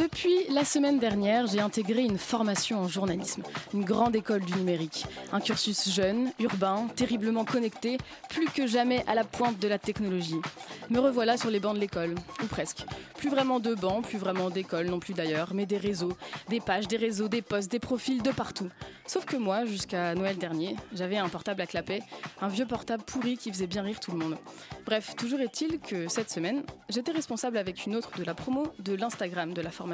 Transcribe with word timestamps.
Depuis 0.00 0.46
la 0.48 0.64
semaine 0.64 0.98
dernière, 0.98 1.46
j'ai 1.46 1.60
intégré 1.60 2.00
une 2.00 2.16
formation 2.16 2.78
en 2.78 2.88
journalisme, 2.88 3.42
une 3.74 3.84
grande 3.84 4.16
école 4.16 4.40
du 4.40 4.54
numérique. 4.54 5.04
Un 5.30 5.40
cursus 5.40 5.90
jeune, 5.90 6.32
urbain, 6.38 6.86
terriblement 6.96 7.44
connecté, 7.44 7.98
plus 8.30 8.46
que 8.46 8.66
jamais 8.66 9.04
à 9.06 9.14
la 9.14 9.24
pointe 9.24 9.58
de 9.58 9.68
la 9.68 9.78
technologie. 9.78 10.40
Me 10.88 11.00
revoilà 11.00 11.36
sur 11.36 11.50
les 11.50 11.60
bancs 11.60 11.74
de 11.74 11.80
l'école, 11.80 12.14
ou 12.42 12.46
presque. 12.46 12.86
Plus 13.18 13.28
vraiment 13.28 13.60
de 13.60 13.74
bancs, 13.74 14.02
plus 14.02 14.16
vraiment 14.16 14.48
d'école 14.48 14.86
non 14.86 15.00
plus 15.00 15.12
d'ailleurs, 15.12 15.50
mais 15.52 15.66
des 15.66 15.76
réseaux, 15.76 16.16
des 16.48 16.60
pages, 16.60 16.88
des 16.88 16.96
réseaux, 16.96 17.28
des 17.28 17.42
posts, 17.42 17.70
des 17.70 17.78
profils 17.78 18.22
de 18.22 18.30
partout. 18.30 18.70
Sauf 19.06 19.26
que 19.26 19.36
moi, 19.36 19.66
jusqu'à 19.66 20.14
Noël 20.14 20.38
dernier, 20.38 20.76
j'avais 20.94 21.18
un 21.18 21.28
portable 21.28 21.60
à 21.60 21.66
clapet, 21.66 22.00
un 22.40 22.48
vieux 22.48 22.66
portable 22.66 23.02
pourri 23.02 23.36
qui 23.36 23.52
faisait 23.52 23.66
bien 23.66 23.82
rire 23.82 24.00
tout 24.00 24.12
le 24.12 24.18
monde. 24.18 24.38
Bref, 24.86 25.14
toujours 25.14 25.40
est-il 25.40 25.78
que 25.78 26.08
cette 26.08 26.30
semaine, 26.30 26.62
j'étais 26.88 27.12
responsable 27.12 27.58
avec 27.58 27.84
une 27.84 27.96
autre 27.96 28.12
de 28.16 28.24
la 28.24 28.32
promo 28.32 28.72
de 28.78 28.94
l'Instagram 28.94 29.52
de 29.52 29.60
la 29.60 29.70
formation. 29.70 29.89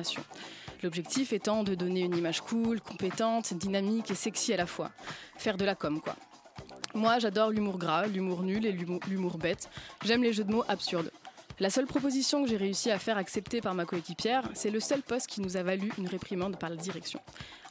L'objectif 0.83 1.33
étant 1.33 1.65
de 1.65 1.75
donner 1.75 2.01
une 2.01 2.17
image 2.17 2.41
cool, 2.41 2.81
compétente, 2.81 3.55
dynamique 3.55 4.11
et 4.11 4.15
sexy 4.15 4.53
à 4.53 4.57
la 4.57 4.67
fois. 4.67 4.91
Faire 5.37 5.57
de 5.57 5.65
la 5.65 5.75
com, 5.75 6.01
quoi. 6.01 6.17
Moi, 6.95 7.19
j'adore 7.19 7.51
l'humour 7.51 7.79
gras, 7.79 8.07
l'humour 8.07 8.43
nul 8.43 8.65
et 8.65 8.73
l'humour 8.73 9.39
bête. 9.39 9.69
J'aime 10.05 10.23
les 10.23 10.33
jeux 10.33 10.45
de 10.45 10.53
mots 10.53 10.65
absurdes. 10.69 11.11
La 11.59 11.71
seule 11.71 11.87
proposition 11.87 12.43
que 12.43 12.51
j'ai 12.51 12.59
réussi 12.59 12.91
à 12.91 12.99
faire 12.99 13.17
accepter 13.17 13.63
par 13.63 13.75
ma 13.75 13.87
coéquipière, 13.87 14.47
c'est 14.53 14.71
le 14.71 14.79
seul 14.79 15.01
poste 15.01 15.27
qui 15.27 15.41
nous 15.41 15.57
a 15.57 15.63
valu 15.63 15.91
une 15.97 16.07
réprimande 16.07 16.59
par 16.59 16.69
la 16.69 16.77
direction. 16.77 17.19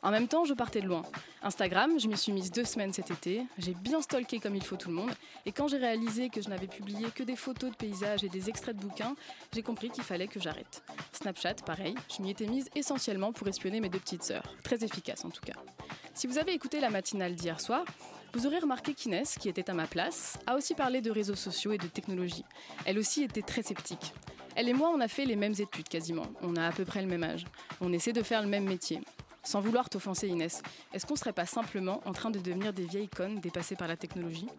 En 0.02 0.10
même 0.10 0.28
temps, 0.28 0.44
je 0.44 0.56
partais 0.56 0.82
de 0.82 0.88
loin. 0.88 1.04
Instagram, 1.44 2.00
je 2.00 2.08
m'y 2.08 2.18
suis 2.18 2.32
mise 2.32 2.50
deux 2.50 2.64
semaines 2.64 2.94
cet 2.94 3.12
été, 3.12 3.46
j'ai 3.60 3.76
bien 3.76 4.02
stalké 4.02 4.40
comme 4.40 4.56
il 4.56 4.64
faut 4.64 4.76
tout 4.76 4.90
le 4.90 4.96
monde, 4.96 5.12
et 5.46 5.52
quand 5.52 5.68
j'ai 5.68 5.78
réalisé 5.78 6.30
que 6.30 6.42
je 6.42 6.50
n'avais 6.50 6.66
publié 6.66 7.10
que 7.14 7.22
des 7.22 7.36
photos 7.36 7.70
de 7.70 7.76
paysages 7.76 8.24
et 8.24 8.30
des 8.30 8.50
extraits 8.50 8.76
de 8.76 8.82
bouquins, 8.82 9.16
j'ai 9.54 9.62
compris 9.62 9.92
qu'il 9.92 10.04
fallait 10.04 10.28
que 10.28 10.40
j'arrête. 10.40 10.84
Snapchat, 11.12 11.56
pareil, 11.64 11.94
je 12.16 12.24
m'y 12.24 12.32
étais 12.32 12.48
mise 12.48 12.70
essentiellement 12.76 13.34
pour 13.34 13.48
espionner 13.48 13.82
mes 13.82 13.90
deux 13.90 14.00
petites 14.00 14.24
sœurs. 14.24 14.52
Très 14.64 14.84
efficace 14.84 15.26
en 15.26 15.30
tout 15.30 15.44
cas. 15.46 15.60
Si 16.16 16.26
vous 16.26 16.40
avez 16.40 16.54
écouté 16.54 16.80
la 16.80 16.90
matinale 16.90 17.36
d'hier 17.36 17.62
soir, 17.62 17.86
vous 18.36 18.46
aurez 18.46 18.60
remarqué 18.60 18.94
qu'Inès, 18.94 19.38
qui 19.40 19.48
était 19.48 19.70
à 19.70 19.74
ma 19.74 19.88
place, 19.88 20.38
a 20.46 20.56
aussi 20.56 20.76
parlé 20.76 21.00
de 21.00 21.10
réseaux 21.10 21.36
sociaux 21.36 21.72
et 21.72 21.78
de 21.78 21.88
technologie. 21.88 22.44
Elle 22.86 23.00
aussi 23.00 23.24
était 23.24 23.42
très 23.42 23.64
sceptique. 23.64 24.14
Elle 24.58 24.68
et 24.68 24.74
moi, 24.74 24.92
on 24.94 25.00
a 25.00 25.08
fait 25.08 25.24
les 25.24 25.38
mêmes 25.38 25.54
études 25.58 25.88
quasiment. 25.88 26.28
On 26.42 26.58
a 26.58 26.68
à 26.68 26.72
peu 26.74 26.84
près 26.84 27.02
le 27.02 27.08
même 27.08 27.24
âge. 27.24 27.46
On 27.80 27.94
essaie 27.94 28.12
de 28.12 28.22
faire 28.22 28.42
le 28.42 28.50
même 28.50 28.66
métier. 28.66 29.00
Sans 29.44 29.62
vouloir 29.62 29.90
t'offenser 29.90 30.28
Inès, 30.28 30.62
est-ce 30.94 31.06
qu'on 31.06 31.16
serait 31.16 31.32
pas 31.32 31.46
simplement 31.46 32.02
en 32.06 32.12
train 32.12 32.30
de 32.30 32.40
devenir 32.40 32.74
des 32.74 32.86
vieilles 32.86 33.08
connes 33.08 33.40
dépassées 33.40 33.78
par 33.78 33.88
la 33.88 33.96
technologie? 33.96 34.50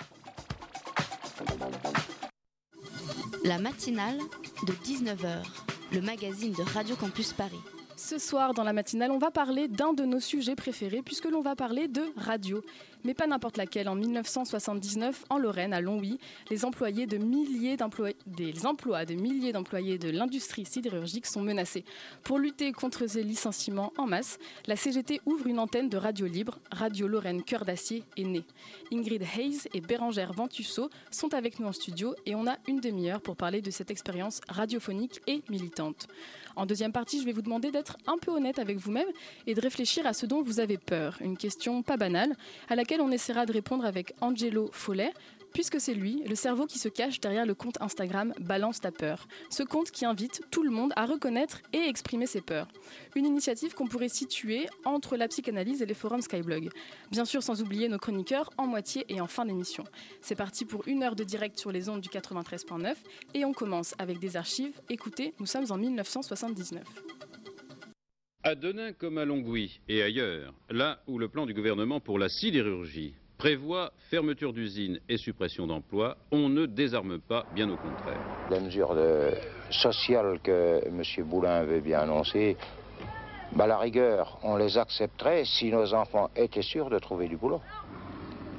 La 3.44 3.58
matinale 3.58 4.18
de 4.66 4.72
19h, 4.72 5.44
le 5.92 6.00
magazine 6.00 6.52
de 6.52 6.62
Radio 6.62 6.96
Campus 6.96 7.34
Paris. 7.34 7.60
Ce 7.98 8.18
soir, 8.18 8.52
dans 8.52 8.62
la 8.62 8.74
matinale, 8.74 9.10
on 9.10 9.16
va 9.16 9.30
parler 9.30 9.68
d'un 9.68 9.94
de 9.94 10.04
nos 10.04 10.20
sujets 10.20 10.54
préférés, 10.54 11.00
puisque 11.00 11.24
l'on 11.24 11.40
va 11.40 11.56
parler 11.56 11.88
de 11.88 12.02
radio. 12.16 12.62
Mais 13.04 13.14
pas 13.14 13.26
n'importe 13.26 13.56
laquelle. 13.56 13.88
En 13.88 13.94
1979, 13.94 15.24
en 15.30 15.38
Lorraine, 15.38 15.72
à 15.72 15.80
Longwy, 15.80 16.18
les 16.50 16.66
employés 16.66 17.06
de 17.06 17.16
milliers 17.16 17.78
des 18.26 18.66
emplois 18.66 19.04
de 19.06 19.14
milliers 19.14 19.52
d'employés 19.52 19.96
de 19.96 20.10
l'industrie 20.10 20.66
sidérurgique 20.66 21.24
sont 21.24 21.40
menacés. 21.40 21.84
Pour 22.22 22.38
lutter 22.38 22.72
contre 22.72 23.06
ces 23.06 23.22
licenciements 23.22 23.94
en 23.96 24.06
masse, 24.06 24.38
la 24.66 24.76
CGT 24.76 25.22
ouvre 25.24 25.46
une 25.46 25.58
antenne 25.58 25.88
de 25.88 25.96
radio 25.96 26.26
libre. 26.26 26.58
Radio 26.70 27.08
Lorraine 27.08 27.42
Cœur 27.42 27.64
d'Acier 27.64 28.02
est 28.18 28.24
née. 28.24 28.44
Ingrid 28.92 29.22
Hayes 29.22 29.68
et 29.72 29.80
Bérangère 29.80 30.34
Ventusseau 30.34 30.90
sont 31.10 31.32
avec 31.32 31.60
nous 31.60 31.66
en 31.68 31.72
studio 31.72 32.14
et 32.26 32.34
on 32.34 32.46
a 32.46 32.58
une 32.68 32.80
demi-heure 32.80 33.22
pour 33.22 33.36
parler 33.36 33.62
de 33.62 33.70
cette 33.70 33.90
expérience 33.90 34.42
radiophonique 34.48 35.22
et 35.26 35.42
militante. 35.48 36.08
En 36.56 36.64
deuxième 36.64 36.92
partie, 36.92 37.20
je 37.20 37.26
vais 37.26 37.32
vous 37.32 37.42
demander 37.42 37.70
d'être 37.70 37.98
un 38.06 38.16
peu 38.16 38.30
honnête 38.30 38.58
avec 38.58 38.78
vous-même 38.78 39.08
et 39.46 39.54
de 39.54 39.60
réfléchir 39.60 40.06
à 40.06 40.14
ce 40.14 40.24
dont 40.24 40.40
vous 40.40 40.58
avez 40.58 40.78
peur. 40.78 41.18
Une 41.20 41.36
question 41.36 41.82
pas 41.82 41.98
banale, 41.98 42.34
à 42.70 42.74
laquelle 42.74 43.02
on 43.02 43.10
essaiera 43.10 43.44
de 43.44 43.52
répondre 43.52 43.84
avec 43.84 44.14
Angelo 44.22 44.70
Follet, 44.72 45.12
puisque 45.52 45.80
c'est 45.80 45.94
lui, 45.94 46.22
le 46.26 46.34
cerveau 46.34 46.66
qui 46.66 46.78
se 46.78 46.88
cache 46.88 47.20
derrière 47.20 47.46
le 47.46 47.54
compte 47.54 47.80
Instagram 47.80 48.32
Balance 48.40 48.80
ta 48.80 48.90
peur. 48.90 49.26
Ce 49.50 49.62
compte 49.62 49.90
qui 49.90 50.04
invite 50.04 50.42
tout 50.50 50.62
le 50.62 50.70
monde 50.70 50.92
à 50.96 51.06
reconnaître 51.06 51.60
et 51.72 51.88
exprimer 51.88 52.26
ses 52.26 52.40
peurs. 52.40 52.68
Une 53.14 53.26
initiative 53.26 53.74
qu'on 53.74 53.86
pourrait 53.86 54.08
situer 54.08 54.66
entre 54.84 55.16
la 55.16 55.28
psychanalyse 55.28 55.82
et 55.82 55.86
les 55.86 55.94
forums 55.94 56.22
Skyblog. 56.22 56.70
Bien 57.10 57.24
sûr, 57.24 57.42
sans 57.42 57.62
oublier 57.62 57.88
nos 57.88 57.98
chroniqueurs 57.98 58.50
en 58.58 58.66
moitié 58.66 59.04
et 59.08 59.20
en 59.20 59.26
fin 59.26 59.44
d'émission. 59.44 59.84
C'est 60.20 60.34
parti 60.34 60.64
pour 60.64 60.86
une 60.86 61.02
heure 61.02 61.16
de 61.16 61.24
direct 61.24 61.58
sur 61.58 61.72
les 61.72 61.88
ondes 61.88 62.00
du 62.00 62.08
93.9 62.08 62.94
et 63.34 63.44
on 63.44 63.52
commence 63.52 63.94
avec 63.98 64.18
des 64.18 64.36
archives. 64.36 64.80
Écoutez, 64.88 65.34
nous 65.40 65.46
sommes 65.46 65.66
en 65.70 65.76
1979. 65.76 66.82
À 68.42 68.54
Denain 68.54 68.92
comme 68.92 69.18
à 69.18 69.24
Longwy 69.24 69.80
et 69.88 70.02
ailleurs, 70.02 70.54
là 70.70 71.02
où 71.08 71.18
le 71.18 71.28
plan 71.28 71.46
du 71.46 71.54
gouvernement 71.54 71.98
pour 71.98 72.16
la 72.16 72.28
sidérurgie 72.28 73.14
prévoit 73.38 73.92
fermeture 74.10 74.52
d'usines 74.52 74.98
et 75.08 75.16
suppression 75.16 75.66
d'emplois, 75.66 76.16
on 76.32 76.48
ne 76.48 76.66
désarme 76.66 77.18
pas, 77.18 77.44
bien 77.52 77.68
au 77.68 77.76
contraire. 77.76 78.20
Les 78.50 78.60
mesures 78.60 78.94
de- 78.94 79.34
sociales 79.70 80.38
que 80.42 80.80
M. 80.86 81.02
Boulin 81.24 81.64
veut 81.64 81.80
bien 81.80 82.00
annoncer, 82.00 82.56
bah, 83.52 83.64
à 83.64 83.66
la 83.66 83.78
rigueur, 83.78 84.38
on 84.42 84.56
les 84.56 84.78
accepterait 84.78 85.44
si 85.44 85.70
nos 85.70 85.92
enfants 85.94 86.30
étaient 86.36 86.62
sûrs 86.62 86.90
de 86.90 86.98
trouver 86.98 87.28
du 87.28 87.36
boulot. 87.36 87.60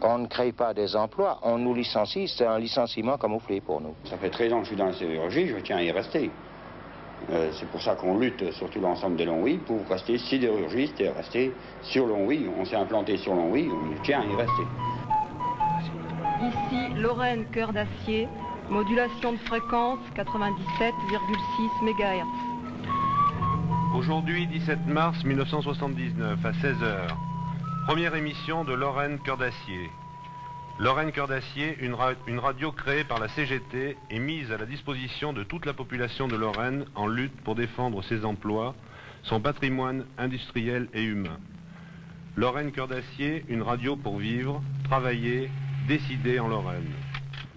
On 0.01 0.19
ne 0.19 0.27
crée 0.27 0.51
pas 0.51 0.73
des 0.73 0.95
emplois, 0.95 1.39
on 1.41 1.57
nous 1.57 1.73
licencie, 1.73 2.27
c'est 2.27 2.45
un 2.45 2.59
licenciement 2.59 3.17
camouflé 3.17 3.61
pour 3.61 3.81
nous. 3.81 3.95
Ça 4.05 4.17
fait 4.17 4.29
13 4.29 4.53
ans 4.53 4.57
que 4.59 4.65
je 4.65 4.69
suis 4.69 4.77
dans 4.77 4.85
la 4.85 4.93
sidérurgie, 4.93 5.47
je 5.47 5.57
tiens 5.57 5.77
à 5.77 5.83
y 5.83 5.91
rester. 5.91 6.29
Euh, 7.31 7.49
c'est 7.59 7.67
pour 7.69 7.81
ça 7.81 7.95
qu'on 7.95 8.17
lutte 8.17 8.51
sur 8.53 8.69
tout 8.69 8.79
l'ensemble 8.79 9.17
de 9.17 9.25
Longwy 9.25 9.57
pour 9.57 9.87
rester 9.89 10.17
sidérurgiste 10.17 10.99
et 11.01 11.09
rester 11.09 11.51
sur 11.81 12.05
Longwy. 12.05 12.47
On 12.57 12.63
s'est 12.63 12.75
implanté 12.75 13.17
sur 13.17 13.33
Longwy, 13.33 13.69
on 13.69 14.01
tient 14.03 14.21
à 14.21 14.25
y 14.25 14.35
rester. 14.35 14.63
Ici 16.41 16.93
Lorraine 16.95 17.45
Cœur 17.51 17.73
d'Acier, 17.73 18.27
modulation 18.69 19.33
de 19.33 19.37
fréquence 19.39 19.99
97,6 20.15 20.91
MHz. 21.83 22.23
Aujourd'hui, 23.97 24.47
17 24.47 24.85
mars 24.85 25.23
1979, 25.23 26.45
à 26.45 26.51
16h. 26.51 27.07
Première 27.87 28.15
émission 28.15 28.63
de 28.63 28.73
Lorraine 28.73 29.17
Cœur 29.19 29.37
d'Acier. 29.37 29.89
Lorraine 30.79 31.11
Cœur 31.11 31.27
d'Acier, 31.27 31.75
une, 31.81 31.95
ra- 31.95 32.13
une 32.27 32.37
radio 32.37 32.71
créée 32.71 33.03
par 33.03 33.19
la 33.19 33.27
CGT 33.29 33.97
et 34.11 34.19
mise 34.19 34.51
à 34.51 34.57
la 34.57 34.65
disposition 34.67 35.33
de 35.33 35.43
toute 35.43 35.65
la 35.65 35.73
population 35.73 36.27
de 36.27 36.35
Lorraine 36.35 36.85
en 36.93 37.07
lutte 37.07 37.35
pour 37.41 37.55
défendre 37.55 38.03
ses 38.03 38.23
emplois, 38.25 38.75
son 39.23 39.41
patrimoine 39.41 40.05
industriel 40.19 40.87
et 40.93 41.03
humain. 41.03 41.39
Lorraine 42.35 42.71
Cœur 42.71 42.87
d'Acier, 42.87 43.43
une 43.49 43.63
radio 43.63 43.95
pour 43.95 44.17
vivre, 44.19 44.61
travailler, 44.83 45.49
décider 45.87 46.39
en 46.39 46.47
Lorraine. 46.47 46.91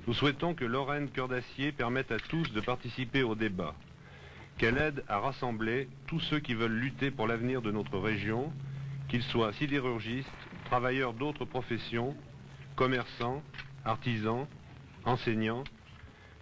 Nous 0.06 0.14
souhaitons 0.14 0.54
que 0.54 0.64
Lorraine 0.64 1.10
Cœur 1.10 1.28
d'Acier 1.28 1.72
permette 1.72 2.10
à 2.12 2.18
tous 2.18 2.50
de 2.54 2.60
participer 2.60 3.22
au 3.22 3.34
débat 3.34 3.74
qu'elle 4.56 4.78
aide 4.78 5.04
à 5.08 5.18
rassembler 5.18 5.88
tous 6.06 6.20
ceux 6.20 6.38
qui 6.38 6.52
veulent 6.54 6.72
lutter 6.72 7.10
pour 7.10 7.26
l'avenir 7.26 7.62
de 7.62 7.70
notre 7.70 7.98
région, 7.98 8.52
qu'ils 9.08 9.22
soient 9.22 9.52
sidérurgistes, 9.54 10.28
travailleurs 10.66 11.14
d'autres 11.14 11.46
professions, 11.46 12.14
commerçants, 12.80 13.42
artisans, 13.84 14.46
enseignants, 15.04 15.64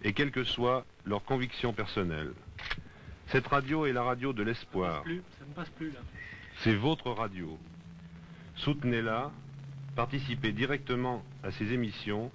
et 0.05 0.13
quelles 0.13 0.31
que 0.31 0.45
soient 0.45 0.85
leurs 1.03 1.25
convictions 1.25 1.73
personnelles. 1.73 2.31
Cette 3.27 3.45
radio 3.47 3.85
est 3.85 3.91
la 3.91 4.03
radio 4.03 4.31
de 4.31 4.41
l'espoir. 4.41 5.03
Ça 5.03 5.45
ne 5.45 5.53
passe 5.53 5.69
plus 5.71 5.91
là. 5.91 5.99
C'est 6.63 6.75
votre 6.75 7.11
radio. 7.11 7.57
Soutenez-la, 8.55 9.33
participez 9.97 10.53
directement 10.53 11.23
à 11.43 11.51
ces 11.51 11.73
émissions, 11.73 12.31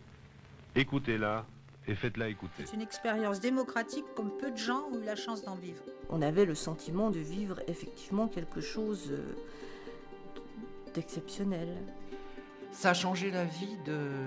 écoutez-la 0.74 1.46
et 1.88 1.94
faites-la 1.94 2.28
écouter. 2.28 2.66
C'est 2.66 2.74
une 2.74 2.82
expérience 2.82 3.40
démocratique 3.40 4.04
comme 4.14 4.36
peu 4.36 4.50
de 4.50 4.58
gens 4.58 4.82
ont 4.92 5.00
eu 5.00 5.06
la 5.06 5.16
chance 5.16 5.42
d'en 5.44 5.54
vivre. 5.54 5.82
On 6.10 6.20
avait 6.20 6.44
le 6.44 6.54
sentiment 6.54 7.08
de 7.08 7.20
vivre 7.20 7.58
effectivement 7.68 8.28
quelque 8.28 8.60
chose 8.60 9.12
euh, 9.12 9.32
d'exceptionnel. 10.92 11.68
Ça 12.74 12.90
a 12.90 12.94
changé 12.94 13.30
la 13.30 13.44
vie 13.44 13.76
de, 13.86 14.26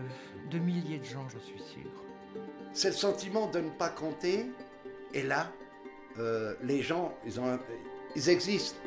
de 0.49 0.57
milliers 0.57 0.97
de 0.99 1.03
gens, 1.05 1.27
je 1.29 1.37
suis 1.37 1.59
sûr. 1.59 1.91
c'est 2.73 2.87
le 2.89 2.95
sentiment 2.95 3.47
de 3.51 3.59
ne 3.59 3.69
pas 3.69 3.89
compter. 3.89 4.47
Et 5.13 5.21
là, 5.21 5.51
euh, 6.17 6.55
les 6.63 6.81
gens, 6.81 7.13
ils, 7.25 7.39
ont, 7.39 7.59
ils 8.15 8.29
existent. 8.29 8.79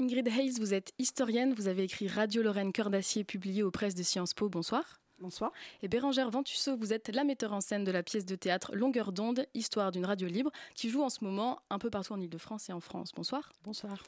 Ingrid 0.00 0.26
Hayes, 0.26 0.58
vous 0.58 0.74
êtes 0.74 0.92
historienne, 0.98 1.54
vous 1.54 1.68
avez 1.68 1.84
écrit 1.84 2.08
Radio 2.08 2.42
Lorraine 2.42 2.72
Cœur 2.72 2.90
d'Acier, 2.90 3.22
publié 3.24 3.62
aux 3.62 3.70
presses 3.70 3.94
de 3.94 4.02
Sciences 4.02 4.34
Po. 4.34 4.48
Bonsoir. 4.48 5.01
Bonsoir. 5.22 5.52
Et 5.82 5.88
Bérangère 5.88 6.30
Ventusseau, 6.30 6.76
vous 6.76 6.92
êtes 6.92 7.08
la 7.08 7.22
metteur 7.22 7.52
en 7.52 7.60
scène 7.60 7.84
de 7.84 7.92
la 7.92 8.02
pièce 8.02 8.26
de 8.26 8.34
théâtre 8.34 8.74
Longueur 8.74 9.12
d'onde, 9.12 9.46
histoire 9.54 9.92
d'une 9.92 10.04
radio 10.04 10.26
libre, 10.26 10.50
qui 10.74 10.90
joue 10.90 11.00
en 11.00 11.10
ce 11.10 11.22
moment 11.22 11.60
un 11.70 11.78
peu 11.78 11.90
partout 11.90 12.12
en 12.12 12.20
Ile-de-France 12.20 12.68
et 12.70 12.72
en 12.72 12.80
France. 12.80 13.12
Bonsoir. 13.14 13.52
Bonsoir. 13.62 14.02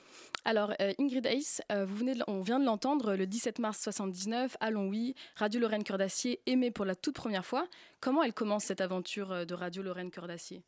Alors, 0.44 0.72
euh, 0.80 0.92
Ingrid 0.98 1.24
Hayes, 1.26 1.60
euh, 1.70 1.84
vous 1.84 1.94
venez 1.94 2.14
on 2.26 2.40
vient 2.40 2.58
de 2.58 2.64
l'entendre 2.64 3.14
le 3.14 3.28
17 3.28 3.60
mars 3.60 3.80
79 3.80 4.56
à 4.58 4.72
Longwy, 4.72 5.14
Radio 5.36 5.60
Lorraine 5.60 5.84
Cœur 5.84 5.98
d'Acier, 5.98 6.40
aimée 6.46 6.72
pour 6.72 6.84
la 6.84 6.96
toute 6.96 7.14
première 7.14 7.46
fois. 7.46 7.68
Comment 8.00 8.24
elle 8.24 8.34
commence 8.34 8.64
cette 8.64 8.80
aventure 8.80 9.30
euh, 9.30 9.44
de 9.44 9.54
Radio 9.54 9.84
Lorraine 9.84 10.10
Cœur 10.10 10.26
d'Acier? 10.26 10.64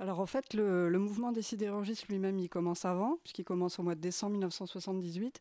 Alors 0.00 0.20
en 0.20 0.26
fait, 0.26 0.54
le, 0.54 0.88
mouvement 0.98 1.30
des 1.30 1.42
sidérurgistes 1.42 2.08
lui-même, 2.08 2.38
il 2.38 2.48
commence 2.48 2.86
avant, 2.86 3.18
puisqu'il 3.22 3.44
commence 3.44 3.78
au 3.78 3.82
mois 3.82 3.94
de 3.94 4.00
décembre 4.00 4.32
1978. 4.32 5.40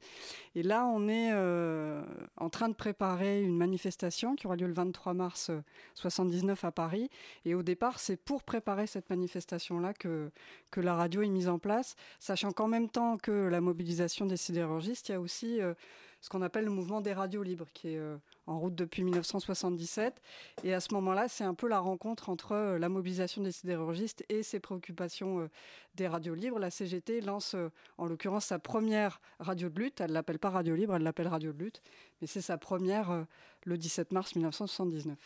Et 0.56 0.64
là, 0.64 0.86
on 0.86 1.08
est 1.08 1.30
euh, 1.32 2.04
en 2.36 2.50
train 2.50 2.68
de 2.68 2.74
préparer 2.74 3.42
une 3.42 3.56
manifestation 3.56 4.36
qui 4.36 4.48
aura 4.48 4.58
lieu 4.58 4.68
le 4.68 4.74
23 4.74 5.14
mars 5.14 5.50
1979 5.50 6.66
à 6.66 6.72
Paris. 6.74 7.10
Et 7.46 7.56
au 7.56 7.64
départ, 7.64 8.02
c'est 8.02 8.18
pour 8.18 8.44
préparer 8.44 8.86
cette 8.86 9.10
manifestation-là 9.10 9.94
que, 9.94 10.30
que 10.72 10.82
la 10.82 10.94
radio 10.94 11.22
est 11.22 11.30
mise 11.30 11.48
en 11.48 11.58
place, 11.58 11.96
sachant 12.20 12.52
qu'en 12.52 12.68
même 12.68 12.90
temps 12.90 13.16
que 13.16 13.32
la 13.32 13.62
mobilisation 13.62 14.26
des 14.26 14.38
sidérurgistes, 14.38 15.08
il 15.08 15.12
y 15.14 15.16
a 15.16 15.22
aussi... 15.22 15.62
Euh, 15.62 15.74
ce 16.22 16.30
qu'on 16.30 16.42
appelle 16.42 16.66
le 16.66 16.72
mouvement 16.72 17.02
des 17.02 17.14
radios 17.14 17.44
libres, 17.44 17.68
qui 17.74 17.90
est 17.90 17.98
euh, 17.98 18.18
en 18.50 18.60
route 18.60 18.76
depuis 18.76 19.04
1977. 19.04 20.22
Et 20.64 20.74
à 20.74 20.80
ce 20.80 20.94
moment-là, 20.94 21.28
c'est 21.28 21.44
un 21.44 21.54
peu 21.54 21.68
la 21.68 21.80
rencontre 21.80 22.30
entre 22.30 22.54
euh, 22.54 22.80
la 22.80 22.90
mobilisation 22.90 23.42
des 23.42 23.52
sidérurgistes 23.52 24.26
et 24.30 24.44
ces 24.44 24.60
préoccupations 24.60 25.40
euh, 25.40 25.50
des 25.96 26.08
radios 26.08 26.36
libres. 26.36 26.60
La 26.60 26.72
CGT 26.72 27.22
lance, 27.22 27.56
en 27.98 28.06
l'occurrence, 28.06 28.46
sa 28.46 28.60
première 28.60 29.22
radio 29.40 29.70
de 29.70 29.80
lutte. 29.80 30.02
Elle 30.02 30.10
ne 30.10 30.14
l'appelle 30.14 30.40
pas 30.40 30.50
radio 30.50 30.76
libre, 30.76 30.96
elle 30.96 31.04
l'appelle 31.04 31.28
radio 31.28 31.54
de 31.54 31.60
lutte. 31.60 31.82
Mais 32.22 32.28
c'est 32.28 32.42
sa 32.42 32.58
première 32.58 33.26
le 33.66 33.78
17 33.78 34.12
mars 34.12 34.36
1979. 34.36 35.18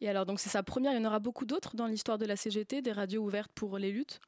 Et 0.00 0.08
alors, 0.08 0.26
donc 0.26 0.40
c'est 0.40 0.50
sa 0.50 0.62
première, 0.62 0.92
il 0.92 1.02
y 1.02 1.04
en 1.04 1.08
aura 1.08 1.18
beaucoup 1.18 1.44
d'autres 1.44 1.76
dans 1.76 1.86
l'histoire 1.86 2.18
de 2.18 2.26
la 2.26 2.36
CGT, 2.36 2.82
des 2.82 2.92
radios 2.92 3.22
ouvertes 3.22 3.52
pour 3.54 3.78
les 3.78 3.92
luttes? 3.92 4.20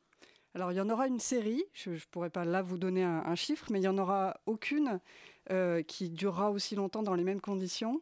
Alors 0.58 0.72
il 0.72 0.76
y 0.76 0.81
en 0.81 0.90
aura 0.90 1.06
une 1.06 1.20
série, 1.20 1.62
je 1.72 1.90
ne 1.90 1.99
pourrais 2.10 2.31
pas 2.31 2.44
là 2.44 2.62
vous 2.62 2.78
donner 2.78 3.05
un, 3.05 3.34
chiffre, 3.37 3.66
mais 3.70 3.78
il 3.78 3.82
n'y 3.82 3.88
en 3.88 3.96
aura 3.96 4.40
aucune 4.44 4.99
euh, 5.52 5.82
qui 5.82 6.10
durera 6.10 6.50
aussi 6.50 6.75
longtemps 6.75 7.05
dans 7.05 7.14
les 7.14 7.22
mêmes 7.22 7.40
conditions. 7.40 8.00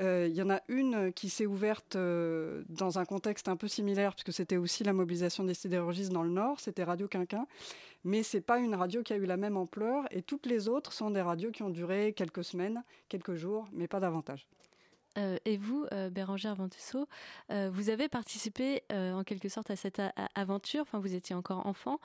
Euh, 0.00 0.28
il 0.30 0.36
y 0.36 0.40
en 0.40 0.48
a 0.48 0.60
une 0.68 1.12
qui 1.12 1.28
s'est 1.28 1.44
ouverte 1.44 1.96
euh, 1.96 2.62
dans 2.68 3.00
un 3.00 3.04
contexte 3.04 3.48
un 3.48 3.56
peu 3.56 3.66
similaire, 3.66 4.14
puisque 4.14 4.32
c'était 4.32 4.58
aussi 4.58 4.84
la 4.84 4.92
mobilisation 4.92 5.42
des 5.42 5.54
sidérurgistes 5.54 6.12
dans 6.12 6.22
le 6.22 6.30
Nord, 6.30 6.60
c'était 6.60 6.84
Radio 6.84 7.08
Quinquin, 7.08 7.48
mais 8.04 8.22
ce 8.22 8.36
n'est 8.36 8.42
pas 8.42 8.60
une 8.60 8.76
radio 8.76 9.02
qui 9.02 9.12
a 9.12 9.16
eu 9.16 9.26
la 9.26 9.36
même 9.36 9.56
ampleur, 9.56 10.04
et 10.12 10.22
toutes 10.22 10.46
les 10.46 10.68
autres 10.68 10.92
sont 10.92 11.10
des 11.10 11.20
radios 11.20 11.50
qui 11.50 11.64
ont 11.64 11.70
duré 11.70 12.12
quelques 12.12 12.44
semaines, 12.44 12.84
quelques 13.08 13.34
jours, 13.34 13.66
mais 13.72 13.88
pas 13.88 13.98
davantage. 13.98 14.46
Euh, 15.18 15.36
et 15.44 15.56
vous, 15.56 15.86
euh, 15.92 16.10
Bérangère 16.10 16.54
Ventusseau, 16.54 17.08
euh, 17.50 17.70
vous 17.72 17.90
avez 17.90 18.08
participé 18.08 18.82
en 18.90 19.24
quelque 19.24 19.48
sorte 19.48 19.70
à 19.70 19.76
cette 19.76 20.00
aventure, 20.34 20.82
enfin 20.82 20.98
vous 20.98 21.14
étiez 21.14 21.34
encore 21.34 21.66
enfant. 21.66 22.00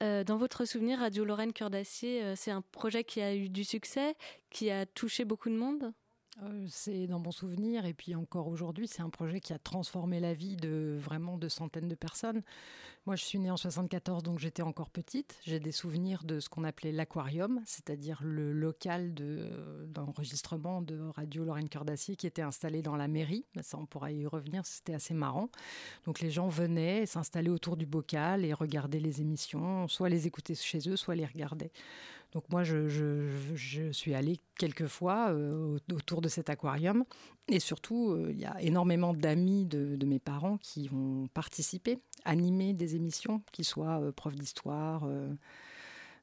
dans 0.00 0.36
votre 0.36 0.64
souvenir, 0.64 0.98
Radio 0.98 1.24
Lorraine 1.24 1.52
Cœur 1.52 1.70
d'Acier, 1.70 2.34
c'est 2.36 2.50
un 2.50 2.60
projet 2.60 3.04
qui 3.04 3.20
a 3.20 3.34
eu 3.34 3.48
du 3.48 3.64
succès, 3.64 4.14
qui 4.50 4.70
a 4.70 4.86
touché 4.86 5.24
beaucoup 5.24 5.48
de 5.48 5.56
monde? 5.56 5.92
Euh, 6.42 6.66
c'est 6.68 7.06
dans 7.06 7.18
mon 7.18 7.30
souvenir, 7.30 7.86
et 7.86 7.94
puis 7.94 8.14
encore 8.14 8.48
aujourd'hui, 8.48 8.86
c'est 8.86 9.00
un 9.00 9.08
projet 9.08 9.40
qui 9.40 9.54
a 9.54 9.58
transformé 9.58 10.20
la 10.20 10.34
vie 10.34 10.56
de 10.56 10.96
vraiment 11.00 11.38
de 11.38 11.48
centaines 11.48 11.88
de 11.88 11.94
personnes. 11.94 12.42
Moi, 13.06 13.16
je 13.16 13.24
suis 13.24 13.38
née 13.38 13.50
en 13.50 13.56
74, 13.56 14.22
donc 14.22 14.38
j'étais 14.38 14.62
encore 14.62 14.90
petite. 14.90 15.38
J'ai 15.44 15.60
des 15.60 15.72
souvenirs 15.72 16.24
de 16.24 16.40
ce 16.40 16.48
qu'on 16.48 16.64
appelait 16.64 16.92
l'aquarium, 16.92 17.62
c'est-à-dire 17.64 18.18
le 18.22 18.52
local 18.52 19.14
d'enregistrement 19.14 20.82
de, 20.82 20.98
Radio 21.14 21.44
Lorraine 21.44 21.68
Cœur 21.68 21.84
qui 22.18 22.26
était 22.26 22.42
installé 22.42 22.82
dans 22.82 22.96
la 22.96 23.06
mairie. 23.06 23.46
Ça, 23.62 23.78
on 23.78 23.86
pourra 23.86 24.10
y 24.10 24.26
revenir, 24.26 24.66
c'était 24.66 24.94
assez 24.94 25.14
marrant. 25.14 25.50
Donc 26.04 26.20
les 26.20 26.30
gens 26.30 26.48
venaient 26.48 27.06
s'installer 27.06 27.48
autour 27.48 27.76
du 27.76 27.86
bocal 27.86 28.44
et 28.44 28.52
regarder 28.52 28.98
les 28.98 29.20
émissions, 29.20 29.86
soit 29.88 30.08
les 30.08 30.26
écouter 30.26 30.54
chez 30.54 30.80
eux, 30.88 30.96
soit 30.96 31.14
les 31.14 31.26
regarder. 31.26 31.70
Donc 32.36 32.50
moi, 32.50 32.64
je, 32.64 33.88
suis 33.92 34.14
allée 34.14 34.40
quelques 34.58 34.88
fois 34.88 35.30
euh, 35.30 35.78
autour 35.90 36.20
de 36.20 36.28
cet 36.28 36.50
aquarium. 36.50 37.06
Et 37.48 37.60
surtout, 37.60 38.10
euh, 38.10 38.28
il 38.30 38.38
y 38.38 38.44
a 38.44 38.60
énormément 38.60 39.14
d'amis 39.14 39.64
de, 39.64 40.04
mes 40.04 40.18
parents 40.18 40.58
qui 40.58 40.90
ont 40.92 41.28
participé, 41.32 41.98
animé 42.26 42.74
des 42.74 42.94
émissions, 42.94 43.40
qui 43.52 43.64
soient 43.64 44.02
euh, 44.02 44.12
profs 44.12 44.34
d'histoire 44.34 45.08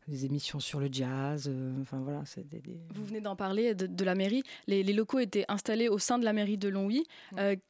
des 0.08 0.26
émissions 0.26 0.60
sur 0.60 0.80
le 0.80 0.90
jazz. 0.92 1.52
enfin 1.82 1.98
voilà, 2.02 2.22
Vous 2.94 3.06
venez 3.06 3.22
d'en 3.22 3.36
parler 3.36 3.74
de, 3.74 4.06
la 4.06 4.14
mairie. 4.14 4.44
Les, 4.68 4.84
locaux 4.84 5.18
étaient 5.18 5.46
installés 5.48 5.90
au 5.90 5.98
sein 5.98 6.20
de 6.20 6.26
la 6.26 6.34
mairie 6.34 6.60
de 6.60 6.70
Longwy. 6.70 7.06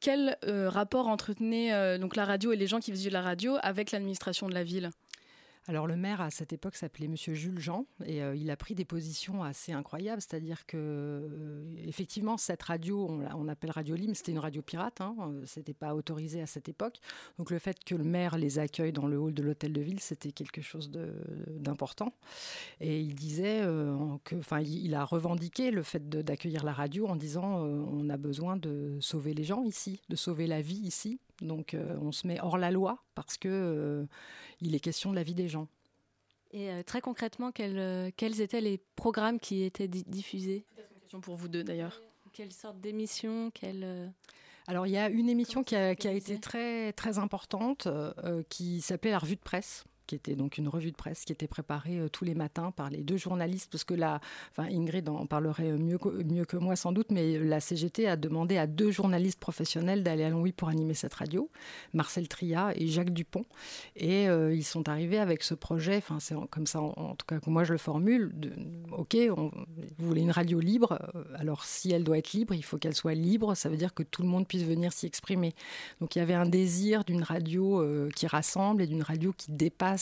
quel 0.01 0.36
rapport 0.68 1.07
entretenait 1.07 1.98
donc 1.98 2.18
la 2.18 2.25
radio 2.25 2.51
et 2.51 2.57
les 2.57 2.68
gens 2.68 2.80
qui 2.81 2.92
faisaient 2.92 3.10
la 3.10 3.22
radio 3.22 3.56
avec 3.62 3.92
l'administration 3.92 4.50
de 4.50 4.54
la 4.54 4.66
ville? 4.66 4.89
Alors 5.68 5.88
le 5.88 5.95
maire 5.95 6.19
à 6.19 6.30
cette 6.30 6.51
époque 6.51 6.75
s'appelait 6.75 7.07
Monsieur 7.07 7.33
Jules 7.33 7.60
Jean 7.60 7.86
et 8.06 8.21
euh, 8.21 8.36
il 8.36 8.51
a 8.51 8.57
pris 8.57 8.75
des 8.75 8.83
positions 8.83 9.44
assez 9.44 9.71
incroyables, 9.71 10.21
c'est-à-dire 10.21 10.65
que 10.65 10.77
euh, 10.77 11.75
effectivement 11.88 12.38
cette 12.38 12.63
radio, 12.63 13.07
on, 13.10 13.48
appelle 13.48 13.71
Radio 13.71 13.95
Lim, 13.95 14.13
c'était 14.13 14.33
une 14.33 14.39
radio 14.39 14.62
pirate, 14.62 15.00
hein, 15.00 15.15
euh, 15.21 15.42
c'était 15.45 15.74
pas 15.74 15.95
autorisé 15.95 16.42
à 16.42 16.48
cette 16.48 16.68
époque. 16.68 17.00
Donc 17.38 17.50
le 17.50 17.60
fait 17.60 17.81
que 17.83 17.95
le 17.95 18.04
maire 18.04 18.38
les 18.38 18.60
accueille 18.60 18.92
dans 18.92 19.07
le 19.07 19.18
hall 19.18 19.33
de 19.33 19.42
l'hôtel 19.42 19.71
de 19.71 19.80
ville, 19.80 20.01
c'était 20.01 20.33
quelque 20.33 20.62
chose 20.62 20.92
d'important. 20.92 22.13
Et 22.81 23.00
il 23.00 23.15
disait 23.15 23.62
que, 24.24 24.36
enfin, 24.36 24.60
il 24.60 24.94
a 24.95 25.06
revendiqué 25.06 25.71
le 25.71 25.83
fait 25.83 26.10
d'accueillir 26.10 26.63
la 26.63 26.74
radio 26.74 27.07
en 27.07 27.15
disant 27.15 27.63
on 27.63 28.10
a 28.10 28.18
besoin 28.18 28.57
de 28.57 28.98
sauver 29.00 29.33
les 29.33 29.44
gens 29.44 29.63
ici, 29.63 30.01
de 30.10 30.15
sauver 30.15 30.48
la 30.48 30.62
vie 30.62 30.75
ici. 30.75 31.19
Donc 31.44 31.74
euh, 31.74 31.98
on 32.01 32.12
se 32.12 32.25
met 32.28 32.40
hors 32.42 32.57
la 32.57 32.72
loi 32.72 33.04
parce 33.16 33.38
que 33.38 33.50
euh, 33.50 34.06
il 34.62 34.75
est 34.75 34.80
question 34.80 35.12
de 35.12 35.16
la 35.16 35.24
vie 35.24 35.36
des 35.36 35.48
gens. 35.48 35.68
Et 36.51 36.69
euh, 36.72 36.84
très 36.84 37.01
concrètement, 37.01 37.51
quels, 37.51 38.12
quels, 38.16 38.42
étaient 38.42 38.62
les 38.62 38.80
programmes 38.95 39.40
qui 39.40 39.63
étaient 39.63 39.88
diffusés? 39.88 40.66
Une 40.78 41.00
question 41.00 41.22
pour 41.22 41.36
vous 41.36 41.48
deux 41.48 41.63
d'ailleurs. 41.63 42.01
Quelle 42.31 42.51
sorte 42.51 42.80
d'émission 42.80 43.51
Alors 44.68 44.88
il 44.88 44.92
y 44.92 44.98
a 44.98 45.10
une 45.10 45.30
émission 45.30 45.63
qui 45.63 45.75
a, 45.75 45.95
qui 45.95 46.07
a, 46.07 46.13
été 46.13 46.39
très 46.39 46.91
très 46.94 47.20
importante 47.20 47.88
qui 48.50 48.82
s'appelait 48.82 49.12
La 49.12 49.20
Revue 49.20 49.36
de 49.36 49.41
presse 49.41 49.84
qui 50.07 50.15
était 50.15 50.36
donc 50.36 50.57
une 50.57 50.67
revue 50.67 50.91
de 50.91 50.95
presse 50.95 51.25
qui 51.25 51.31
était 51.31 51.48
préparée 51.48 52.00
euh, 52.00 52.10
tous 52.10 52.25
les 52.25 52.36
matins 52.36 52.72
par 52.72 52.89
les 52.89 53.03
deux 53.03 53.17
journalistes, 53.17 53.72
parce 53.72 53.83
que 53.83 53.93
là, 53.93 54.19
enfin 54.51 54.67
Ingrid 54.69 55.07
en 55.10 55.25
parlerait 55.25 55.72
mieux 55.74 55.98
que, 55.98 56.10
mieux 56.24 56.45
que 56.45 56.57
moi 56.57 56.75
sans 56.75 56.91
doute, 56.91 57.12
mais 57.12 57.39
la 57.39 57.60
CGT 57.60 58.07
a 58.07 58.15
demandé 58.15 58.57
à 58.57 58.67
deux 58.67 58.91
journalistes 58.91 59.39
professionnels 59.39 60.03
d'aller 60.03 60.24
à 60.24 60.29
Longwy 60.29 60.51
pour 60.51 60.69
animer 60.69 60.93
cette 60.93 61.13
radio, 61.13 61.50
Marcel 61.93 62.27
Tria 62.27 62.74
et 62.75 62.88
Jacques 62.88 63.12
Dupont, 63.12 63.45
et 63.95 64.27
euh, 64.27 64.53
ils 64.53 64.63
sont 64.63 64.89
arrivés 64.89 65.19
avec 65.19 65.43
ce 65.43 65.53
projet, 65.53 65.98
enfin 65.98 66.19
c'est 66.19 66.36
comme 66.50 66.67
ça 66.67 66.81
en, 66.81 67.15
tout 67.15 67.25
cas 67.25 67.39
que 67.39 67.50
moi 67.50 67.63
je 67.63 67.72
le 67.72 67.79
formule, 67.79 68.33
ok, 68.91 69.15
vous 69.98 70.07
voulez 70.07 70.22
une 70.22 70.31
radio 70.31 70.60
libre, 70.60 71.00
euh, 71.15 71.24
alors 71.36 71.63
si 71.65 71.91
elle 71.91 72.03
doit 72.03 72.17
être 72.17 72.33
libre, 72.33 72.53
il 72.53 72.63
faut 72.63 72.77
qu'elle 72.77 72.95
soit 72.95 73.13
libre, 73.13 73.55
ça 73.55 73.69
veut 73.69 73.77
dire 73.77 73.93
que 73.93 74.03
tout 74.03 74.22
le 74.22 74.27
monde 74.27 74.48
puisse 74.48 74.63
venir 74.63 74.91
s'y 74.91 75.05
exprimer. 75.05 75.53
Donc 76.01 76.15
il 76.15 76.19
y 76.19 76.22
avait 76.22 76.33
un 76.33 76.45
désir 76.45 77.03
d'une 77.03 77.24
radio 77.24 77.83
qui 78.15 78.27
rassemble 78.27 78.81
et 78.81 78.88
d'une 78.88 79.03
radio 79.03 79.33
qui 79.36 79.51
dépasse 79.51 79.93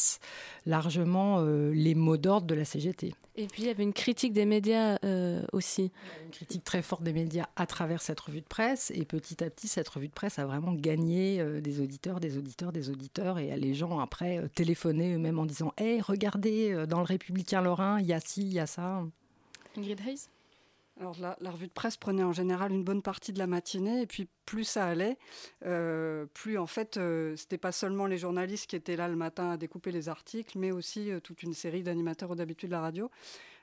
largement 0.65 1.39
euh, 1.39 1.71
les 1.73 1.95
mots 1.95 2.17
d'ordre 2.17 2.47
de 2.47 2.55
la 2.55 2.65
CGT. 2.65 3.13
Et 3.37 3.47
puis 3.47 3.63
il 3.63 3.67
y 3.67 3.69
avait 3.69 3.83
une 3.83 3.93
critique 3.93 4.33
des 4.33 4.45
médias 4.45 4.97
euh, 5.05 5.41
aussi. 5.53 5.91
Une 6.25 6.31
critique 6.31 6.63
très 6.63 6.81
forte 6.81 7.03
des 7.03 7.13
médias 7.13 7.47
à 7.55 7.65
travers 7.65 8.01
cette 8.01 8.19
revue 8.19 8.41
de 8.41 8.47
presse. 8.47 8.91
Et 8.93 9.05
petit 9.05 9.43
à 9.43 9.49
petit, 9.49 9.67
cette 9.67 9.87
revue 9.87 10.09
de 10.09 10.13
presse 10.13 10.37
a 10.37 10.45
vraiment 10.45 10.73
gagné 10.73 11.39
euh, 11.39 11.61
des 11.61 11.79
auditeurs, 11.79 12.19
des 12.19 12.37
auditeurs, 12.37 12.71
des 12.71 12.89
auditeurs. 12.89 13.39
Et 13.39 13.55
les 13.55 13.73
gens 13.73 13.99
après 13.99 14.41
téléphonaient 14.53 15.13
eux-mêmes 15.13 15.39
en 15.39 15.45
disant 15.45 15.73
Hé, 15.77 16.01
regardez, 16.01 16.85
dans 16.87 16.99
le 16.99 17.05
Républicain 17.05 17.61
Lorrain, 17.61 17.99
il 17.99 18.07
y 18.07 18.13
a 18.13 18.19
ci, 18.19 18.41
il 18.41 18.53
y 18.53 18.59
a 18.59 18.67
ça. 18.67 19.03
Ingrid 19.77 19.99
Hayes? 20.05 20.27
Alors 21.01 21.15
la, 21.19 21.49
revue 21.49 21.65
de 21.65 21.71
presse 21.71 21.97
prenait 21.97 22.23
en 22.23 22.31
général 22.31 22.71
une 22.71 22.83
bonne 22.83 23.01
partie 23.01 23.33
de 23.33 23.39
la 23.39 23.47
matinée 23.47 24.03
et 24.03 24.05
puis 24.05 24.27
plus 24.45 24.63
ça 24.63 24.85
allait, 24.85 25.17
euh, 25.65 26.27
plus 26.31 26.59
en 26.59 26.67
fait 26.67 26.97
euh, 26.97 27.35
c'était 27.35 27.57
pas 27.57 27.71
seulement 27.71 28.05
les 28.05 28.19
journalistes 28.19 28.69
qui 28.69 28.75
étaient 28.75 28.95
là 28.95 29.07
le 29.07 29.15
matin 29.15 29.49
à 29.49 29.57
découper 29.57 29.91
les 29.91 30.09
articles, 30.09 30.59
mais 30.59 30.71
aussi 30.71 31.11
euh, 31.11 31.19
toute 31.19 31.41
une 31.41 31.53
série 31.53 31.81
d'animateurs 31.81 32.35
d'habitude 32.35 32.69
de 32.69 32.73
la 32.73 32.81
radio. 32.81 33.09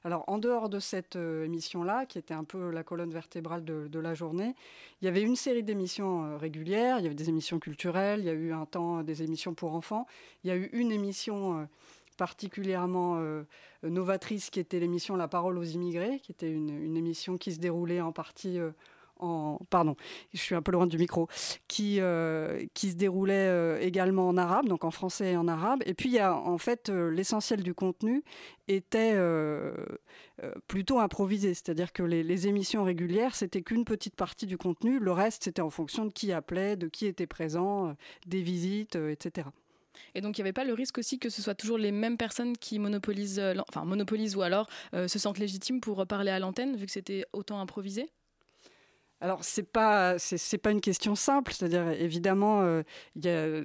Alors 0.02 0.24
en 0.26 0.38
dehors 0.38 0.68
de 0.68 0.80
cette 0.80 1.16
émission-là, 1.16 2.06
qui 2.06 2.18
était 2.18 2.34
un 2.34 2.44
peu 2.44 2.70
la 2.70 2.82
colonne 2.82 3.10
vertébrale 3.10 3.64
de, 3.64 3.98
la 3.98 4.14
journée, 4.14 4.54
il 5.00 5.04
y 5.04 5.08
avait 5.08 5.22
une 5.22 5.34
série 5.34 5.64
d'émissions 5.64 6.38
régulières, 6.38 6.98
il 6.98 7.02
y 7.02 7.06
avait 7.06 7.16
des 7.16 7.28
émissions 7.28 7.58
culturelles, 7.58 8.20
il 8.20 8.26
y 8.26 8.30
a 8.30 8.32
eu 8.32 8.52
un 8.52 8.64
temps 8.64 9.02
des 9.02 9.22
émissions 9.24 9.54
pour 9.54 9.74
enfants, 9.74 10.06
il 10.44 10.48
y 10.48 10.50
a 10.52 10.56
eu 10.56 10.70
une 10.72 10.92
émission 10.92 11.68
particulièrement 12.18 13.16
euh, 13.16 13.44
novatrice 13.82 14.50
qui 14.50 14.60
était 14.60 14.80
l'émission 14.80 15.16
La 15.16 15.28
parole 15.28 15.56
aux 15.56 15.64
immigrés, 15.64 16.20
qui 16.20 16.32
était 16.32 16.50
une, 16.50 16.96
émission 16.96 17.38
qui 17.38 17.52
se 17.52 17.60
déroulait 17.60 18.02
en 18.02 18.12
partie 18.12 18.58
euh, 18.58 18.72
en, 19.20 19.58
pardon, 19.70 19.96
je 20.34 20.38
suis 20.38 20.54
un 20.54 20.62
peu 20.62 20.72
loin 20.72 20.86
du 20.86 20.98
micro, 20.98 21.26
qui, 21.66 22.00
qui 22.74 22.90
se 22.90 22.94
déroulait 22.94 23.84
également 23.84 24.28
en 24.28 24.36
arabe, 24.36 24.68
donc 24.68 24.84
en 24.84 24.92
français 24.92 25.32
et 25.32 25.36
en 25.36 25.48
arabe. 25.48 25.82
Et 25.86 25.94
puis 25.94 26.10
il 26.10 26.22
en 26.22 26.56
fait 26.56 26.88
l'essentiel 26.88 27.64
du 27.64 27.74
contenu 27.74 28.22
était 28.68 29.18
plutôt 30.68 31.00
improvisé, 31.00 31.52
c'est-à-dire 31.52 31.92
que 31.92 32.04
les 32.04 32.46
émissions 32.46 32.84
régulières, 32.84 33.34
c'était 33.34 33.62
qu'une 33.62 33.84
petite 33.84 34.14
partie 34.14 34.46
du 34.46 34.56
contenu, 34.56 35.00
le 35.00 35.10
reste 35.10 35.42
c'était 35.42 35.62
en 35.62 35.70
fonction 35.70 36.04
de 36.04 36.12
qui 36.12 36.30
appelait, 36.30 36.76
de 36.76 36.86
qui 36.86 37.06
était 37.06 37.26
présent, 37.26 37.96
des 38.28 38.42
visites, 38.42 38.94
etc. 38.94 39.48
Et 40.14 40.20
donc, 40.20 40.38
il 40.38 40.42
n'y 40.42 40.46
avait 40.46 40.52
pas 40.52 40.64
le 40.64 40.74
risque 40.74 40.98
aussi 40.98 41.18
que 41.18 41.28
ce 41.30 41.42
soit 41.42 41.54
toujours 41.54 41.78
les 41.78 41.92
mêmes 41.92 42.16
personnes 42.16 42.56
qui 42.56 42.78
monopolisent, 42.78 43.38
euh, 43.38 43.54
enfin, 43.68 43.84
monopolisent 43.84 44.36
ou 44.36 44.42
alors 44.42 44.68
euh, 44.94 45.08
se 45.08 45.18
sentent 45.18 45.38
légitimes 45.38 45.80
pour 45.80 46.06
parler 46.06 46.30
à 46.30 46.38
l'antenne, 46.38 46.76
vu 46.76 46.86
que 46.86 46.92
c'était 46.92 47.24
autant 47.32 47.60
improvisé? 47.60 48.08
Alors 49.20 49.42
c'est 49.42 49.64
pas 49.64 50.16
c'est 50.18 50.58
pas 50.58 50.70
une 50.70 50.80
question 50.80 51.16
simple, 51.16 51.52
c'est-à-dire 51.52 51.88
évidemment 51.90 52.60
euh, 52.62 52.82
il 53.16 53.24
y, 53.24 53.28
a, 53.28 53.62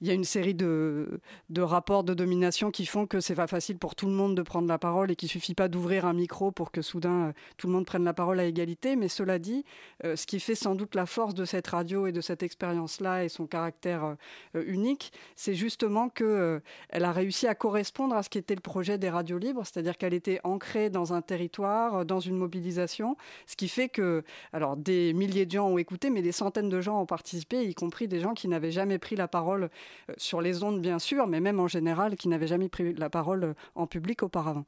y, 0.00 0.10
a, 0.10 0.14
une 0.14 0.24
série 0.24 0.54
de, 0.54 1.20
de, 1.48 1.62
rapports 1.62 2.02
de 2.02 2.12
domination 2.12 2.72
qui 2.72 2.86
font 2.86 3.06
que 3.06 3.20
c'est 3.20 3.36
pas 3.36 3.46
facile 3.46 3.78
pour 3.78 3.94
tout 3.94 4.06
le 4.06 4.12
monde 4.12 4.36
de 4.36 4.42
prendre 4.42 4.66
la 4.66 4.78
parole 4.78 5.12
et 5.12 5.16
qu'il 5.16 5.28
suffit 5.28 5.54
pas 5.54 5.68
d'ouvrir 5.68 6.06
un 6.06 6.12
micro 6.12 6.50
pour 6.50 6.72
que 6.72 6.82
soudain 6.82 7.28
euh, 7.28 7.32
tout 7.56 7.68
le 7.68 7.72
monde 7.72 7.86
prenne 7.86 8.02
la 8.02 8.14
parole 8.14 8.40
à 8.40 8.44
égalité. 8.44 8.96
Mais 8.96 9.08
cela 9.08 9.38
dit, 9.38 9.64
euh, 10.04 10.16
ce 10.16 10.26
qui 10.26 10.40
fait 10.40 10.56
sans 10.56 10.74
doute 10.74 10.96
la 10.96 11.06
force 11.06 11.34
de 11.34 11.44
cette 11.44 11.68
radio 11.68 12.08
et 12.08 12.12
de 12.12 12.20
cette 12.20 12.42
expérience-là 12.42 13.24
et 13.24 13.28
son 13.28 13.46
caractère 13.46 14.16
unique, 14.54 15.12
c'est 15.36 15.54
justement 15.54 16.08
que 16.08 16.60
elle 16.88 17.04
a 17.04 17.12
réussi 17.12 17.46
à 17.46 17.54
correspondre 17.54 18.14
à 18.16 18.22
ce 18.22 18.28
qui 18.28 18.38
était 18.38 18.54
le 18.54 18.60
projet 18.60 18.98
des 18.98 19.10
radios 19.10 19.38
libres, 19.38 19.62
c'est-à-dire 19.64 19.96
qu'elle 19.96 20.14
était 20.14 20.40
ancrée 20.42 20.90
dans 20.90 21.12
un 21.12 21.22
territoire, 21.22 22.04
dans 22.04 22.20
une 22.20 22.36
mobilisation, 22.36 23.16
ce 23.46 23.56
qui 23.56 23.68
fait 23.68 23.88
que 23.88 24.24
alors 24.52 24.76
des 24.76 24.95
des 24.96 25.12
milliers 25.12 25.46
de 25.46 25.50
gens 25.50 25.68
ont 25.68 25.78
écouté, 25.78 26.10
mais 26.10 26.22
des 26.22 26.32
centaines 26.32 26.68
de 26.68 26.80
gens 26.80 27.00
ont 27.00 27.06
participé, 27.06 27.64
y 27.64 27.74
compris 27.74 28.08
des 28.08 28.20
gens 28.20 28.34
qui 28.34 28.48
n'avaient 28.48 28.70
jamais 28.70 28.98
pris 28.98 29.16
la 29.16 29.28
parole 29.28 29.64
euh, 29.64 30.14
sur 30.16 30.40
les 30.40 30.62
ondes, 30.62 30.80
bien 30.80 30.98
sûr, 30.98 31.26
mais 31.26 31.40
même 31.40 31.60
en 31.60 31.68
général, 31.68 32.16
qui 32.16 32.28
n'avaient 32.28 32.46
jamais 32.46 32.68
pris 32.68 32.94
la 32.94 33.10
parole 33.10 33.44
euh, 33.44 33.54
en 33.74 33.86
public 33.86 34.22
auparavant. 34.22 34.64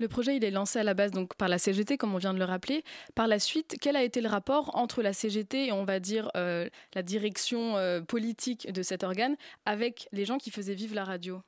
Le 0.00 0.08
projet, 0.08 0.36
il 0.36 0.42
est 0.42 0.50
lancé 0.50 0.80
à 0.80 0.82
la 0.82 0.94
base 0.94 1.12
par 1.36 1.48
la 1.48 1.58
CGT, 1.58 1.98
comme 1.98 2.12
on 2.12 2.18
vient 2.18 2.34
de 2.34 2.38
le 2.40 2.44
rappeler. 2.44 2.82
Par 3.14 3.28
la 3.28 3.38
suite, 3.38 3.76
quel 3.80 3.94
a 3.94 4.02
été 4.02 4.20
le 4.20 4.28
rapport 4.28 4.74
entre 4.74 5.02
la 5.02 5.12
CGT 5.12 5.66
et 5.66 5.72
on 5.72 5.84
va 5.84 6.00
dire 6.00 6.32
euh, 6.36 6.68
la 6.94 7.02
direction 7.02 7.74
politique 8.08 8.72
de 8.72 8.82
cet 8.82 9.04
organe 9.04 9.36
avec 9.66 10.08
les 10.10 10.24
gens 10.24 10.38
qui 10.38 10.50
faisaient 10.50 10.74
vivre 10.74 10.96
la 10.96 11.04
radio? 11.04 11.40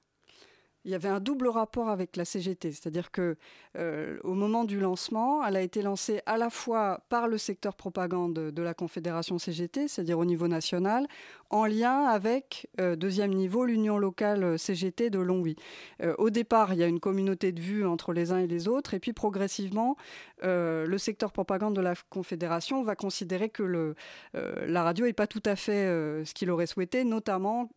Il 0.84 0.90
y 0.90 0.94
avait 0.94 1.08
un 1.08 1.20
double 1.20 1.49
rapport 1.49 1.90
avec 1.90 2.16
la 2.16 2.25
CGT, 2.25 2.72
c'est-à-dire 2.72 3.10
que 3.10 3.37
euh, 3.76 4.18
au 4.25 4.34
moment 4.34 4.64
du 4.64 4.80
lancement, 4.80 5.44
elle 5.44 5.56
a 5.56 5.62
été 5.62 5.82
lancée 5.82 6.22
à 6.25 6.38
la 6.38 6.49
fois 6.49 7.02
par 7.10 7.28
le 7.28 7.37
secteur 7.37 7.75
propagande 7.76 8.34
de 8.34 8.62
la 8.62 8.72
Confédération 8.72 9.38
CGT, 9.38 9.88
c'est-à-dire 9.88 10.18
au 10.18 10.25
niveau 10.25 10.49
national, 10.49 11.06
en 11.50 11.66
lien 11.66 12.04
avec 12.04 12.68
euh, 12.80 12.96
deuxième 12.96 13.34
niveau 13.34 13.64
l'union 13.64 13.99
locale 13.99 14.58
CGT 14.58 15.10
de 15.10 15.18
Longwy. 15.18 15.56
Euh, 16.02 16.14
au 16.18 16.30
départ, 16.30 16.72
il 16.72 16.78
y 16.78 16.82
a 16.82 16.87
une 16.87 17.00
communauté 17.00 17.52
de 17.52 17.60
vues 17.60 17.87
entre 17.87 18.12
les 18.12 18.32
uns 18.32 18.38
et 18.38 18.46
les 18.46 18.66
autres, 18.66 18.94
et 18.94 19.00
puis 19.00 19.12
progressivement, 19.12 19.96
le 20.42 20.96
secteur 20.96 21.32
propagande 21.32 21.76
de 21.76 21.82
la 21.82 21.94
Confédération 22.08 22.82
va 22.82 22.96
considérer 22.96 23.50
que 23.50 23.94
la 24.32 24.82
radio 24.82 25.04
n'est 25.04 25.12
pas 25.12 25.26
tout 25.26 25.42
à 25.44 25.54
fait 25.54 25.84
ce 26.25 26.32
qu'il 26.32 26.50
aurait 26.50 26.66
souhaité, 26.66 27.04
notamment 27.04 27.68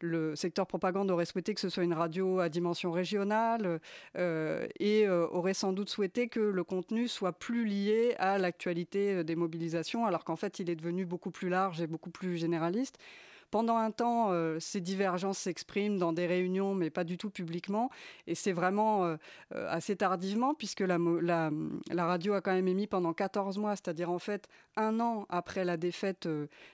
le 0.00 0.34
secteur 0.34 0.66
propagande 0.66 1.10
aurait 1.10 1.26
souhaité 1.26 1.52
que 1.52 1.60
ce 1.60 1.68
soit 1.68 1.82
une 1.82 1.92
radio 1.92 2.13
à 2.40 2.48
dimension 2.48 2.92
régionale 2.92 3.80
euh, 4.16 4.66
et 4.78 5.06
euh, 5.06 5.26
aurait 5.28 5.54
sans 5.54 5.72
doute 5.72 5.88
souhaité 5.88 6.28
que 6.28 6.40
le 6.40 6.64
contenu 6.64 7.08
soit 7.08 7.32
plus 7.32 7.64
lié 7.64 8.14
à 8.18 8.38
l'actualité 8.38 9.12
euh, 9.12 9.24
des 9.24 9.36
mobilisations, 9.36 10.06
alors 10.06 10.24
qu'en 10.24 10.36
fait 10.36 10.58
il 10.58 10.70
est 10.70 10.76
devenu 10.76 11.04
beaucoup 11.04 11.30
plus 11.30 11.48
large 11.48 11.80
et 11.80 11.86
beaucoup 11.86 12.10
plus 12.10 12.36
généraliste. 12.36 12.98
Pendant 13.54 13.76
un 13.76 13.92
temps, 13.92 14.32
euh, 14.32 14.58
ces 14.58 14.80
divergences 14.80 15.38
s'expriment 15.38 15.96
dans 15.96 16.12
des 16.12 16.26
réunions, 16.26 16.74
mais 16.74 16.90
pas 16.90 17.04
du 17.04 17.16
tout 17.16 17.30
publiquement. 17.30 17.88
Et 18.26 18.34
c'est 18.34 18.50
vraiment 18.50 19.04
euh, 19.04 19.16
euh, 19.54 19.68
assez 19.70 19.94
tardivement, 19.94 20.54
puisque 20.54 20.80
la, 20.80 20.98
radio 21.96 22.34
a 22.34 22.40
quand 22.40 22.52
même 22.52 22.66
émis 22.66 22.88
pendant 22.88 23.12
14 23.12 23.58
mois, 23.58 23.76
c'est-à-dire 23.76 24.10
en 24.10 24.18
fait 24.18 24.48
un 24.74 24.98
an 24.98 25.26
après 25.28 25.64
la 25.64 25.76
défaite 25.76 26.26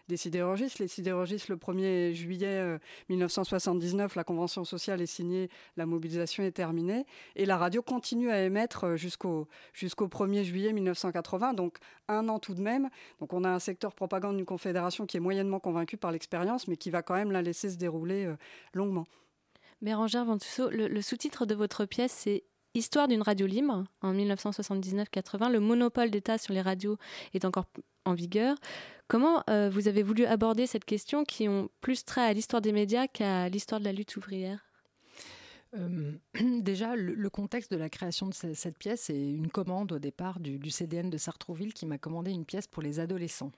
des 0.09 0.17
sidérurgistes. 0.17 0.79
Les 0.79 0.89
sidérurgistes, 0.89 1.49
le 1.51 1.57
1er 1.57 2.15
juillet 2.15 2.79
1979, 3.11 4.15
la 4.15 4.25
convention 4.25 4.65
sociale 4.65 5.03
est 5.03 5.07
signée, 5.07 5.51
la 5.77 5.85
mobilisation 5.85 6.45
est 6.45 6.53
terminée. 6.53 7.05
Et 7.37 7.45
la 7.45 7.59
radio 7.59 7.83
continue 7.83 8.31
à 8.31 8.43
émettre 8.43 8.97
jusqu'au 8.97 9.49
jusqu'au 9.75 10.09
1er 10.09 10.45
juillet 10.45 10.73
1980, 10.73 11.53
donc 11.53 11.77
un 12.09 12.27
an 12.31 12.39
tout 12.39 12.55
de 12.55 12.63
même. 12.63 12.89
Donc 13.21 13.35
on 13.35 13.45
a 13.45 13.51
un 13.51 13.59
secteur 13.59 13.95
propagande 13.95 14.37
d'une 14.37 14.47
confédération 14.47 15.05
qui 15.05 15.19
est 15.19 15.21
moyennement 15.21 15.61
convaincu 15.61 15.99
par 15.99 16.11
l'expérience, 16.11 16.69
mais 16.71 16.79
qui 16.79 16.89
va 16.89 17.03
quand 17.03 17.15
même 17.15 17.33
la 17.33 17.43
laisser 17.43 17.69
se 17.69 17.77
dérouler 17.77 18.25
euh, 18.25 18.37
longuement. 18.73 19.07
Bérangère 19.83 20.25
Ventusseau, 20.25 20.71
le, 20.71 20.89
le 20.89 21.03
sous-titre 21.03 21.45
de 21.45 21.55
votre 21.55 21.85
pièce, 21.85 22.13
c'est 22.13 22.45
Histoire 22.75 23.09
d'une 23.09 23.23
radio 23.23 23.49
libre 23.49 23.85
en 24.01 24.15
1979-80. 24.15 25.51
Le 25.51 25.59
monopole 25.59 26.11
d'État 26.11 26.39
sur 26.39 26.55
les 26.55 26.61
radios 26.61 26.99
est 27.35 27.45
encore 27.45 27.67
en 28.05 28.15
vigueur. 28.15 28.57
Comment 29.09 29.43
euh, 29.51 29.69
vous 29.69 29.89
avez 29.89 30.05
voulu 30.05 30.25
aborder 30.25 30.69
cette 30.69 30.85
question 30.85 31.25
qui 31.25 31.49
ont 31.49 31.69
plus 31.81 32.05
trait 32.05 32.21
à 32.21 32.33
l'histoire 32.33 32.63
des 32.63 32.71
médias 32.71 33.09
qu'à 33.09 33.49
l'histoire 33.49 33.81
de 33.81 33.87
la 33.87 33.93
lutte 33.93 34.17
ouvrière? 34.17 34.65
Euh, 35.77 36.13
déjà, 36.61 36.95
le, 36.95 37.29
contexte 37.29 37.73
de 37.73 37.77
la 37.77 37.91
création 37.91 38.29
de 38.29 38.35
cette, 38.35 38.79
pièce 38.79 39.11
est 39.11 39.31
une 39.33 39.51
commande 39.51 39.91
au 39.91 39.99
départ 39.99 40.39
du, 40.39 40.61
du 40.61 40.71
CDN 40.71 41.11
de 41.11 41.19
Sartrouville 41.19 41.75
qui 41.75 41.87
m'a 41.87 41.99
commandé 41.99 42.31
une 42.31 42.45
pièce 42.45 42.69
pour 42.69 42.85
les 42.85 43.01
adolescents. 43.01 43.51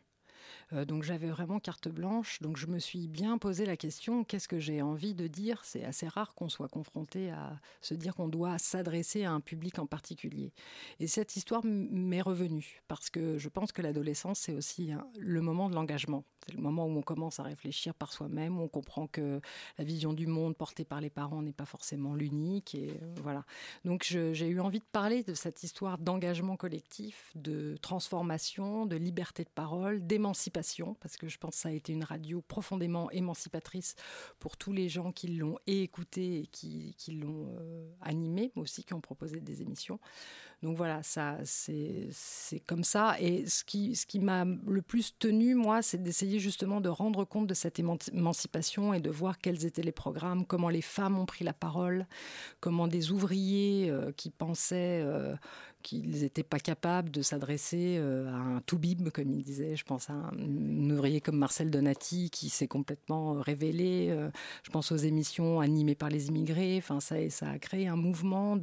Euh, 0.73 0.85
donc 0.85 1.03
j'avais 1.03 1.29
vraiment 1.29 1.61
carte 1.61 1.89
blanche. 1.89 2.41
Donc 2.41 2.57
je 2.57 2.67
me 2.67 2.79
suis 2.79 3.09
bien 3.09 3.39
posé 3.39 3.67
la 3.67 3.77
question 3.77 4.25
qu'est-ce 4.25 4.49
que 4.49 4.59
j'ai 4.59 4.83
envie 4.83 5.15
de 5.15 5.27
dire? 5.27 5.65
C'est 5.65 5.85
assez 5.85 6.09
rare 6.09 6.35
qu'on 6.35 6.49
soit 6.49 6.69
confronté 6.69 7.31
à 7.31 7.61
se 7.81 7.95
dire 7.95 8.15
qu'on 8.15 8.29
doit 8.29 8.59
s'adresser 8.59 9.25
à 9.25 9.33
un 9.33 9.41
public 9.41 9.79
en 9.79 9.87
particulier. 9.87 10.53
Et 11.01 11.07
cette 11.07 11.37
histoire 11.37 11.63
m'est 11.65 12.21
revenue 12.21 12.83
parce 12.89 13.11
que 13.11 13.39
je 13.39 13.49
pense 13.49 13.73
que 13.73 13.83
l'adolescence 13.83 14.41
c'est 14.41 14.53
aussi 14.53 14.93
le 15.19 15.41
moment 15.41 15.69
de 15.69 15.75
l'engagement. 15.75 16.25
C'est 16.45 16.55
le 16.55 16.61
moment 16.61 16.87
où 16.87 16.99
on 16.99 17.03
commence 17.03 17.39
à 17.39 17.45
réfléchir 17.45 17.95
par 17.95 18.13
soi-même, 18.13 18.59
où 18.59 18.63
on 18.63 18.69
comprend 18.69 19.07
que 19.07 19.41
la 19.79 19.85
vision 19.85 20.13
du 20.13 20.27
monde 20.27 20.57
portée 20.57 20.85
par 20.85 21.01
les 21.01 21.11
parents 21.11 21.41
n'est 21.41 21.53
pas 21.53 21.67
forcément 21.67 22.15
l'unique. 22.15 22.75
Et 22.75 22.91
euh, 22.91 23.15
voilà. 23.23 23.45
Donc 23.85 24.03
j'ai 24.05 24.49
eu 24.49 24.61
envie 24.61 24.81
de 24.81 24.85
parler 24.91 25.23
de 25.23 25.35
cette 25.35 25.63
histoire 25.63 25.99
d'engagement 25.99 26.57
collectif, 26.57 27.31
de 27.37 27.77
transformation, 27.81 28.87
de 28.87 28.97
liberté 28.97 29.45
de 29.45 29.51
parole, 29.51 30.05
d'émancipation, 30.05 30.42
parce 30.51 31.17
que 31.17 31.29
je 31.29 31.39
pense 31.39 31.55
que 31.55 31.61
ça 31.61 31.69
a 31.69 31.73
été 31.73 31.93
une 31.93 32.05
radio 32.05 32.43
profondément 32.43 33.11
émancipatrice 33.11 33.95
pour 34.39 34.57
tous 34.57 34.73
les 34.73 34.89
gens 34.89 35.13
qui 35.13 35.29
l'ont 35.29 35.59
écouté 35.67 36.41
et 36.41 36.47
qui, 36.47 36.95
l'ont 37.09 37.49
euh, 37.59 37.91
animé, 38.01 38.53
mais 38.55 38.63
aussi 38.63 38.85
qui 38.85 38.95
ont 38.95 39.01
proposé 39.01 39.41
des 39.41 39.63
émissions. 39.63 39.99
Donc 40.63 40.77
voilà, 40.77 41.03
ça, 41.03 41.39
c'est 41.43 42.61
comme 42.67 42.85
ça. 42.85 43.17
Et 43.21 43.47
ce 43.47 43.65
qui, 43.65 43.97
ce 43.97 44.07
qui 44.07 44.21
m'a 44.21 44.45
le 44.45 44.81
plus 44.81 45.19
tenu, 45.19 45.57
moi, 45.57 45.83
c'est 45.83 46.01
d'essayer 46.01 46.39
justement 46.39 46.81
de 46.81 46.89
rendre 46.89 47.25
compte 47.25 47.49
de 47.49 47.55
cette 47.55 47.81
émancipation 47.81 48.95
et 48.95 49.01
de 49.01 49.11
voir 49.11 49.39
quels 49.39 49.67
étaient 49.67 49.83
les 49.83 49.93
programmes, 49.93 50.47
comment 50.47 50.69
les 50.69 50.83
femmes 50.83 51.19
ont 51.19 51.27
pris 51.27 51.45
la 51.45 51.53
parole, 51.53 52.07
comment 52.61 52.87
des 52.87 53.11
ouvriers 53.11 53.91
euh, 53.91 54.13
qui 54.13 54.31
pensaient 54.31 55.03
euh, 55.05 55.35
qu'ils 55.83 56.23
n'étaient 56.23 56.43
pas 56.43 56.59
capables 56.59 57.11
de 57.11 57.23
s'adresser 57.23 57.97
euh, 57.99 58.29
à 58.29 58.37
un 58.37 58.61
toubib, 58.61 59.11
comme 59.11 59.31
il 59.31 59.43
disait. 59.43 59.77
Je 59.77 59.85
pense 59.85 60.09
à 60.09 60.15
un, 60.15 60.91
ouvrier 60.91 61.21
comme 61.21 61.37
Marcel 61.37 61.71
Donati 61.71 62.31
qui 62.31 62.49
s'est 62.49 62.69
complètement 62.69 63.35
révélé. 63.35 64.09
Euh, 64.11 64.31
je 64.63 64.71
pense 64.71 64.93
aux 64.93 64.97
émissions 64.97 65.61
animées 65.61 65.95
par 65.95 66.09
les 66.09 66.29
immigrés. 66.29 66.77
Enfin, 66.79 67.01
ça, 67.01 67.17
ça 67.31 67.51
a 67.51 67.59
créé 67.59 67.89
un 67.89 67.97
mouvement 67.97 68.57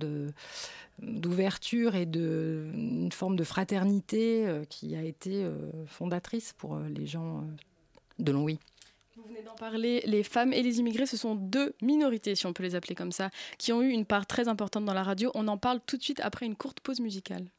d'ouverture 1.00 1.96
et 1.96 2.06
de 2.06 2.70
une 2.74 3.12
forme 3.12 3.36
de 3.36 3.44
fraternité 3.44 4.48
euh, 4.48 4.64
qui 4.66 4.96
a 4.96 5.04
été 5.04 5.48
fondatrice 5.86 6.54
pour 6.58 6.80
les 6.80 7.06
gens 7.06 7.44
de 8.18 8.32
Longwy. 8.32 8.60
Vous 9.22 9.28
venez 9.28 9.42
d'en 9.42 9.56
parler, 9.56 10.02
les 10.06 10.24
femmes 10.24 10.54
et 10.54 10.64
les 10.64 10.80
immigrés, 10.80 11.06
ce 11.06 11.18
sont 11.18 11.36
deux 11.36 11.76
minorités, 11.82 12.36
si 12.36 12.46
on 12.46 12.54
peut 12.54 12.64
les 12.64 12.76
appeler 12.76 12.96
comme 12.96 13.12
ça, 13.12 13.32
qui 13.58 13.74
ont 13.74 13.82
eu 13.82 13.90
une 13.90 14.06
part 14.06 14.26
très 14.26 14.48
importante 14.48 14.86
dans 14.86 14.94
la 14.94 15.04
radio. 15.04 15.30
On 15.36 15.50
en 15.50 15.58
parle 15.58 15.82
tout 15.86 15.98
de 15.98 16.04
suite 16.04 16.22
après 16.24 16.46
une 16.46 16.56
courte 16.56 16.80
pause 16.80 17.02
musicale. 17.02 17.52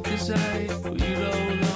up 0.00 0.06
to 0.06 0.16
you 0.94 1.14
don't 1.16 1.69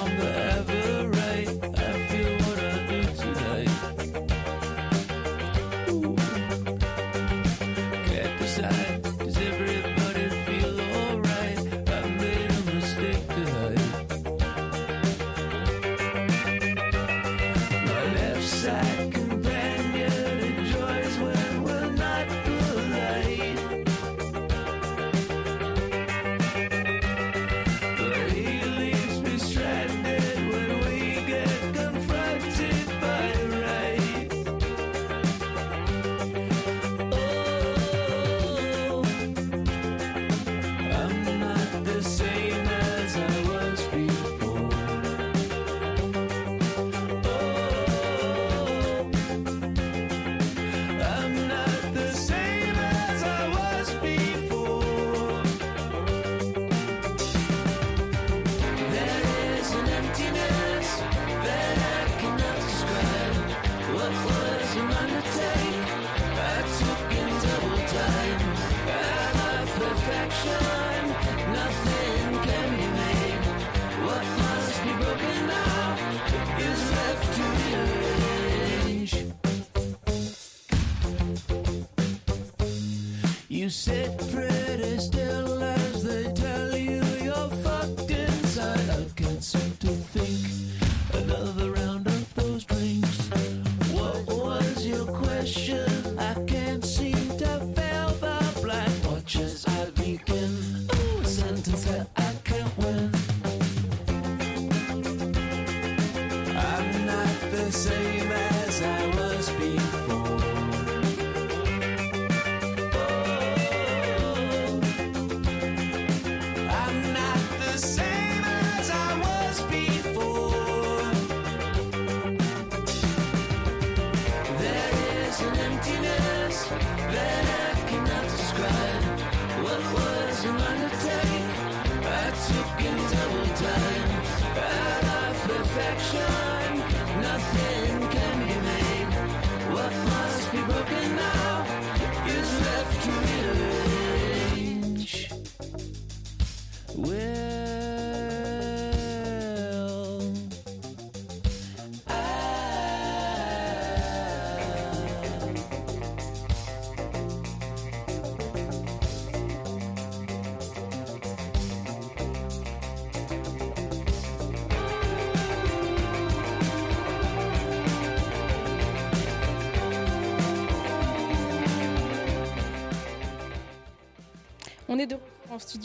On 84.05 84.07
est 84.07 85.54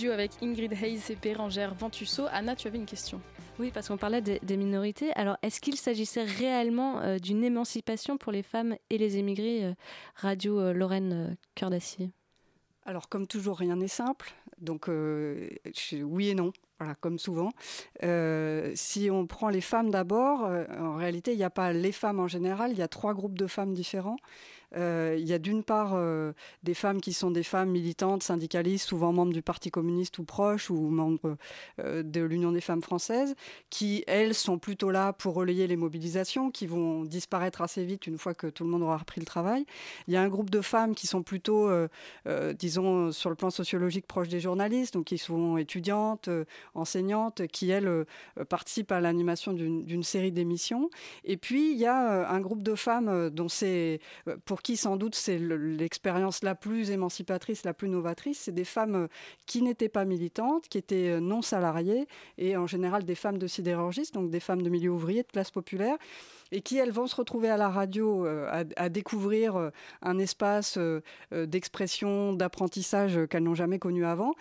studio 0.00 0.14
avec 0.14 0.30
Ingrid 0.42 0.72
Hayes 0.72 1.02
et 1.10 1.14
Bérangère 1.14 1.74
Ventusso. 1.74 2.24
Anna, 2.32 2.56
tu 2.56 2.66
avais 2.66 2.78
une 2.78 2.86
question. 2.86 3.20
Oui, 3.58 3.70
parce 3.70 3.88
qu'on 3.88 3.98
parlait 3.98 4.22
des, 4.22 4.56
minorités. 4.56 5.12
Alors, 5.12 5.36
est-ce 5.42 5.60
qu'il 5.60 5.76
s'agissait 5.76 6.24
réellement 6.24 7.02
euh, 7.02 7.18
d'une 7.18 7.44
émancipation 7.44 8.16
pour 8.16 8.32
les 8.32 8.42
femmes 8.42 8.76
et 8.88 8.96
les 8.96 9.18
émigrés 9.18 9.62
euh, 9.62 9.74
Radio 10.14 10.58
euh, 10.58 10.72
Lorraine 10.72 11.36
Cœur 11.54 11.68
d'Acier? 11.68 12.12
Alors, 12.86 13.10
comme 13.10 13.26
toujours, 13.26 13.58
rien 13.58 13.76
n'est 13.76 13.88
simple. 13.88 14.32
Donc, 14.58 14.88
oui 14.88 16.28
et 16.30 16.34
non. 16.34 16.50
Voilà, 16.78 16.94
comme 16.94 17.18
souvent. 17.18 17.50
si 18.74 19.10
on 19.10 19.26
prend 19.26 19.50
les 19.50 19.60
femmes 19.60 19.90
d'abord, 19.90 20.50
en 20.78 20.96
réalité, 20.96 21.32
il 21.32 21.36
n'y 21.36 21.44
a 21.44 21.50
pas 21.50 21.74
les 21.74 21.92
femmes 21.92 22.20
en 22.20 22.26
général, 22.26 22.72
il 22.72 22.78
y 22.78 22.82
a 22.82 22.88
trois 22.88 23.12
groupes 23.12 23.36
de 23.36 23.46
femmes 23.46 23.74
différents. 23.74 24.16
Euh, 24.76 25.16
il 25.18 25.26
y 25.26 25.32
a 25.32 25.38
d'une 25.38 25.62
part 25.62 25.92
euh, 25.94 26.32
des 26.62 26.74
femmes 26.74 27.00
qui 27.00 27.12
sont 27.12 27.30
des 27.30 27.42
femmes 27.42 27.70
militantes, 27.70 28.22
syndicalistes, 28.22 28.88
souvent 28.88 29.12
membres 29.12 29.32
du 29.32 29.42
Parti 29.42 29.70
communiste 29.70 30.18
ou 30.18 30.24
proches, 30.24 30.70
ou 30.70 30.88
membres 30.88 31.36
euh, 31.80 32.02
de 32.02 32.20
l'Union 32.20 32.52
des 32.52 32.60
femmes 32.60 32.82
françaises, 32.82 33.34
qui, 33.68 34.04
elles, 34.06 34.34
sont 34.34 34.58
plutôt 34.58 34.90
là 34.90 35.12
pour 35.12 35.34
relayer 35.34 35.66
les 35.66 35.76
mobilisations, 35.76 36.50
qui 36.50 36.66
vont 36.66 37.04
disparaître 37.04 37.62
assez 37.62 37.84
vite 37.84 38.06
une 38.06 38.18
fois 38.18 38.34
que 38.34 38.46
tout 38.46 38.64
le 38.64 38.70
monde 38.70 38.82
aura 38.82 38.98
repris 38.98 39.20
le 39.20 39.26
travail. 39.26 39.66
Il 40.06 40.14
y 40.14 40.16
a 40.16 40.22
un 40.22 40.28
groupe 40.28 40.50
de 40.50 40.60
femmes 40.60 40.94
qui 40.94 41.06
sont 41.06 41.22
plutôt, 41.22 41.70
disons, 42.58 43.12
sur 43.12 43.30
le 43.30 43.36
plan 43.36 43.50
sociologique 43.50 44.06
proches 44.06 44.28
des 44.28 44.40
journalistes, 44.40 44.94
donc 44.94 45.06
qui 45.06 45.18
sont 45.18 45.56
étudiantes, 45.56 46.28
enseignantes, 46.74 47.46
qui, 47.48 47.70
elles, 47.70 48.04
participent 48.48 48.92
à 48.92 49.00
l'animation 49.00 49.52
d'une 49.52 50.02
série 50.02 50.32
d'émissions. 50.32 50.90
Et 51.24 51.36
puis, 51.36 51.72
il 51.72 51.78
y 51.78 51.86
a 51.86 52.28
un 52.30 52.40
groupe 52.40 52.62
de 52.62 52.74
femmes 52.74 53.30
dont 53.30 53.48
c'est, 53.48 54.00
pour 54.44 54.59
qui 54.62 54.76
sans 54.76 54.96
doute 54.96 55.14
c'est 55.14 55.38
l'expérience 55.38 56.42
la 56.42 56.54
plus 56.54 56.90
émancipatrice, 56.90 57.64
la 57.64 57.74
plus 57.74 57.88
novatrice, 57.88 58.40
c'est 58.40 58.52
des 58.52 58.64
femmes 58.64 58.94
euh, 58.94 59.08
qui 59.46 59.62
n'étaient 59.62 59.88
pas 59.88 60.04
militantes, 60.04 60.68
qui 60.68 60.78
étaient 60.78 61.10
euh, 61.10 61.20
non 61.20 61.42
salariées 61.42 62.06
et 62.38 62.56
en 62.56 62.66
général 62.66 63.04
des 63.04 63.14
femmes 63.14 63.38
de 63.38 63.46
sidérurgistes, 63.46 64.14
donc 64.14 64.30
des 64.30 64.40
femmes 64.40 64.62
de 64.62 64.70
milieu 64.70 64.90
ouvrier, 64.90 65.22
de 65.22 65.28
classe 65.28 65.50
populaire 65.50 65.96
et 66.52 66.62
qui, 66.62 66.78
elles, 66.78 66.90
vont 66.90 67.06
se 67.06 67.14
retrouver 67.14 67.48
à 67.48 67.56
la 67.56 67.68
radio 67.68 68.26
euh, 68.26 68.64
à, 68.76 68.88
découvrir 68.88 69.70
un 70.02 70.18
espace 70.18 70.78
d'expression, 71.30 72.32
d'apprentissage 72.32 73.20
qu'elles 73.28 73.44
n'ont 73.44 73.54
jamais 73.54 73.78
connu 73.78 74.04
avant 74.04 74.34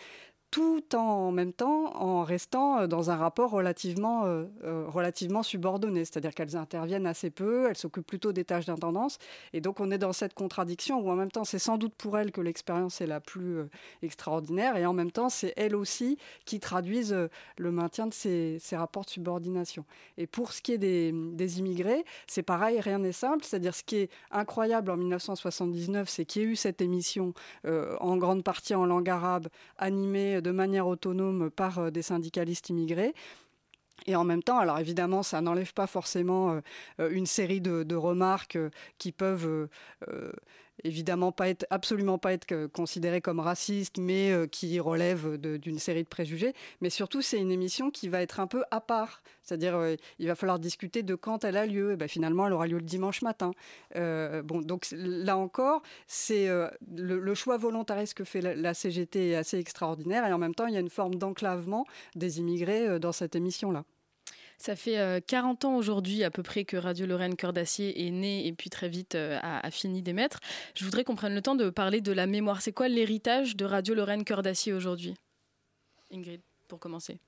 tout 0.51 0.95
en 0.95 1.31
même 1.31 1.53
temps 1.53 1.95
en 1.95 2.23
restant 2.23 2.79
euh, 2.79 2.87
dans 2.87 3.11
un 3.11 3.15
rapport 3.15 3.51
relativement, 3.51 4.25
euh, 4.25 4.45
euh, 4.63 4.85
relativement 4.87 5.43
subordonné, 5.43 6.05
c'est-à-dire 6.05 6.33
qu'elles 6.33 6.55
interviennent 6.55 7.05
assez 7.05 7.29
peu, 7.29 7.67
elles 7.69 7.77
s'occupent 7.77 8.07
plutôt 8.07 8.31
des 8.31 8.45
tâches 8.45 8.65
d'intendance, 8.65 9.19
et 9.53 9.61
donc 9.61 9.79
on 9.79 9.91
est 9.91 9.97
dans 9.97 10.13
cette 10.13 10.33
contradiction 10.33 10.99
où 10.99 11.11
en 11.11 11.15
même 11.15 11.31
temps 11.31 11.43
c'est 11.43 11.59
sans 11.59 11.77
doute 11.77 11.93
pour 11.95 12.17
elles 12.17 12.31
que 12.31 12.41
l'expérience 12.41 13.01
est 13.01 13.07
la 13.07 13.19
plus 13.19 13.59
extraordinaire, 14.01 14.75
et 14.75 14.85
en 14.85 14.93
même 14.93 15.11
temps 15.11 15.29
c'est 15.29 15.53
elles 15.55 15.75
aussi 15.75 16.17
qui 16.45 16.59
traduisent 16.59 17.15
le 17.57 17.71
maintien 17.71 18.07
de 18.07 18.13
ces, 18.13 18.57
ces, 18.59 18.75
rapports 18.75 19.05
de 19.05 19.09
subordination. 19.09 19.85
Et 20.17 20.25
pour 20.25 20.51
ce 20.53 20.61
qui 20.61 20.73
est 20.73 20.77
des, 20.77 21.11
des 21.13 21.59
immigrés, 21.59 22.03
c'est 22.27 22.43
pareil, 22.43 22.79
rien 22.79 22.99
n'est 22.99 23.11
simple, 23.11 23.43
c'est-à-dire 23.43 23.75
ce 23.75 23.83
qui 23.83 23.97
est 23.97 24.09
incroyable 24.31 24.91
en 24.91 24.97
1979, 24.97 26.09
c'est 26.09 26.25
qu'il 26.25 26.41
y 26.41 26.45
ait 26.45 26.47
eu 26.47 26.55
cette 26.55 26.81
émission 26.81 27.33
en 27.65 28.17
grande 28.17 28.43
partie 28.43 28.73
en 28.73 28.85
langue 28.85 29.09
arabe, 29.09 29.47
animée 29.77 30.38
de 30.41 30.51
manière 30.51 30.87
autonome 30.87 31.49
par 31.49 31.79
euh, 31.79 31.89
des 31.91 32.01
syndicalistes 32.01 32.69
immigrés. 32.69 33.13
Et 34.05 34.15
en 34.15 34.23
même 34.23 34.43
temps, 34.43 34.59
alors 34.59 34.79
évidemment, 34.79 35.23
ça 35.23 35.41
n'enlève 35.41 35.73
pas 35.73 35.87
forcément 35.87 36.61
euh, 36.99 37.09
une 37.11 37.25
série 37.25 37.61
de, 37.61 37.95
remarques 37.95 38.55
euh, 38.55 38.69
qui 38.97 39.11
peuvent 39.11 39.67
évidemment 40.83 41.31
pas 41.31 41.49
être, 41.49 41.65
absolument 41.69 42.17
pas 42.17 42.33
être 42.33 42.67
considéré 42.67 43.21
comme 43.21 43.39
raciste, 43.39 43.97
mais 43.97 44.33
qui 44.51 44.79
relève 44.79 45.37
d'une 45.37 45.79
série 45.79 46.03
de 46.03 46.07
préjugés. 46.07 46.53
Mais 46.81 46.89
surtout, 46.89 47.21
c'est 47.21 47.37
une 47.37 47.51
émission 47.51 47.91
qui 47.91 48.07
va 48.09 48.21
être 48.21 48.39
un 48.39 48.47
peu 48.47 48.63
à 48.71 48.81
part. 48.81 49.21
C'est-à-dire, 49.43 49.95
il 50.19 50.27
va 50.27 50.35
falloir 50.35 50.59
discuter 50.59 51.03
de 51.03 51.15
quand 51.15 51.43
elle 51.43 51.57
a 51.57 51.65
lieu. 51.65 51.93
Et 51.93 51.95
ben, 51.95 52.07
finalement, 52.07 52.47
elle 52.47 52.53
aura 52.53 52.67
lieu 52.67 52.77
le 52.77 52.83
dimanche 52.83 53.21
matin. 53.21 53.51
bon, 53.95 54.61
donc 54.61 54.87
là 54.91 55.37
encore, 55.37 55.81
c'est 56.07 56.47
le, 56.95 57.33
choix 57.35 57.57
volontariste 57.57 58.13
que 58.13 58.23
fait 58.23 58.41
la, 58.41 58.73
CGT 58.73 59.31
est 59.31 59.35
assez 59.35 59.57
extraordinaire. 59.57 60.25
Et 60.25 60.33
en 60.33 60.37
même 60.37 60.55
temps, 60.55 60.67
il 60.67 60.73
y 60.73 60.77
a 60.77 60.81
une 60.81 60.89
forme 60.89 61.15
d'enclavement 61.15 61.85
des 62.15 62.39
immigrés 62.39 62.99
dans 62.99 63.11
cette 63.11 63.35
émission-là. 63.35 63.83
Ça 64.61 64.75
fait 64.75 65.23
40 65.25 65.65
ans 65.65 65.75
aujourd'hui 65.77 66.23
à 66.23 66.29
peu 66.29 66.43
près 66.43 66.65
que 66.65 66.75
Radio 66.75 67.05
Lorraine 67.05 67.37
Cœur 67.37 67.53
d'Acier 67.53 68.05
est 68.05 68.11
née 68.11 68.45
et 68.45 68.51
puis 68.51 68.69
très 68.69 68.89
vite 68.89 69.15
a, 69.15 69.71
fini 69.71 70.01
d'émettre. 70.01 70.41
Je 70.75 70.83
voudrais 70.83 71.05
qu'on 71.05 71.15
prenne 71.15 71.33
le 71.33 71.41
temps 71.41 71.55
de 71.55 71.69
parler 71.69 72.01
de 72.01 72.11
la 72.11 72.27
mémoire. 72.27 72.61
C'est 72.61 72.73
quoi 72.73 72.89
l'héritage 72.89 73.55
de 73.55 73.63
Radio 73.63 73.95
Lorraine 73.95 74.25
Cœur 74.25 74.43
d'Acier 74.43 74.73
aujourd'hui? 74.73 75.15
Ingrid, 76.11 76.41
pour 76.67 76.79
commencer. 76.79 77.19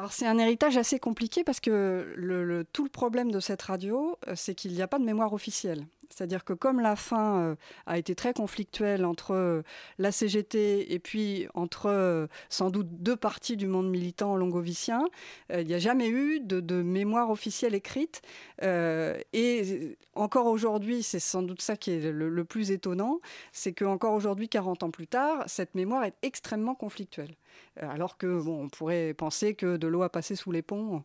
Alors 0.00 0.14
c'est 0.14 0.26
un 0.26 0.38
héritage 0.38 0.78
assez 0.78 0.98
compliqué 0.98 1.44
parce 1.44 1.60
que 1.60 2.14
le, 2.16 2.64
tout 2.72 2.84
le 2.84 2.88
problème 2.88 3.30
de 3.30 3.38
cette 3.38 3.60
radio, 3.60 4.16
c'est 4.34 4.54
qu'il 4.54 4.72
n'y 4.72 4.80
a 4.80 4.88
pas 4.88 4.98
de 4.98 5.04
mémoire 5.04 5.34
officielle. 5.34 5.84
C'est-à-dire 6.10 6.44
que 6.44 6.52
comme 6.52 6.80
la 6.80 6.96
fin 6.96 7.38
euh, 7.40 7.54
a 7.86 7.96
été 7.96 8.14
très 8.14 8.34
conflictuelle 8.34 9.04
entre 9.04 9.32
euh, 9.32 9.62
la 9.98 10.10
CGT 10.10 10.92
et 10.92 10.98
puis 10.98 11.46
entre 11.54 11.86
euh, 11.86 12.26
sans 12.48 12.70
doute 12.70 12.88
deux 12.90 13.16
parties 13.16 13.56
du 13.56 13.68
monde 13.68 13.88
militant 13.88 14.36
longovicien, 14.36 15.04
il 15.52 15.66
n'y 15.66 15.74
a 15.74 15.78
jamais 15.78 16.08
eu 16.08 16.40
de, 16.40 16.82
mémoire 16.82 17.30
officielle 17.30 17.74
écrite. 17.74 18.22
et 18.62 19.96
encore 20.14 20.46
aujourd'hui, 20.46 21.02
c'est 21.02 21.20
sans 21.20 21.42
doute 21.42 21.62
ça 21.62 21.76
qui 21.76 21.90
est 21.90 22.10
le, 22.10 22.44
plus 22.44 22.70
étonnant, 22.70 23.20
c'est 23.52 23.72
qu'encore 23.72 24.14
aujourd'hui, 24.14 24.48
40 24.48 24.82
ans 24.82 24.90
plus 24.90 25.06
tard, 25.06 25.44
cette 25.46 25.74
mémoire 25.74 26.04
est 26.04 26.14
extrêmement 26.22 26.74
conflictuelle. 26.74 27.34
Alors 27.80 28.16
que 28.16 28.40
bon, 28.40 28.64
on 28.64 28.68
pourrait 28.68 29.14
penser 29.14 29.54
que 29.54 29.76
de 29.76 29.88
l'eau 29.88 30.02
a 30.02 30.08
passé 30.10 30.36
sous 30.36 30.52
les 30.52 30.62
ponts. 30.62 31.02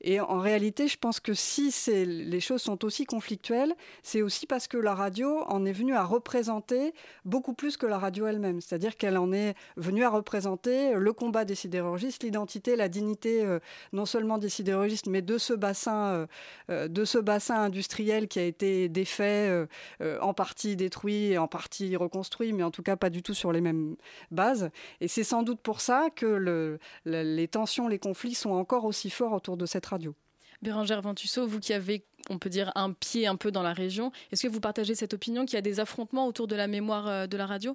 Et 0.00 0.20
en 0.20 0.38
réalité, 0.38 0.88
je 0.88 0.98
pense 0.98 1.20
que 1.20 1.34
si 1.34 1.72
les 2.06 2.40
choses 2.40 2.62
sont 2.62 2.84
aussi 2.84 3.04
conflictuelles, 3.04 3.74
c'est 4.02 4.22
aussi 4.22 4.46
parce 4.46 4.66
que 4.68 4.76
la 4.76 4.94
radio 4.94 5.42
en 5.46 5.64
est 5.64 5.72
venue 5.72 5.94
à 5.94 6.04
représenter 6.04 6.94
beaucoup 7.24 7.54
plus 7.54 7.76
que 7.76 7.86
la 7.86 7.98
radio 7.98 8.26
elle-même. 8.26 8.60
C'est-à-dire 8.60 8.96
qu'elle 8.96 9.18
en 9.18 9.32
est 9.32 9.54
venue 9.76 10.04
à 10.04 10.10
représenter 10.10 10.94
le 10.94 11.12
combat 11.12 11.44
des 11.44 11.54
sidérurgistes, 11.54 12.22
l'identité, 12.22 12.76
la 12.76 12.88
dignité 12.88 13.44
euh, 13.44 13.58
non 13.92 14.06
seulement 14.06 14.38
des 14.38 14.48
sidérurgistes, 14.48 15.06
mais 15.06 15.22
de 15.22 15.38
ce 15.38 15.52
bassin, 15.52 16.06
euh, 16.06 16.26
euh, 16.70 16.88
de 16.88 17.04
ce 17.04 17.18
bassin 17.18 17.56
industriel 17.56 18.28
qui 18.28 18.38
a 18.38 18.44
été 18.44 18.88
défait, 18.88 19.66
en 20.20 20.34
partie 20.34 20.76
détruit 20.76 21.36
en 21.38 21.48
partie 21.48 21.96
reconstruit, 21.96 22.52
mais 22.52 22.62
en 22.62 22.70
tout 22.70 22.82
cas 22.82 22.96
pas 22.96 23.10
du 23.10 23.22
tout 23.22 23.34
sur 23.34 23.52
les 23.52 23.60
mêmes 23.60 23.96
bases. 24.30 24.70
Et 25.00 25.08
c'est 25.08 25.24
sans 25.24 25.42
doute 25.42 25.60
pour 25.60 25.80
ça 25.80 26.08
que 26.16 26.26
le, 26.26 26.80
les 27.04 27.46
tensions, 27.46 27.86
les 27.86 28.00
conflits 28.00 28.34
sont 28.34 28.50
encore 28.50 28.84
aussi 28.84 29.10
forts 29.10 29.32
autour 29.32 29.56
de 29.56 29.66
cette 29.66 29.86
radio. 29.86 30.14
Bérangère 30.62 31.02
Ventusseau, 31.02 31.46
vous 31.46 31.60
qui 31.60 31.72
avez, 31.72 32.04
on 32.30 32.38
peut 32.38 32.48
dire, 32.48 32.72
un 32.74 32.92
pied 32.92 33.26
un 33.26 33.36
peu 33.36 33.52
dans 33.52 33.62
la 33.62 33.72
région, 33.72 34.10
est-ce 34.32 34.42
que 34.42 34.48
vous 34.48 34.60
partagez 34.60 34.94
cette 34.94 35.14
opinion 35.14 35.44
qu'il 35.44 35.54
y 35.54 35.58
a 35.58 35.62
des 35.62 35.80
affrontements 35.80 36.26
autour 36.26 36.46
de 36.46 36.56
la 36.56 36.66
mémoire 36.66 37.06
euh, 37.06 37.26
de 37.26 37.36
la 37.36 37.46
radio? 37.46 37.74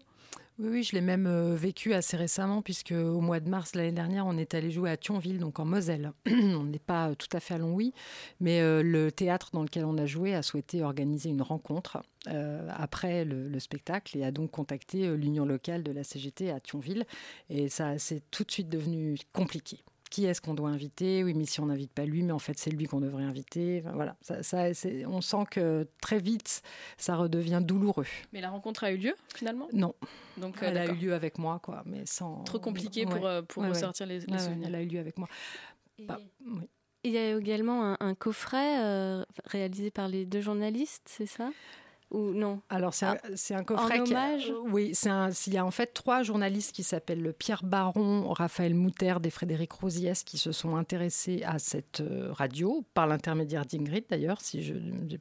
Oui, 0.59 0.69
oui, 0.69 0.83
je 0.83 0.93
l'ai 0.93 1.01
même 1.01 1.27
euh, 1.27 1.55
vécu 1.55 1.93
assez 1.93 2.17
récemment, 2.17 2.61
puisque 2.61 2.91
au 2.91 3.19
mois 3.19 3.39
de 3.39 3.49
mars 3.49 3.73
l'année 3.73 3.91
dernière, 3.91 4.25
on 4.27 4.37
est 4.37 4.53
allé 4.53 4.69
jouer 4.69 4.91
à 4.91 4.97
Thionville, 4.97 5.39
donc 5.39 5.59
en 5.59 5.65
Moselle. 5.65 6.11
on 6.27 6.63
n'est 6.63 6.79
pas 6.79 7.15
tout 7.15 7.29
à 7.33 7.39
fait 7.39 7.55
à 7.55 7.57
Longwy, 7.57 7.93
mais 8.39 8.61
euh, 8.61 8.83
le 8.83 9.11
théâtre 9.11 9.49
dans 9.53 9.63
lequel 9.63 9.85
on 9.85 9.97
a 9.97 10.05
joué 10.05 10.35
a 10.35 10.41
souhaité 10.41 10.83
organiser 10.83 11.29
une 11.29 11.41
rencontre 11.41 12.03
après 12.69 13.25
le, 13.25 13.47
le, 13.47 13.59
spectacle 13.59 14.15
et 14.15 14.23
a 14.23 14.29
donc 14.29 14.51
contacté 14.51 15.07
l'union 15.17 15.43
locale 15.43 15.81
de 15.81 15.91
la 15.91 16.03
CGT 16.03 16.51
à 16.51 16.59
Thionville. 16.59 17.05
Et 17.49 17.67
ça, 17.67 17.97
c'est 17.97 18.21
tout 18.29 18.43
de 18.43 18.51
suite 18.51 18.69
devenu 18.69 19.17
compliqué 19.33 19.79
qui 20.11 20.25
est-ce 20.25 20.41
qu'on 20.41 20.53
doit 20.53 20.69
inviter 20.69 21.23
Oui, 21.23 21.33
mais 21.33 21.45
si 21.45 21.59
on 21.59 21.65
n'invite 21.65 21.91
pas 21.91 22.05
lui, 22.05 22.21
mais 22.21 22.33
en 22.33 22.39
fait 22.39 22.59
c'est 22.59 22.69
lui 22.69 22.85
qu'on 22.85 22.99
devrait 22.99 23.23
inviter. 23.23 23.81
voilà, 23.93 24.15
ça, 24.21 24.67
on 25.07 25.21
sent 25.21 25.45
que 25.49 25.87
très 26.01 26.19
vite 26.19 26.61
ça 26.97 27.15
redevient 27.15 27.61
douloureux. 27.63 28.05
Mais 28.33 28.41
la 28.41 28.51
rencontre 28.51 28.83
a 28.83 28.91
eu 28.91 28.97
lieu 28.97 29.15
finalement? 29.33 29.67
Non. 29.73 29.95
Donc 30.37 30.57
elle 30.61 30.77
a 30.77 30.85
eu 30.85 30.95
lieu 30.95 31.13
avec 31.13 31.39
moi, 31.39 31.59
quoi, 31.63 31.81
mais 31.85 32.05
sans. 32.05 32.43
Trop 32.43 32.59
compliqué 32.59 33.05
pour, 33.05 33.25
euh, 33.25 33.41
pour 33.41 33.65
ressortir 33.65 34.05
les, 34.05 34.21
souvenirs. 34.21 34.67
Elle 34.67 34.75
a 34.75 34.81
eu 34.83 34.87
lieu 34.87 34.99
avec 34.99 35.17
moi. 35.17 35.27
Il 37.03 37.11
y 37.11 37.17
a 37.17 37.35
également 37.35 37.95
un, 37.99 38.13
coffret 38.13 38.79
euh, 38.79 39.23
réalisé 39.45 39.89
par 39.89 40.07
les 40.07 40.25
deux 40.25 40.41
journalistes, 40.41 41.07
c'est 41.07 41.25
ça? 41.25 41.49
Ou 42.11 42.33
non 42.33 42.61
Alors 42.69 42.93
c'est 42.93 43.05
un, 43.05 43.17
ah, 43.23 43.57
un, 43.57 43.63
coffret. 43.63 43.99
En 43.99 44.03
hommage 44.03 44.51
Oui, 44.65 44.93
il 45.47 45.53
y 45.53 45.57
a 45.57 45.65
en 45.65 45.71
fait 45.71 45.93
trois 45.93 46.23
journalistes 46.23 46.73
qui 46.73 46.83
s'appellent 46.83 47.33
Pierre 47.37 47.63
Baron, 47.63 48.31
Raphaël 48.33 48.75
Mouterde 48.75 49.25
et 49.25 49.29
Frédéric 49.29 49.71
Rosiès 49.71 50.23
qui 50.23 50.37
se 50.37 50.51
sont 50.51 50.75
intéressés 50.75 51.41
à 51.45 51.57
cette 51.59 52.01
euh, 52.01 52.31
radio 52.31 52.85
par 52.93 53.07
l'intermédiaire 53.07 53.65
d'Ingrid 53.65 54.05
d'ailleurs, 54.09 54.41
si 54.41 54.61
je, 54.61 54.73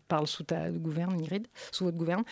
parle 0.09 0.27
sous 0.27 0.43
ta 0.43 0.71
gouverne 0.71 1.13
Ingrid, 1.15 1.47
sous 1.73 1.85
votre 1.85 1.97
gouverne, 1.97 2.25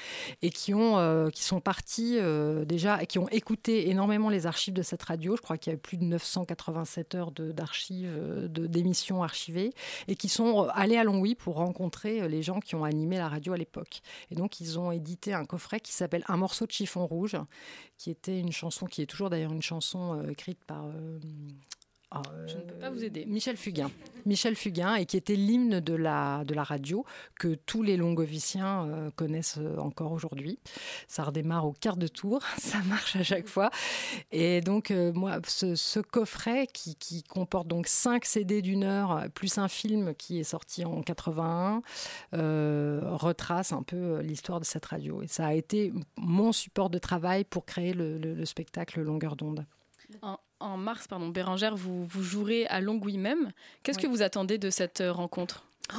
et 0.42 0.50
qui 0.50 0.74
ont 0.74 0.98
euh, 0.98 1.30
qui 1.30 1.44
sont 1.44 1.60
partis 1.60 2.16
euh, 2.18 2.64
déjà 2.64 3.02
et 3.02 3.06
qui 3.06 3.18
ont 3.18 3.28
écouté 3.28 3.90
énormément 3.90 4.28
les 4.28 4.46
archives 4.46 4.74
de 4.74 4.82
cette 4.82 5.02
radio. 5.02 5.36
Je 5.36 5.42
crois 5.42 5.58
qu'il 5.58 5.72
y 5.72 5.76
a 5.76 5.78
plus 5.78 5.96
de 5.96 6.04
987 6.04 7.14
heures 7.14 7.32
d'archives, 7.32 8.08
d'émissions 8.48 9.22
archivées, 9.22 9.72
et 10.08 10.16
qui 10.16 10.28
sont 10.28 10.68
allés 10.74 10.96
à 10.96 11.04
Longwy 11.04 11.34
pour 11.34 11.56
rencontrer 11.56 12.28
les 12.28 12.42
gens 12.42 12.60
qui 12.60 12.74
ont 12.74 12.84
animé 12.84 13.18
la 13.18 13.28
radio 13.28 13.52
à 13.52 13.56
l'époque. 13.56 14.00
Et 14.30 14.34
donc 14.34 14.47
donc 14.48 14.60
ils 14.60 14.78
ont 14.78 14.90
édité 14.90 15.34
un 15.34 15.44
coffret 15.44 15.78
qui 15.78 15.92
s'appelle 15.92 16.24
Un 16.26 16.38
morceau 16.38 16.64
de 16.64 16.72
chiffon 16.72 17.06
rouge, 17.06 17.36
qui 17.98 18.10
était 18.10 18.40
une 18.40 18.50
chanson 18.50 18.86
qui 18.86 19.02
est 19.02 19.06
toujours 19.06 19.28
d'ailleurs 19.28 19.52
une 19.52 19.60
chanson 19.60 20.14
euh, 20.14 20.30
écrite 20.30 20.64
par 20.64 20.86
euh, 22.14 22.18
ah, 22.18 22.22
je 22.46 22.56
ne 22.56 22.62
peux 22.62 22.74
pas 22.74 22.90
vous 22.90 23.04
aider. 23.04 23.26
Michel 23.26 23.56
Fugain. 23.56 23.90
Michel 24.26 24.56
Fugain, 24.56 24.94
et 24.94 25.06
qui 25.06 25.16
était 25.16 25.36
l'hymne 25.36 25.80
de 25.80 25.94
la, 25.94 26.44
de 26.44 26.54
la 26.54 26.62
radio, 26.62 27.04
que 27.38 27.54
tous 27.54 27.82
les 27.82 27.96
longoviciens 27.96 28.86
euh, 28.86 29.10
connaissent 29.10 29.58
euh, 29.58 29.78
encore 29.78 30.12
aujourd'hui. 30.12 30.58
Ça 31.06 31.24
redémarre 31.24 31.66
au 31.66 31.72
quart 31.72 31.96
de 31.96 32.08
tour, 32.08 32.42
ça 32.58 32.78
marche 32.84 33.16
à 33.16 33.22
chaque 33.22 33.46
fois. 33.46 33.70
Et 34.30 34.60
donc, 34.60 34.90
euh, 34.90 35.12
moi, 35.12 35.38
ce, 35.46 36.00
coffret 36.00 36.66
qui, 36.66 36.94
qui, 36.96 37.22
comporte 37.22 37.68
donc 37.68 37.86
5 37.86 38.24
CD 38.24 38.62
d'une 38.62 38.84
heure, 38.84 39.26
plus 39.34 39.58
un 39.58 39.68
film 39.68 40.14
qui 40.14 40.38
est 40.38 40.44
sorti 40.44 40.84
en 40.84 41.02
81, 41.02 41.82
retrace 42.32 43.72
un 43.72 43.82
peu 43.82 44.20
l'histoire 44.20 44.60
de 44.60 44.64
cette 44.64 44.86
radio. 44.86 45.22
Et 45.22 45.26
ça 45.26 45.46
a 45.46 45.54
été 45.54 45.92
mon 46.16 46.52
support 46.52 46.90
de 46.90 46.98
travail 46.98 47.44
pour 47.44 47.64
créer 47.64 47.92
le, 47.92 48.18
le 48.18 48.44
spectacle 48.44 49.00
Longueur 49.02 49.36
d'onde 49.36 49.66
en 50.22 50.38
mars, 50.60 51.06
pardon, 51.06 51.28
Bérangère, 51.28 51.76
vous, 51.76 52.04
vous 52.04 52.22
jouerez 52.22 52.66
à 52.66 52.80
Longwy 52.80 53.18
même. 53.18 53.52
Qu'est-ce 53.82 53.98
que 53.98 54.06
vous 54.06 54.22
attendez 54.22 54.58
de 54.58 54.70
cette 54.70 55.00
euh, 55.00 55.12
rencontre? 55.12 55.64
Oh 55.94 55.98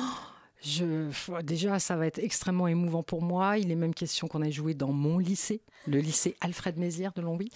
déjà, 1.44 1.80
ça 1.80 1.96
va 1.96 2.06
être 2.06 2.20
extrêmement 2.20 2.68
émouvant 2.68 3.04
pour 3.04 3.22
moi. 3.22 3.58
Il 3.58 3.72
est 3.72 3.76
même 3.76 3.94
question 3.94 4.28
qu'on 4.28 4.42
aille 4.42 4.52
jouer 4.52 4.74
dans 4.74 4.92
mon 4.92 5.18
lycée, 5.18 5.62
le 5.88 6.00
lycée 6.00 6.36
Alfred 6.42 6.78
Mézières 6.78 7.14
de 7.14 7.22
Longwy. 7.22 7.50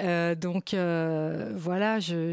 Euh, 0.00 0.34
donc 0.34 0.74
euh, 0.74 1.52
voilà, 1.56 2.00
je, 2.00 2.32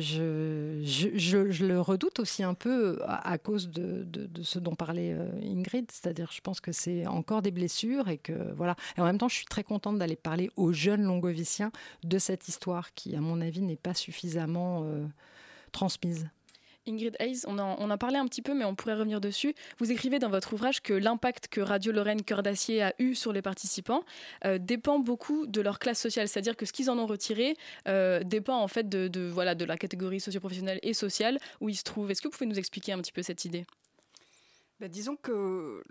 le 1.63 1.79
redoute 1.79 2.19
aussi 2.19 2.43
un 2.43 2.53
peu 2.53 2.99
à, 3.05 3.37
cause 3.37 3.69
de, 3.69 4.05
ce 4.41 4.59
dont 4.59 4.75
parlait 4.75 5.13
euh, 5.13 5.29
Ingrid. 5.43 5.89
C'est-à-dire, 5.91 6.29
je 6.33 6.41
pense 6.41 6.59
que 6.59 6.71
c'est 6.71 7.07
encore 7.07 7.41
des 7.41 7.51
blessures 7.51 8.09
et 8.09 8.17
que 8.17 8.53
voilà. 8.55 8.75
Et 8.97 9.01
en 9.01 9.05
même 9.05 9.17
temps, 9.17 9.29
je 9.29 9.35
suis 9.35 9.45
très 9.45 9.63
contente 9.63 9.97
d'aller 9.97 10.17
parler 10.17 10.51
aux 10.57 10.73
jeunes 10.73 11.03
longoviciens 11.03 11.71
de 12.03 12.17
cette 12.19 12.47
histoire 12.47 12.93
qui, 12.93 13.15
à 13.15 13.21
mon 13.21 13.39
avis, 13.39 13.61
n'est 13.61 13.77
pas 13.77 13.93
suffisamment 13.93 14.85
transmise. 15.71 16.29
Ingrid 16.87 17.15
Hayes, 17.19 17.41
on 17.47 17.59
en, 17.59 17.89
a 17.89 17.97
parlé 17.97 18.17
un 18.17 18.25
petit 18.25 18.41
peu, 18.41 18.53
mais 18.53 18.65
on 18.65 18.75
pourrait 18.75 18.95
revenir 18.95 19.21
dessus. 19.21 19.53
Vous 19.79 19.91
écrivez 19.91 20.19
dans 20.19 20.29
votre 20.29 20.53
ouvrage 20.53 20.81
que 20.81 20.93
l'impact 20.93 21.47
que 21.47 21.61
Radio 21.61 21.91
Lorraine 21.91 22.23
Cœur 22.23 22.43
d'Acier 22.43 22.83
a 22.83 22.93
eu 22.99 23.15
sur 23.15 23.33
les 23.33 23.41
participants 23.41 24.03
euh, 24.45 24.57
dépend 24.57 24.99
beaucoup 24.99 25.47
de 25.47 25.61
leur 25.61 25.79
classe 25.79 25.99
sociale, 25.99 26.27
c'est-à-dire 26.27 26.55
que 26.55 26.65
ce 26.65 26.73
qu'ils 26.73 26.89
en 26.89 26.97
ont 26.97 27.05
retiré 27.05 27.55
euh, 27.87 28.21
dépend 28.23 28.57
en 28.57 28.67
fait 28.67 28.87
de, 28.89 29.29
voilà, 29.29 29.55
de 29.55 29.65
la 29.65 29.77
catégorie 29.77 30.19
socio-professionnelle 30.19 30.79
et 30.83 30.93
sociale 30.93 31.39
où 31.61 31.69
ils 31.69 31.75
se 31.75 31.83
trouvent. 31.83 32.09
Est-ce 32.11 32.21
que 32.21 32.27
vous 32.27 32.33
pouvez 32.33 32.49
nous 32.49 32.59
expliquer 32.59 32.93
un 32.93 32.99
petit 32.99 33.11
peu 33.11 33.21
cette 33.21 33.45
idée? 33.45 33.65
Ben, 34.79 34.89
disons 34.89 35.15
que 35.15 35.83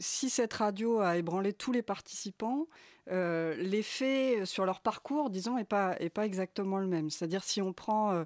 si 0.00 0.28
cette 0.28 0.52
radio 0.52 1.00
a 1.00 1.16
ébranlé 1.16 1.54
tous 1.54 1.72
les 1.72 1.80
participants, 1.80 2.66
euh, 3.10 3.54
l'effet 3.56 4.44
sur 4.44 4.66
leur 4.66 4.80
parcours, 4.80 5.30
disons, 5.30 5.56
n'est 5.56 5.64
pas, 5.64 5.96
est 5.98 6.10
pas 6.10 6.26
exactement 6.26 6.76
le 6.76 6.86
même. 6.86 7.08
C'est-à-dire 7.08 7.42
si 7.42 7.62
on 7.62 7.72
prend 7.72 8.24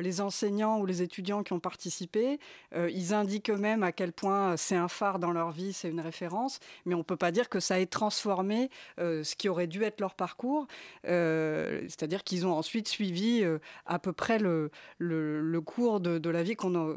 les 0.00 0.20
enseignants 0.20 0.80
ou 0.80 0.86
les 0.86 1.02
étudiants 1.02 1.42
qui 1.42 1.52
ont 1.52 1.60
participé, 1.60 2.38
euh, 2.74 2.90
ils 2.90 3.14
indiquent 3.14 3.50
eux-mêmes 3.50 3.82
à 3.82 3.92
quel 3.92 4.12
point 4.12 4.56
c'est 4.56 4.76
un 4.76 4.88
phare 4.88 5.18
dans 5.18 5.32
leur 5.32 5.50
vie, 5.50 5.72
c'est 5.72 5.90
une 5.90 6.00
référence, 6.00 6.60
mais 6.84 6.94
on 6.94 6.98
ne 6.98 7.02
peut 7.02 7.16
pas 7.16 7.30
dire 7.30 7.48
que 7.48 7.60
ça 7.60 7.80
ait 7.80 7.86
transformé 7.86 8.70
euh, 8.98 9.22
ce 9.24 9.36
qui 9.36 9.48
aurait 9.48 9.66
dû 9.66 9.82
être 9.82 10.00
leur 10.00 10.14
parcours. 10.14 10.66
C'est-à-dire 11.04 12.24
qu'ils 12.24 12.46
ont 12.46 12.52
ensuite 12.52 12.88
suivi 12.88 13.44
à 13.86 13.98
peu 13.98 14.12
près 14.12 14.38
le, 14.38 14.70
le, 14.98 15.60
cours 15.60 16.00
de, 16.00 16.30
la 16.30 16.42
vie 16.42 16.56
qu'on 16.56 16.96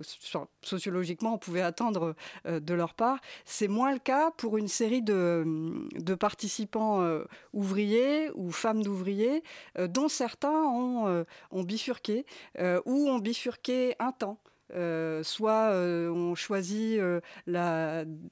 sociologiquement 0.62 1.36
on 1.36 1.38
pouvait 1.38 1.62
attendre 1.62 2.16
de 2.46 2.74
leur 2.74 2.94
part. 2.94 3.20
C'est 3.46 3.68
moins 3.68 3.92
le 3.92 4.00
cas 4.00 4.32
pour 4.32 4.58
une 4.58 4.68
série 4.68 5.02
de, 5.02 5.44
de 5.96 6.16
participants 6.16 7.06
ouvriers 7.54 8.30
ou 8.36 8.52
femmes 8.52 8.84
d'ouvriers, 8.84 9.44
dont 9.78 10.08
certains 10.08 10.64
ont, 10.64 11.26
ont 11.52 11.64
bifurqué 11.64 12.26
ou 12.88 13.10
ont 13.10 13.20
bifurqué 13.20 13.96
un 14.00 14.12
temps. 14.12 14.40
Euh, 14.76 15.24
soit 15.24 15.72
euh, 15.72 16.10
on 16.10 16.36
choisit 16.36 17.00
euh, 17.00 17.22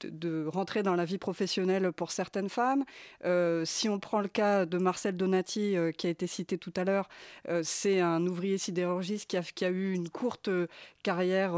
de, 0.03 0.45
rentrer 0.47 0.83
dans 0.83 0.95
la 0.95 1.05
vie 1.05 1.17
professionnelle 1.17 1.91
pour 1.93 2.11
certaines 2.11 2.49
femmes. 2.49 2.83
si 3.65 3.89
on 3.89 3.99
prend 3.99 4.19
le 4.21 4.27
cas 4.27 4.65
de 4.65 4.77
Marcel 4.77 5.15
Donati, 5.15 5.75
qui 5.97 6.07
a 6.07 6.09
été 6.09 6.27
cité 6.27 6.57
tout 6.57 6.73
à 6.75 6.83
l'heure, 6.83 7.07
c'est 7.63 7.99
un 7.99 8.25
ouvrier 8.25 8.57
sidérurgiste 8.57 9.29
qui 9.29 9.65
a, 9.65 9.69
eu 9.69 9.93
une 9.93 10.09
courte 10.09 10.49
carrière, 11.03 11.53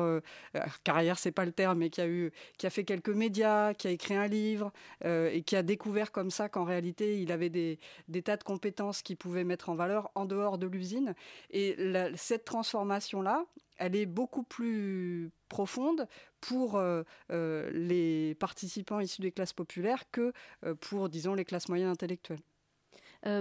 carrière 0.83 1.19
c'est 1.19 1.31
pas 1.31 1.45
le 1.45 1.51
terme, 1.51 1.79
mais 1.79 1.89
qui 1.89 2.01
a, 2.01 2.07
eu, 2.07 2.31
qui 2.57 2.67
a 2.67 2.69
fait 2.69 2.83
quelques 2.83 3.09
médias, 3.09 3.73
qui 3.73 3.87
a 3.87 3.91
écrit 3.91 4.15
un 4.15 4.27
livre 4.27 4.71
et 5.03 5.41
qui 5.45 5.55
a 5.55 5.63
découvert 5.63 6.11
comme 6.11 6.31
ça 6.31 6.49
qu'en 6.49 6.63
réalité 6.63 7.21
il 7.21 7.31
avait 7.31 7.49
des, 7.49 7.79
des, 8.07 8.21
tas 8.21 8.37
de 8.37 8.43
compétences 8.43 9.01
qu'il 9.01 9.17
pouvait 9.17 9.43
mettre 9.43 9.69
en 9.69 9.75
valeur 9.75 10.11
en 10.15 10.25
dehors 10.25 10.57
de 10.57 10.67
l'usine. 10.67 11.15
Et 11.51 11.75
cette 12.15 12.45
transformation-là, 12.45 13.45
elle 13.77 13.95
est 13.95 14.05
beaucoup 14.05 14.43
plus 14.43 15.31
profonde 15.49 16.07
pour 16.41 16.75
euh, 16.75 17.03
euh, 17.31 17.69
les 17.71 18.35
participants 18.35 18.99
issus 18.99 19.21
des 19.21 19.31
classes 19.31 19.53
populaires 19.53 20.03
que 20.11 20.33
euh, 20.65 20.75
pour, 20.75 21.09
disons, 21.09 21.33
les 21.33 21.45
classes 21.45 21.69
moyennes 21.69 21.89
intellectuelles. 21.89 22.41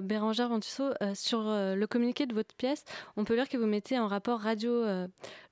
Bérangère 0.03 0.49
Ventusseau, 0.49 0.95
sur 1.15 1.43
le 1.45 1.85
communiqué 1.85 2.27
de 2.27 2.35
votre 2.35 2.57
pièce, 2.57 2.83
on 3.17 3.25
peut 3.25 3.37
lire 3.37 3.49
que 3.49 3.57
vous 3.57 3.67
mettez 3.67 3.97
en 3.97 4.09
rapport 4.09 4.41
Radio 4.41 4.85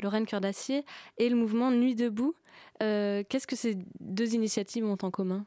Lorraine 0.00 0.26
Cœur 0.26 0.40
d'Acier 0.40 0.84
et 1.18 1.28
le 1.28 1.36
mouvement 1.36 1.70
Nuit 1.70 1.94
debout. 1.94 2.34
Qu'est-ce 2.80 3.46
que 3.46 3.54
ces 3.54 3.76
deux 4.00 4.34
initiatives 4.34 4.84
ont 4.86 4.98
en 5.02 5.10
commun? 5.12 5.46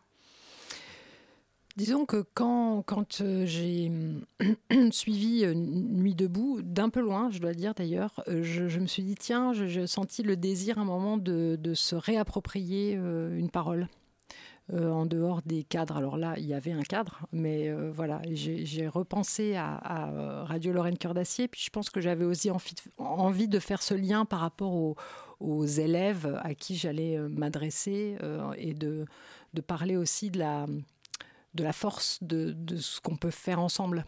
Disons 1.78 2.08
que 2.08 2.26
quand, 2.34 2.84
euh, 3.22 3.46
j'ai 3.46 3.92
suivi 4.92 5.46
euh, 5.46 5.54
Nuit 5.54 6.16
debout, 6.16 6.64
d'un 6.64 6.90
peu 6.90 7.02
loin, 7.02 7.30
je 7.30 7.38
dois 7.38 7.54
dire 7.54 7.76
d'ailleurs, 7.76 8.24
euh, 8.28 8.42
je, 8.42 8.80
me 8.80 8.88
suis 8.88 9.04
dit, 9.04 9.14
tiens, 9.14 9.54
j'ai 9.54 9.86
senti 9.86 10.24
le 10.24 10.36
désir 10.36 10.80
à 10.80 10.82
un 10.82 10.86
moment 10.86 11.18
de, 11.18 11.56
se 11.76 11.96
réapproprier 11.96 12.94
une 12.94 13.52
parole. 13.52 13.88
en 14.74 15.06
dehors 15.06 15.44
des 15.46 15.64
cadres. 15.64 15.98
Alors 15.98 16.18
là, 16.18 16.34
il 16.38 16.48
y 16.48 16.56
avait 16.56 16.72
un 16.72 16.82
cadre, 16.82 17.28
mais 17.32 17.72
voilà, 17.92 18.22
j'ai 18.32 18.88
repensé 18.88 19.56
à, 19.56 20.44
Radio 20.46 20.74
Lorraine 20.74 20.98
Cœur 20.98 21.14
d'Acier, 21.14 21.48
puis 21.48 21.62
je 21.64 21.70
pense 21.70 21.92
que 21.92 22.02
j'avais 22.02 22.26
aussi 22.26 22.50
envie, 22.98 23.48
de 23.48 23.60
faire 23.60 23.84
ce 23.84 23.94
lien 23.94 24.26
par 24.26 24.40
rapport 24.40 24.74
aux, 25.40 25.66
élèves 25.66 26.40
à 26.42 26.56
qui 26.56 26.76
j'allais 26.76 27.20
m'adresser 27.30 28.18
et 28.58 28.74
de 28.74 29.06
parler 29.68 29.96
aussi 29.96 30.32
de 30.32 30.40
la 30.40 30.66
de 31.58 31.64
la 31.64 31.74
force 31.74 32.20
de, 32.22 32.56
ce 32.78 33.02
qu'on 33.02 33.18
peut 33.18 33.32
faire 33.32 33.60
ensemble. 33.60 34.06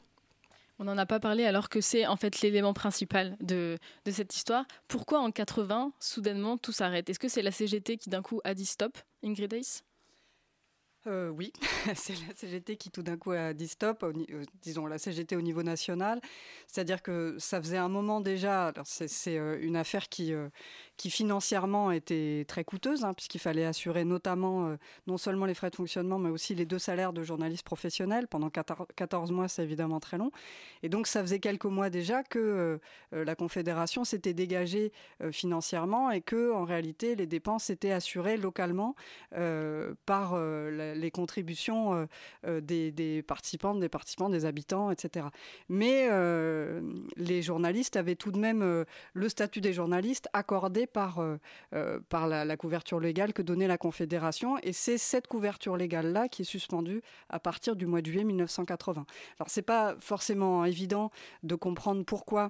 On 0.82 0.86
n'en 0.86 0.98
a 0.98 1.06
pas 1.06 1.20
parlé 1.20 1.44
alors 1.44 1.68
que 1.68 1.82
c'est 1.82 2.08
en 2.08 2.16
fait 2.16 2.40
l'élément 2.40 2.74
principal 2.74 3.36
de, 3.42 3.78
de, 4.06 4.12
cette 4.12 4.34
histoire. 4.34 4.64
Pourquoi 4.88 5.20
en 5.20 5.30
80, 5.30 5.92
soudainement, 6.00 6.58
tout 6.58 6.72
s'arrête? 6.72 7.10
Est-ce 7.10 7.20
que 7.20 7.28
c'est 7.28 7.42
la 7.42 7.52
CGT 7.52 7.98
qui 7.98 8.10
d'un 8.10 8.22
coup 8.22 8.40
a 8.46 8.54
dit 8.54 8.66
stop, 8.66 8.98
Ingrid 9.22 9.54
Ace 9.54 9.84
euh, 11.08 11.30
oui, 11.30 11.54
c'est 11.96 12.14
la 12.28 12.36
CGT 12.36 12.76
qui 12.76 12.92
tout 12.92 13.02
d'un 13.02 13.18
coup 13.18 13.32
a 13.32 13.54
dit 13.54 13.70
stop, 13.70 14.04
euh, 14.04 14.14
disons 14.62 14.86
la 14.86 14.98
CGT 14.98 15.36
au 15.38 15.42
niveau 15.42 15.64
national. 15.64 16.20
C'est-à-dire 16.68 17.02
que 17.02 17.38
ça 17.40 17.62
faisait 17.62 17.78
un 17.78 17.88
moment 17.88 18.20
déjà, 18.20 18.74
c'est 18.84 19.38
euh, 19.38 19.58
une 19.62 19.78
affaire 19.78 20.10
qui, 20.10 20.34
qui 21.00 21.10
financièrement 21.10 21.92
était 21.92 22.46
très 22.48 22.64
coûteuse, 22.64 23.04
hein, 23.04 23.14
puisqu'il 23.14 23.40
fallait 23.40 23.66
assurer 23.66 24.06
notamment 24.06 24.76
non 25.08 25.18
seulement 25.18 25.46
les 25.46 25.54
frais 25.54 25.70
de 25.70 25.76
fonctionnement, 25.76 26.20
mais 26.20 26.30
aussi 26.30 26.54
les 26.54 26.66
deux 26.66 26.78
salaires 26.78 27.14
de 27.14 27.24
journalistes 27.24 27.66
professionnels. 27.66 28.28
Pendant 28.28 28.50
14 28.50 29.32
mois, 29.32 29.48
c'est 29.48 29.64
évidemment 29.64 30.00
très 30.00 30.18
long. 30.18 30.32
Et 30.84 30.90
donc 30.90 31.08
ça 31.08 31.22
faisait 31.22 31.40
quelques 31.40 31.66
mois 31.66 31.90
déjà 31.90 32.24
que 32.24 32.80
la 33.12 33.36
Confédération 33.36 34.04
s'était 34.04 34.34
dégagée 34.34 34.92
financièrement 35.32 36.12
et 36.12 36.22
que 36.22 36.52
en 36.52 36.66
réalité 36.66 37.16
les 37.16 37.28
dépenses 37.28 37.70
étaient 37.70 37.92
assurées 37.92 38.38
localement 38.38 38.96
par 40.06 40.38
les 40.38 41.12
contributions 41.12 41.94
euh, 41.94 42.06
euh, 42.46 42.62
des, 42.62 42.92
des, 42.92 43.16
des 43.16 43.24
participants, 43.24 43.76
des 44.30 44.46
habitants, 44.46 44.92
etc. 44.92 45.28
Mais 45.70 46.08
euh, 46.10 46.82
les 47.16 47.42
journalistes 47.42 47.96
avaient 47.96 48.16
tout 48.16 48.32
de 48.32 48.40
même 48.40 48.86
le 49.14 49.30
statut 49.30 49.62
des 49.62 49.74
journalistes 49.74 50.28
accordé 50.34 50.88
par, 50.90 51.22
par 52.10 52.28
la, 52.28 52.58
couverture 52.58 53.00
légale 53.00 53.34
que 53.34 53.42
donnait 53.42 53.68
la 53.68 53.78
Confédération. 53.78 54.58
Et 54.64 54.74
c'est 54.74 54.98
cette 54.98 55.28
couverture 55.28 55.78
légale-là 55.78 56.28
qui 56.28 56.42
est 56.42 56.46
suspendue 56.46 57.02
à 57.30 57.40
partir 57.40 57.76
du 57.76 57.86
mois 57.86 58.02
de 58.02 58.08
juillet 58.08 58.24
1980. 58.24 59.06
Alors, 59.40 59.50
c'est 59.50 59.62
pas 59.62 59.96
forcément 60.00 60.66
évident 60.66 61.12
de 61.44 61.56
comprendre 61.56 62.04
pourquoi 62.04 62.46
euh, 62.46 62.50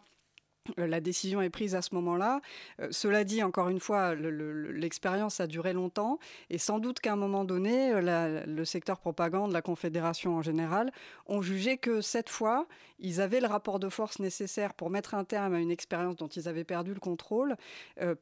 la 0.77 0.99
décision 0.99 1.41
est 1.41 1.49
prise 1.49 1.75
à 1.75 1.81
ce 1.81 1.95
moment-là. 1.95 2.41
Euh, 2.79 2.87
cela 2.91 3.23
dit, 3.23 3.43
encore 3.43 3.69
une 3.69 3.79
fois, 3.79 4.15
l'expérience 4.15 5.39
a 5.39 5.47
duré 5.47 5.73
longtemps 5.73 6.19
et 6.49 6.57
sans 6.57 6.79
doute 6.79 6.99
qu'à 6.99 7.13
un 7.13 7.15
moment 7.15 7.45
donné, 7.45 7.91
euh, 7.91 8.45
le 8.45 8.65
secteur 8.65 8.99
propagande, 8.99 9.51
la 9.51 9.61
Confédération 9.61 10.35
en 10.35 10.41
général, 10.41 10.91
ont 11.25 11.41
jugé 11.41 11.77
que 11.77 12.01
cette 12.01 12.29
fois, 12.29 12.67
ils 12.99 13.21
avaient 13.21 13.39
le 13.39 13.47
rapport 13.47 13.79
de 13.79 13.89
force 13.89 14.19
nécessaire 14.19 14.73
pour 14.73 14.89
mettre 14.89 15.15
un 15.15 15.23
terme 15.23 15.53
à 15.53 15.59
une 15.59 15.71
expérience 15.71 16.17
dont 16.17 16.27
ils 16.27 16.47
avaient 16.47 16.65
perdu 16.65 16.93
le 16.93 16.99
contrôle 16.99 17.55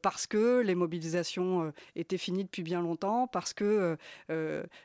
parce 0.02 0.28
que 0.28 0.60
les 0.60 0.76
mobilisations 0.76 1.72
étaient 1.96 2.16
finies 2.16 2.44
depuis 2.44 2.62
bien 2.62 2.80
longtemps, 2.80 3.26
parce 3.26 3.52
que 3.52 3.96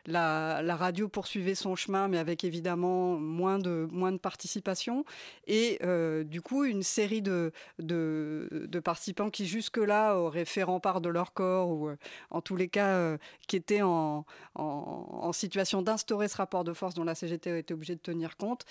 la, 0.08 0.76
radio 0.76 1.08
poursuivait 1.08 1.54
son 1.54 1.76
chemin, 1.76 2.08
mais 2.08 2.18
avec 2.18 2.44
évidemment 2.44 3.18
moins 3.18 3.60
de, 3.60 3.88
moins 3.92 4.12
de 4.12 4.18
participation. 4.18 5.06
Et 5.46 5.80
du 6.26 6.42
coup, 6.42 6.64
une 6.66 6.82
série 6.82 7.22
de, 7.22 7.52
de, 7.80 8.80
participants 8.84 9.30
qui 9.30 9.46
jusque-là 9.46 10.16
auraient 10.16 10.46
fait 10.46 10.64
rempart 10.64 11.02
de 11.02 11.10
leur 11.10 11.34
corps 11.34 11.70
ou 11.70 11.90
euh, 11.90 11.96
en 12.32 12.42
tous 12.42 12.56
les 12.56 12.68
cas 12.68 12.96
euh, 12.96 13.18
qui 13.48 13.56
étaient 13.56 13.82
en, 13.82 14.26
en, 14.56 15.32
situation 15.32 15.82
d'instaurer 15.82 16.28
ce 16.28 16.38
rapport 16.38 16.64
de 16.64 16.74
force 16.74 16.94
dont 16.94 17.04
la 17.04 17.16
CGT 17.16 17.58
été 17.58 17.74
obligée 17.74 17.96
de 17.96 18.02
tenir 18.02 18.38
compte, 18.38 18.66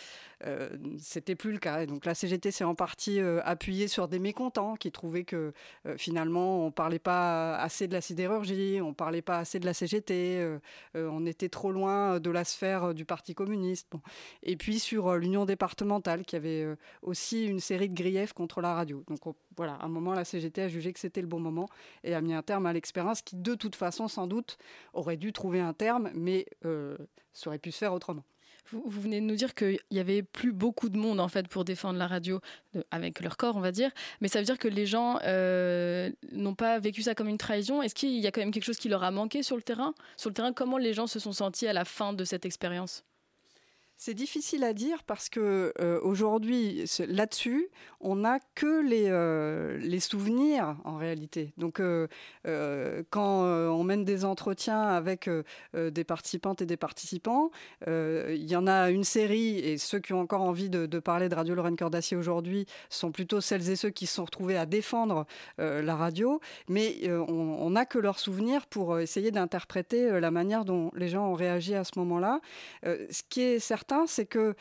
euh, 0.46 0.68
c'était 0.98 1.34
plus 1.34 1.52
le 1.52 1.58
cas. 1.58 1.82
Et 1.82 1.86
donc 1.86 2.04
la 2.04 2.14
CGT 2.14 2.50
s'est 2.50 2.64
en 2.64 2.74
partie 2.74 3.20
appuyée 3.44 3.88
sur 3.88 4.06
des 4.06 4.18
mécontents 4.18 4.76
qui 4.76 4.92
trouvaient 4.92 5.24
que 5.24 5.52
finalement 5.96 6.66
on 6.66 6.70
parlait 6.70 6.98
pas 6.98 7.56
assez 7.56 7.88
de 7.88 7.92
la 7.92 8.00
sidérurgie, 8.00 8.80
on 8.82 8.94
parlait 8.94 9.22
pas 9.22 9.38
assez 9.38 9.58
de 9.58 9.66
la 9.66 9.74
CGT, 9.74 10.58
on 10.94 11.26
était 11.26 11.48
trop 11.48 11.72
loin 11.72 12.20
de 12.20 12.30
la 12.30 12.44
sphère 12.44 12.94
du 12.94 13.04
Parti 13.04 13.34
communiste. 13.34 13.90
Et 14.42 14.56
puis 14.56 14.78
sur 14.78 15.16
l'union 15.16 15.44
départementale 15.44 16.24
qui 16.24 16.36
avait 16.36 16.66
aussi 17.02 17.44
une 17.46 17.60
série 17.60 17.88
de 17.88 17.94
griefs 17.94 18.32
contre 18.32 18.60
la 18.62 18.74
radio. 18.74 19.04
Donc 19.08 19.20
voilà, 19.56 19.74
à 19.74 19.84
un 19.84 19.88
moment, 19.88 20.14
la 20.14 20.24
CGT 20.24 20.62
a 20.62 20.68
jugé 20.68 20.92
que 20.92 21.00
c'était 21.00 21.20
le 21.20 21.26
bon 21.26 21.40
moment 21.40 21.68
et 22.04 22.14
a 22.14 22.20
mis 22.20 22.34
un 22.34 22.42
terme 22.42 22.66
à 22.66 22.72
l'expérience 22.72 23.22
qui, 23.22 23.36
de 23.36 23.54
toute 23.54 23.76
façon, 23.76 24.08
sans 24.08 24.26
doute, 24.26 24.58
aurait 24.92 25.16
dû 25.16 25.32
trouver 25.32 25.60
un 25.60 25.72
terme, 25.72 26.10
mais 26.14 26.46
euh, 26.64 26.96
ça 27.32 27.50
aurait 27.50 27.58
pu 27.58 27.72
se 27.72 27.78
faire 27.78 27.92
autrement. 27.92 28.24
Vous, 28.70 28.82
venez 28.88 29.20
de 29.20 29.26
nous 29.26 29.34
dire 29.34 29.54
qu'il 29.54 29.78
y 29.90 29.98
avait 29.98 30.22
plus 30.22 30.52
beaucoup 30.52 30.88
de 30.88 30.96
monde 30.96 31.20
en 31.20 31.28
fait 31.28 31.46
pour 31.48 31.64
défendre 31.64 31.98
la 31.98 32.06
radio 32.06 32.40
avec 32.90 33.20
leur 33.20 33.36
corps, 33.36 33.56
on 33.56 33.60
va 33.60 33.72
dire. 33.72 33.90
Mais 34.20 34.28
ça 34.28 34.38
veut 34.38 34.46
dire 34.46 34.58
que 34.58 34.68
les 34.68 34.86
gens 34.86 35.18
euh, 35.24 36.10
n'ont 36.30 36.54
pas 36.54 36.78
vécu 36.78 37.02
ça 37.02 37.14
comme 37.14 37.28
une 37.28 37.38
trahison. 37.38 37.82
Est-ce 37.82 37.94
qu'il 37.94 38.18
y 38.18 38.26
a 38.26 38.30
quand 38.30 38.40
même 38.40 38.50
quelque 38.50 38.64
chose 38.64 38.78
qui 38.78 38.88
leur 38.88 39.02
a 39.02 39.10
manqué 39.10 39.42
sur 39.42 39.56
le 39.56 39.62
terrain? 39.62 39.94
Sur 40.16 40.30
le 40.30 40.34
terrain, 40.34 40.52
comment 40.52 40.78
les 40.78 40.94
gens 40.94 41.06
se 41.06 41.18
sont 41.18 41.32
sentis 41.32 41.66
à 41.66 41.72
la 41.72 41.84
fin 41.84 42.12
de 42.14 42.24
cette 42.24 42.46
expérience? 42.46 43.04
C'est 43.96 44.14
difficile 44.14 44.64
à 44.64 44.72
dire 44.72 45.04
parce 45.04 45.28
que 45.28 45.72
euh, 45.80 46.00
aujourd'hui, 46.02 46.84
là-dessus, 47.06 47.68
on 48.00 48.16
n'a 48.16 48.40
que 48.56 48.82
les, 48.82 49.08
euh, 49.08 50.00
souvenirs 50.00 50.76
en 50.84 50.96
réalité. 50.96 51.52
Donc, 51.56 51.78
euh, 51.78 52.08
quand 53.10 53.44
on 53.44 53.84
mène 53.84 54.04
des 54.04 54.24
entretiens 54.24 54.82
avec 54.82 55.30
des 55.74 56.04
participantes 56.04 56.60
et 56.62 56.66
des 56.66 56.76
participants, 56.76 57.52
il 57.86 58.50
y 58.50 58.56
en 58.56 58.66
a 58.66 58.90
une 58.90 59.04
série, 59.04 59.58
et 59.58 59.78
ceux 59.78 60.00
qui 60.00 60.12
ont 60.12 60.20
encore 60.20 60.42
envie 60.42 60.68
de, 60.68 60.98
parler 60.98 61.28
de 61.28 61.34
Radio 61.36 61.54
Lorraine 61.54 61.76
Cœur 61.76 61.90
d'Acier 61.90 62.16
aujourd'hui 62.16 62.66
sont 62.90 63.12
plutôt 63.12 63.40
celles 63.40 63.70
et 63.70 63.76
ceux 63.76 63.90
qui 63.90 64.06
se 64.06 64.16
sont 64.16 64.24
retrouvés 64.24 64.56
à 64.56 64.66
défendre 64.66 65.26
la 65.58 65.94
radio, 65.94 66.40
mais 66.68 67.08
on 67.08 67.70
n'a 67.70 67.86
que 67.86 67.98
leurs 67.98 68.18
souvenirs 68.18 68.66
pour 68.66 68.98
essayer 68.98 69.30
d'interpréter 69.30 70.18
la 70.18 70.30
manière 70.32 70.64
dont 70.64 70.90
les 70.96 71.08
gens 71.08 71.28
ont 71.28 71.34
réagi 71.34 71.76
à 71.76 71.84
ce 71.84 71.92
moment-là. 72.00 72.40
ce 72.82 73.22
qui 73.28 73.42
est 73.42 73.58
certain, 73.60 73.81
c'est 74.06 74.26
que 74.26 74.54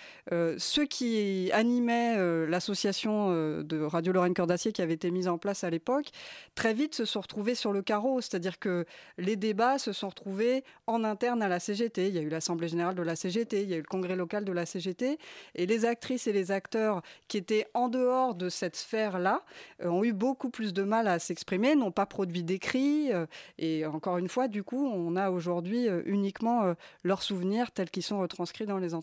ceux 0.58 0.86
qui 0.86 1.52
animaient 1.54 2.18
l'association 2.48 3.32
de 3.62 3.82
Radio 3.82 4.14
Lorraine 4.14 4.34
Cœur 4.34 4.48
d'Acier 4.48 4.72
qui 4.72 4.82
avait 4.82 4.94
été 4.94 5.12
mise 5.12 5.28
en 5.28 5.38
place 5.38 5.64
à 5.64 5.70
l'époque, 5.70 6.10
très 6.56 6.74
vite 6.74 6.96
se 6.96 7.06
sont 7.06 7.22
retrouvés 7.22 7.56
sur 7.56 7.74
le 7.74 7.82
carreau. 7.82 8.22
C'est-à-dire 8.22 8.60
que 8.60 8.86
les 9.18 9.36
débats 9.36 9.78
se 9.78 9.94
sont 9.94 10.10
retrouvés 10.10 10.64
en 10.88 11.04
interne 11.04 11.42
à 11.42 11.48
la 11.48 11.60
CGT. 11.60 12.08
Il 12.08 12.16
y 12.16 12.20
a 12.20 12.22
eu 12.22 12.30
l'Assemblée 12.30 12.68
générale 12.68 12.96
de 12.96 13.02
la 13.02 13.16
CGT, 13.16 13.64
il 13.64 13.70
y 13.70 13.74
a 13.74 13.78
eu 13.78 13.82
le 13.82 13.86
congrès 13.86 14.16
local 14.16 14.46
de 14.46 14.52
la 14.52 14.66
CGT. 14.66 15.18
Et 15.56 15.66
les 15.66 15.86
actrices 15.86 16.28
et 16.28 16.34
les 16.34 16.52
acteurs 16.52 17.02
qui 17.28 17.38
étaient 17.38 17.68
en 17.74 17.90
dehors 17.90 18.36
de 18.36 18.50
cette 18.50 18.76
sphère-là 18.76 19.44
ont 19.84 20.04
eu 20.04 20.14
beaucoup 20.14 20.50
plus 20.50 20.74
de 20.74 20.84
mal 20.84 21.08
à 21.08 21.20
s'exprimer, 21.20 21.76
n'ont 21.76 21.92
pas 21.92 22.06
produit 22.06 22.44
d'écrits. 22.44 23.10
et 23.58 23.86
encore 23.86 24.18
une 24.18 24.30
fois, 24.30 24.48
du 24.48 24.64
coup, 24.64 24.88
on 24.88 25.16
a 25.16 25.30
aujourd'hui 25.30 25.88
uniquement 26.06 26.74
leurs 27.04 27.24
souvenirs 27.24 27.72
tels 27.72 27.90
qu'ils 27.90 28.04
sont 28.04 28.20
retranscrits 28.20 28.66
dans 28.66 28.78
les 28.78 28.94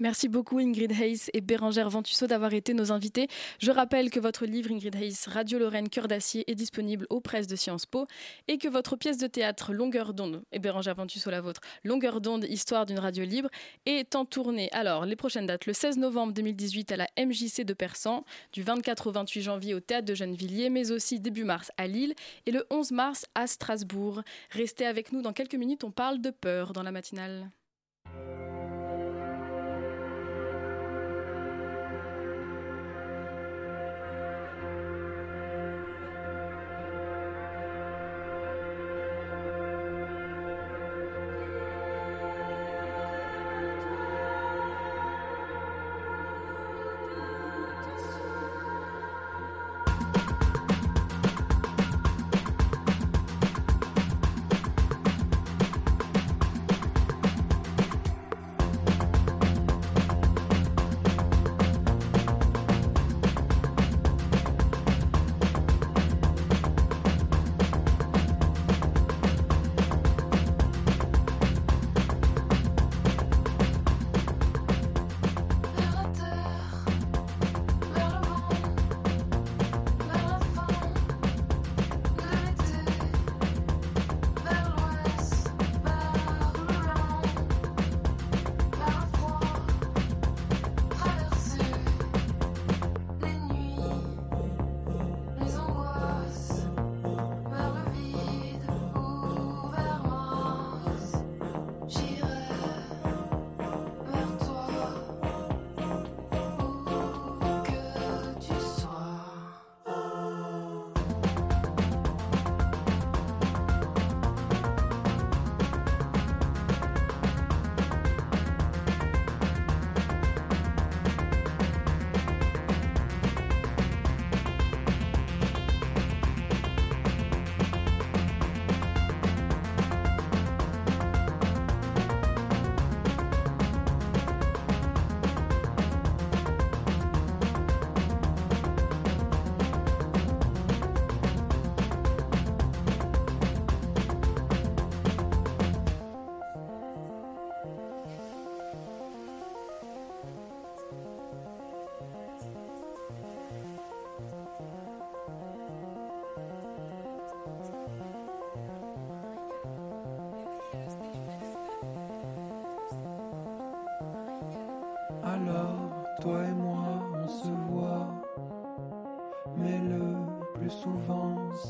Merci 0.00 0.28
beaucoup 0.28 0.58
Ingrid 0.58 0.92
Hayes 0.92 1.30
et 1.32 1.40
Bérangère 1.40 1.90
Ventusseau 1.90 2.26
d'avoir 2.26 2.54
été 2.54 2.74
nos 2.74 2.92
invités. 2.92 3.28
Je 3.58 3.70
rappelle 3.70 4.10
que 4.10 4.20
votre 4.20 4.46
livre 4.46 4.70
Ingrid 4.70 4.94
Hayes, 4.94 5.26
Radio 5.26 5.58
Lorraine, 5.58 5.88
Cœur 5.88 6.08
d'acier 6.08 6.50
est 6.50 6.54
disponible 6.54 7.06
aux 7.10 7.20
presses 7.20 7.46
de 7.46 7.56
Sciences 7.56 7.86
Po 7.86 8.06
et 8.46 8.58
que 8.58 8.68
votre 8.68 8.96
pièce 8.96 9.18
de 9.18 9.26
théâtre 9.26 9.72
Longueur 9.72 10.14
d'onde, 10.14 10.42
et 10.52 10.58
Bérangère 10.58 10.94
Ventusseau 10.94 11.30
la 11.30 11.40
vôtre, 11.40 11.60
Longueur 11.84 12.20
d'onde, 12.20 12.44
Histoire 12.44 12.86
d'une 12.86 12.98
radio 12.98 13.24
libre, 13.24 13.50
est 13.86 14.14
en 14.14 14.24
tournée. 14.24 14.70
Alors, 14.72 15.04
les 15.04 15.16
prochaines 15.16 15.46
dates, 15.46 15.66
le 15.66 15.72
16 15.72 15.98
novembre 15.98 16.32
2018 16.32 16.92
à 16.92 16.96
la 16.96 17.08
MJC 17.18 17.64
de 17.64 17.74
Persan, 17.74 18.24
du 18.52 18.62
24 18.62 19.08
au 19.08 19.12
28 19.12 19.42
janvier 19.42 19.74
au 19.74 19.80
Théâtre 19.80 20.06
de 20.06 20.14
Gennevilliers, 20.14 20.70
mais 20.70 20.92
aussi 20.92 21.20
début 21.20 21.44
mars 21.44 21.72
à 21.76 21.86
Lille 21.86 22.14
et 22.46 22.52
le 22.52 22.66
11 22.70 22.92
mars 22.92 23.26
à 23.34 23.46
Strasbourg. 23.46 24.22
Restez 24.50 24.86
avec 24.86 25.12
nous 25.12 25.22
dans 25.22 25.32
quelques 25.32 25.54
minutes, 25.54 25.84
on 25.84 25.90
parle 25.90 26.20
de 26.20 26.30
peur 26.30 26.72
dans 26.72 26.82
la 26.82 26.92
matinale. 26.92 27.50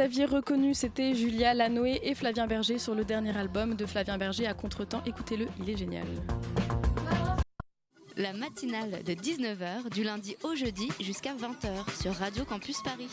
aviez 0.00 0.24
reconnus, 0.24 0.78
c'était 0.78 1.14
Julia 1.14 1.52
Lanoé 1.52 2.00
et 2.02 2.14
Flavien 2.14 2.46
Berger 2.46 2.78
sur 2.78 2.94
le 2.94 3.04
dernier 3.04 3.36
album 3.36 3.74
de 3.74 3.86
Flavien 3.86 4.18
Berger 4.18 4.46
à 4.46 4.54
Contretemps. 4.54 5.02
Écoutez-le, 5.04 5.46
il 5.60 5.68
est 5.68 5.76
génial. 5.76 6.06
La 8.16 8.32
matinale 8.32 9.02
de 9.02 9.12
19h 9.12 9.90
du 9.90 10.04
lundi 10.04 10.36
au 10.42 10.54
jeudi 10.54 10.88
jusqu'à 11.00 11.34
20h 11.34 12.00
sur 12.00 12.14
Radio 12.14 12.44
Campus 12.44 12.80
Paris. 12.82 13.10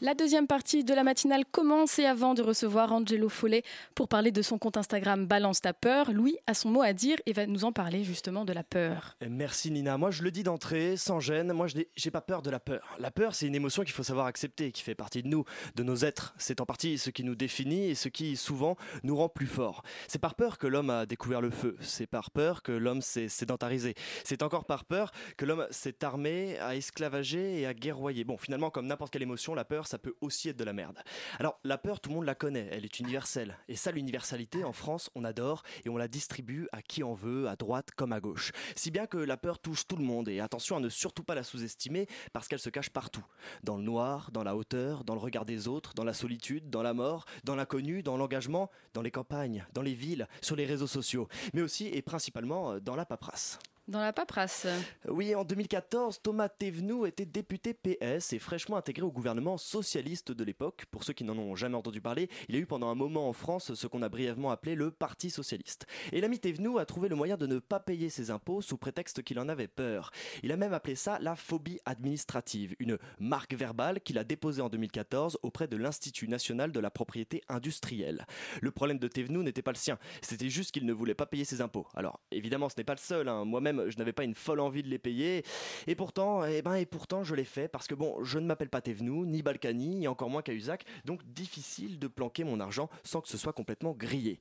La 0.00 0.14
deuxième 0.14 0.48
partie 0.48 0.82
de 0.82 0.92
la 0.92 1.04
matinale 1.04 1.44
commence 1.44 2.00
et 2.00 2.04
avant 2.04 2.34
de 2.34 2.42
recevoir 2.42 2.92
Angelo 2.92 3.28
Follet 3.28 3.62
pour 3.94 4.08
parler 4.08 4.32
de 4.32 4.42
son 4.42 4.58
compte 4.58 4.76
Instagram 4.76 5.26
Balance 5.26 5.60
ta 5.60 5.72
peur, 5.72 6.10
Louis 6.10 6.36
a 6.48 6.54
son 6.54 6.70
mot 6.70 6.82
à 6.82 6.92
dire 6.92 7.16
et 7.26 7.32
va 7.32 7.46
nous 7.46 7.64
en 7.64 7.70
parler 7.70 8.02
justement 8.02 8.44
de 8.44 8.52
la 8.52 8.64
peur. 8.64 9.16
Merci 9.28 9.70
Nina. 9.70 9.96
Moi 9.96 10.10
je 10.10 10.24
le 10.24 10.32
dis 10.32 10.42
d'entrée, 10.42 10.96
sans 10.96 11.20
gêne, 11.20 11.52
moi 11.52 11.68
je 11.68 11.76
n'ai 11.76 12.10
pas 12.10 12.20
peur 12.20 12.42
de 12.42 12.50
la 12.50 12.58
peur. 12.58 12.96
La 12.98 13.12
peur 13.12 13.36
c'est 13.36 13.46
une 13.46 13.54
émotion 13.54 13.84
qu'il 13.84 13.92
faut 13.92 14.02
savoir 14.02 14.26
accepter, 14.26 14.72
qui 14.72 14.82
fait 14.82 14.96
partie 14.96 15.22
de 15.22 15.28
nous, 15.28 15.44
de 15.76 15.84
nos 15.84 15.96
êtres. 15.96 16.34
C'est 16.38 16.60
en 16.60 16.66
partie 16.66 16.98
ce 16.98 17.10
qui 17.10 17.22
nous 17.22 17.36
définit 17.36 17.90
et 17.90 17.94
ce 17.94 18.08
qui 18.08 18.36
souvent 18.36 18.76
nous 19.04 19.14
rend 19.14 19.28
plus 19.28 19.46
forts. 19.46 19.84
C'est 20.08 20.18
par 20.18 20.34
peur 20.34 20.58
que 20.58 20.66
l'homme 20.66 20.90
a 20.90 21.06
découvert 21.06 21.40
le 21.40 21.50
feu, 21.50 21.76
c'est 21.80 22.08
par 22.08 22.32
peur 22.32 22.62
que 22.62 22.72
l'homme 22.72 23.00
s'est 23.00 23.28
sédentarisé, 23.28 23.94
c'est 24.24 24.42
encore 24.42 24.64
par 24.64 24.84
peur 24.84 25.12
que 25.36 25.44
l'homme 25.44 25.68
s'est 25.70 26.04
armé, 26.04 26.58
a 26.58 26.74
esclavagé 26.74 27.60
et 27.60 27.66
a 27.66 27.74
guerroyé. 27.74 28.24
Bon 28.24 28.36
finalement 28.36 28.70
comme 28.70 28.88
n'importe 28.88 29.12
quelle 29.12 29.22
émotion, 29.22 29.54
la 29.54 29.64
peur 29.64 29.83
ça 29.86 29.98
peut 29.98 30.14
aussi 30.20 30.48
être 30.48 30.56
de 30.56 30.64
la 30.64 30.72
merde. 30.72 30.98
Alors, 31.38 31.58
la 31.64 31.78
peur, 31.78 32.00
tout 32.00 32.10
le 32.10 32.16
monde 32.16 32.24
la 32.24 32.34
connaît, 32.34 32.68
elle 32.70 32.84
est 32.84 33.00
universelle. 33.00 33.56
Et 33.68 33.76
ça, 33.76 33.90
l'universalité, 33.90 34.64
en 34.64 34.72
France, 34.72 35.10
on 35.14 35.24
adore 35.24 35.62
et 35.84 35.88
on 35.88 35.96
la 35.96 36.08
distribue 36.08 36.68
à 36.72 36.82
qui 36.82 37.02
en 37.02 37.14
veut, 37.14 37.48
à 37.48 37.56
droite 37.56 37.90
comme 37.96 38.12
à 38.12 38.20
gauche. 38.20 38.52
Si 38.76 38.90
bien 38.90 39.06
que 39.06 39.18
la 39.18 39.36
peur 39.36 39.58
touche 39.58 39.86
tout 39.86 39.96
le 39.96 40.04
monde. 40.04 40.28
Et 40.28 40.40
attention 40.40 40.76
à 40.76 40.80
ne 40.80 40.88
surtout 40.88 41.24
pas 41.24 41.34
la 41.34 41.42
sous-estimer 41.42 42.06
parce 42.32 42.48
qu'elle 42.48 42.58
se 42.58 42.70
cache 42.70 42.90
partout. 42.90 43.24
Dans 43.62 43.76
le 43.76 43.82
noir, 43.82 44.30
dans 44.32 44.44
la 44.44 44.56
hauteur, 44.56 45.04
dans 45.04 45.14
le 45.14 45.20
regard 45.20 45.44
des 45.44 45.68
autres, 45.68 45.94
dans 45.94 46.04
la 46.04 46.14
solitude, 46.14 46.70
dans 46.70 46.82
la 46.82 46.94
mort, 46.94 47.24
dans 47.44 47.56
l'inconnu, 47.56 48.02
dans 48.02 48.16
l'engagement, 48.16 48.70
dans 48.92 49.02
les 49.02 49.10
campagnes, 49.10 49.66
dans 49.72 49.82
les 49.82 49.94
villes, 49.94 50.28
sur 50.40 50.56
les 50.56 50.66
réseaux 50.66 50.86
sociaux, 50.86 51.28
mais 51.52 51.62
aussi 51.62 51.86
et 51.88 52.02
principalement 52.02 52.78
dans 52.80 52.96
la 52.96 53.04
paperasse. 53.04 53.58
Dans 53.86 54.00
la 54.00 54.14
paperasse. 54.14 54.66
Oui, 55.08 55.34
en 55.34 55.44
2014, 55.44 56.22
Thomas 56.22 56.48
Thévenoud 56.48 57.06
était 57.06 57.26
député 57.26 57.74
PS 57.74 58.32
et 58.32 58.38
fraîchement 58.38 58.78
intégré 58.78 59.02
au 59.02 59.12
gouvernement 59.12 59.58
socialiste 59.58 60.32
de 60.32 60.42
l'époque. 60.42 60.86
Pour 60.90 61.04
ceux 61.04 61.12
qui 61.12 61.22
n'en 61.22 61.36
ont 61.36 61.54
jamais 61.54 61.76
entendu 61.76 62.00
parler, 62.00 62.30
il 62.48 62.56
a 62.56 62.58
eu 62.58 62.64
pendant 62.64 62.88
un 62.88 62.94
moment 62.94 63.28
en 63.28 63.34
France 63.34 63.74
ce 63.74 63.86
qu'on 63.86 64.00
a 64.00 64.08
brièvement 64.08 64.50
appelé 64.50 64.74
le 64.74 64.90
Parti 64.90 65.28
socialiste. 65.28 65.84
Et 66.12 66.22
l'ami 66.22 66.38
Thévenoud 66.38 66.78
a 66.78 66.86
trouvé 66.86 67.10
le 67.10 67.14
moyen 67.14 67.36
de 67.36 67.46
ne 67.46 67.58
pas 67.58 67.78
payer 67.78 68.08
ses 68.08 68.30
impôts 68.30 68.62
sous 68.62 68.78
prétexte 68.78 69.22
qu'il 69.22 69.38
en 69.38 69.50
avait 69.50 69.68
peur. 69.68 70.12
Il 70.42 70.50
a 70.50 70.56
même 70.56 70.72
appelé 70.72 70.94
ça 70.94 71.18
la 71.20 71.36
phobie 71.36 71.78
administrative, 71.84 72.74
une 72.78 72.96
marque 73.18 73.52
verbale 73.52 74.00
qu'il 74.00 74.16
a 74.16 74.24
déposée 74.24 74.62
en 74.62 74.70
2014 74.70 75.40
auprès 75.42 75.68
de 75.68 75.76
l'Institut 75.76 76.26
national 76.26 76.72
de 76.72 76.80
la 76.80 76.90
propriété 76.90 77.42
industrielle. 77.50 78.26
Le 78.62 78.70
problème 78.70 78.98
de 78.98 79.08
Thévenoud 79.08 79.44
n'était 79.44 79.60
pas 79.60 79.72
le 79.72 79.76
sien, 79.76 79.98
c'était 80.22 80.48
juste 80.48 80.70
qu'il 80.70 80.86
ne 80.86 80.92
voulait 80.94 81.14
pas 81.14 81.26
payer 81.26 81.44
ses 81.44 81.60
impôts. 81.60 81.86
Alors, 81.94 82.20
évidemment, 82.30 82.70
ce 82.70 82.76
n'est 82.78 82.84
pas 82.84 82.94
le 82.94 82.98
seul, 82.98 83.28
hein. 83.28 83.44
moi-même 83.44 83.73
je 83.88 83.98
n'avais 83.98 84.12
pas 84.12 84.24
une 84.24 84.34
folle 84.34 84.60
envie 84.60 84.82
de 84.82 84.88
les 84.88 84.98
payer. 84.98 85.44
Et 85.86 85.94
pourtant, 85.94 86.44
eh 86.44 86.62
ben, 86.62 86.74
et 86.74 86.86
pourtant, 86.86 87.24
je 87.24 87.34
l'ai 87.34 87.44
fait 87.44 87.68
parce 87.68 87.86
que 87.86 87.94
bon, 87.94 88.22
je 88.22 88.38
ne 88.38 88.46
m'appelle 88.46 88.68
pas 88.68 88.80
Thévenoud, 88.80 89.28
ni 89.28 89.42
Balkany, 89.42 90.04
et 90.04 90.08
encore 90.08 90.30
moins 90.30 90.42
Cahuzac, 90.42 90.84
donc 91.04 91.20
difficile 91.32 91.98
de 91.98 92.06
planquer 92.06 92.44
mon 92.44 92.60
argent 92.60 92.88
sans 93.02 93.20
que 93.20 93.28
ce 93.28 93.38
soit 93.38 93.52
complètement 93.52 93.92
grillé. 93.92 94.38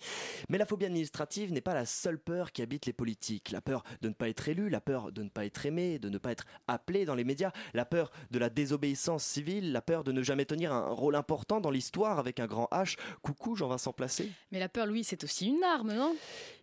Mais 0.49 0.57
la 0.57 0.65
phobie 0.65 0.85
administrative 0.85 1.51
n'est 1.51 1.61
pas 1.61 1.73
la 1.73 1.85
seule 1.85 2.19
peur 2.19 2.51
qui 2.51 2.61
habite 2.61 2.85
les 2.85 2.93
politiques. 2.93 3.51
La 3.51 3.61
peur 3.61 3.83
de 4.01 4.09
ne 4.09 4.13
pas 4.13 4.29
être 4.29 4.47
élu, 4.47 4.69
la 4.69 4.81
peur 4.81 5.11
de 5.11 5.23
ne 5.23 5.29
pas 5.29 5.45
être 5.45 5.65
aimé, 5.65 5.99
de 5.99 6.09
ne 6.09 6.17
pas 6.17 6.31
être 6.31 6.45
appelé 6.67 7.05
dans 7.05 7.15
les 7.15 7.23
médias, 7.23 7.51
la 7.73 7.85
peur 7.85 8.11
de 8.31 8.39
la 8.39 8.49
désobéissance 8.49 9.23
civile, 9.23 9.71
la 9.71 9.81
peur 9.81 10.03
de 10.03 10.11
ne 10.11 10.21
jamais 10.21 10.45
tenir 10.45 10.73
un 10.73 10.89
rôle 10.89 11.15
important 11.15 11.61
dans 11.61 11.71
l'histoire 11.71 12.19
avec 12.19 12.39
un 12.39 12.47
grand 12.47 12.67
H. 12.71 12.97
Coucou 13.21 13.55
Jean-Vincent 13.55 13.93
Placé. 13.93 14.31
Mais 14.51 14.59
la 14.59 14.69
peur, 14.69 14.85
Louis, 14.85 15.03
c'est 15.03 15.23
aussi 15.23 15.47
une 15.47 15.63
arme, 15.63 15.93
non? 15.93 16.15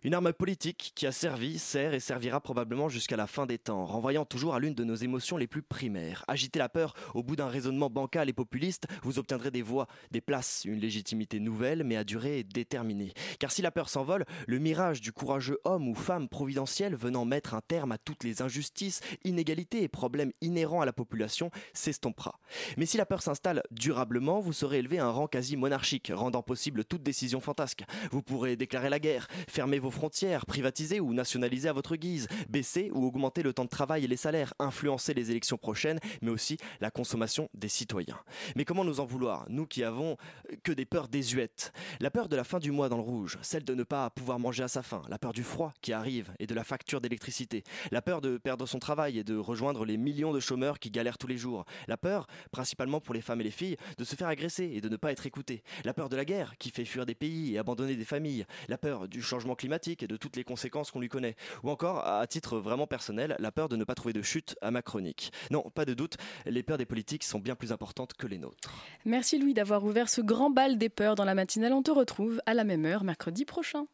Une 0.03 0.13
arme 0.13 0.33
politique 0.33 0.93
qui 0.95 1.07
a 1.07 1.11
servi, 1.11 1.59
sert 1.59 1.93
et 1.93 1.99
servira 1.99 2.39
probablement 2.39 2.60
jusqu'à 2.89 3.17
la 3.17 3.27
fin 3.27 3.45
des 3.45 3.57
temps, 3.57 3.85
renvoyant 3.85 4.25
toujours 4.25 4.55
à 4.55 4.59
l'une 4.59 4.73
de 4.73 4.83
nos 4.83 4.95
émotions 4.95 5.37
les 5.37 5.47
plus 5.47 5.61
primaires. 5.61 6.23
Agiter 6.27 6.59
la 6.59 6.69
peur 6.69 6.93
au 7.13 7.23
bout 7.23 7.35
d'un 7.35 7.47
raisonnement 7.47 7.89
bancal 7.89 8.29
et 8.29 8.33
populiste, 8.33 8.87
vous 9.03 9.19
obtiendrez 9.19 9.51
des 9.51 9.61
voix, 9.61 9.87
des 10.11 10.21
places, 10.21 10.63
une 10.65 10.79
légitimité 10.79 11.39
nouvelle 11.39 11.83
mais 11.83 11.97
à 11.97 12.03
durée 12.03 12.43
déterminée. 12.43 13.13
Car 13.39 13.51
si 13.51 13.61
la 13.61 13.71
peur 13.71 13.89
s'envole, 13.89 14.25
le 14.47 14.59
mirage 14.59 15.01
du 15.01 15.11
courageux 15.11 15.59
homme 15.65 15.87
ou 15.87 15.95
femme 15.95 16.29
providentiel 16.29 16.95
venant 16.95 17.25
mettre 17.25 17.53
un 17.53 17.61
terme 17.61 17.91
à 17.91 17.97
toutes 17.97 18.23
les 18.23 18.41
injustices, 18.41 19.01
inégalités 19.23 19.83
et 19.83 19.87
problèmes 19.87 20.31
inhérents 20.41 20.81
à 20.81 20.85
la 20.85 20.93
population 20.93 21.51
s'estompera. 21.73 22.39
Mais 22.77 22.85
si 22.85 22.97
la 22.97 23.05
peur 23.05 23.21
s'installe 23.21 23.63
durablement, 23.71 24.39
vous 24.39 24.53
serez 24.53 24.79
élevé 24.79 24.99
à 24.99 25.05
un 25.05 25.11
rang 25.11 25.27
quasi 25.27 25.57
monarchique, 25.57 26.11
rendant 26.13 26.43
possible 26.43 26.85
toute 26.85 27.03
décision 27.03 27.41
fantasque. 27.41 27.83
Vous 28.11 28.21
pourrez 28.21 28.55
déclarer 28.55 28.89
la 28.89 28.99
guerre, 28.99 29.27
fermer 29.47 29.79
vos 29.79 29.91
frontières, 29.91 30.45
privatiser 30.45 30.99
ou 30.99 31.13
nationaliser 31.13 31.69
à 31.69 31.73
votre 31.73 31.95
guise, 31.95 32.27
baisser 32.51 32.91
ou 32.93 33.05
augmenter 33.05 33.41
le 33.41 33.53
temps 33.53 33.65
de 33.65 33.69
travail 33.69 34.03
et 34.03 34.07
les 34.07 34.17
salaires, 34.17 34.53
influencer 34.59 35.13
les 35.13 35.31
élections 35.31 35.57
prochaines, 35.57 35.99
mais 36.21 36.29
aussi 36.29 36.57
la 36.81 36.91
consommation 36.91 37.49
des 37.53 37.69
citoyens. 37.69 38.19
Mais 38.55 38.65
comment 38.65 38.83
nous 38.83 38.99
en 38.99 39.05
vouloir, 39.05 39.45
nous 39.49 39.65
qui 39.65 39.83
avons 39.83 40.17
que 40.63 40.71
des 40.71 40.85
peurs 40.85 41.07
désuètes? 41.07 41.71
La 41.99 42.11
peur 42.11 42.29
de 42.29 42.35
la 42.35 42.43
fin 42.43 42.59
du 42.59 42.71
mois 42.71 42.89
dans 42.89 42.97
le 42.97 43.03
rouge, 43.03 43.37
celle 43.41 43.63
de 43.63 43.73
ne 43.73 43.83
pas 43.83 44.09
pouvoir 44.09 44.37
manger 44.37 44.63
à 44.63 44.67
sa 44.67 44.83
faim, 44.83 45.01
la 45.09 45.17
peur 45.17 45.33
du 45.33 45.43
froid 45.43 45.73
qui 45.81 45.93
arrive 45.93 46.31
et 46.39 46.47
de 46.47 46.53
la 46.53 46.63
facture 46.63 47.01
d'électricité, 47.01 47.63
la 47.91 48.01
peur 48.01 48.21
de 48.21 48.37
perdre 48.37 48.65
son 48.65 48.79
travail 48.79 49.17
et 49.17 49.23
de 49.23 49.37
rejoindre 49.37 49.85
les 49.85 49.97
millions 49.97 50.33
de 50.33 50.39
chômeurs 50.39 50.79
qui 50.79 50.91
galèrent 50.91 51.17
tous 51.17 51.27
les 51.27 51.37
jours, 51.37 51.65
la 51.87 51.97
peur, 51.97 52.27
principalement 52.51 52.99
pour 52.99 53.13
les 53.13 53.21
femmes 53.21 53.41
et 53.41 53.45
les 53.45 53.51
filles, 53.51 53.77
de 53.97 54.03
se 54.03 54.15
faire 54.15 54.27
agresser 54.27 54.71
et 54.73 54.81
de 54.81 54.89
ne 54.89 54.97
pas 54.97 55.11
être 55.11 55.25
écouté, 55.25 55.63
la 55.85 55.93
peur 55.93 56.09
de 56.09 56.15
la 56.15 56.25
guerre 56.25 56.57
qui 56.57 56.69
fait 56.69 56.85
fuir 56.85 57.05
des 57.05 57.15
pays 57.15 57.53
et 57.53 57.57
abandonner 57.57 57.95
des 57.95 58.05
familles, 58.05 58.45
la 58.67 58.77
peur 58.77 59.07
du 59.07 59.21
changement 59.21 59.55
climatique 59.55 60.03
et 60.03 60.07
de 60.07 60.17
toutes 60.17 60.35
les 60.35 60.43
conséquences 60.43 60.91
qu'on 60.91 60.99
lui 60.99 61.09
connaît, 61.09 61.35
ou 61.63 61.69
encore, 61.69 62.05
à 62.05 62.25
titre 62.27 62.40
vraiment 62.49 62.87
personnel, 62.87 63.35
la 63.39 63.51
peur 63.51 63.69
de 63.69 63.75
ne 63.75 63.83
pas 63.83 63.95
trouver 63.95 64.13
de 64.13 64.21
chute 64.21 64.55
à 64.61 64.71
ma 64.71 64.81
chronique. 64.81 65.31
Non, 65.49 65.69
pas 65.73 65.85
de 65.85 65.93
doute, 65.93 66.17
les 66.45 66.63
peurs 66.63 66.77
des 66.77 66.85
politiques 66.85 67.23
sont 67.23 67.39
bien 67.39 67.55
plus 67.55 67.71
importantes 67.71 68.13
que 68.13 68.27
les 68.27 68.37
nôtres. 68.37 68.71
Merci 69.05 69.39
Louis 69.39 69.53
d'avoir 69.53 69.83
ouvert 69.83 70.09
ce 70.09 70.21
grand 70.21 70.49
bal 70.49 70.77
des 70.77 70.89
peurs 70.89 71.15
dans 71.15 71.25
la 71.25 71.35
matinale. 71.35 71.73
On 71.73 71.83
te 71.83 71.91
retrouve 71.91 72.41
à 72.45 72.53
la 72.53 72.63
même 72.63 72.85
heure 72.85 73.03
mercredi 73.03 73.45
prochain. 73.45 73.85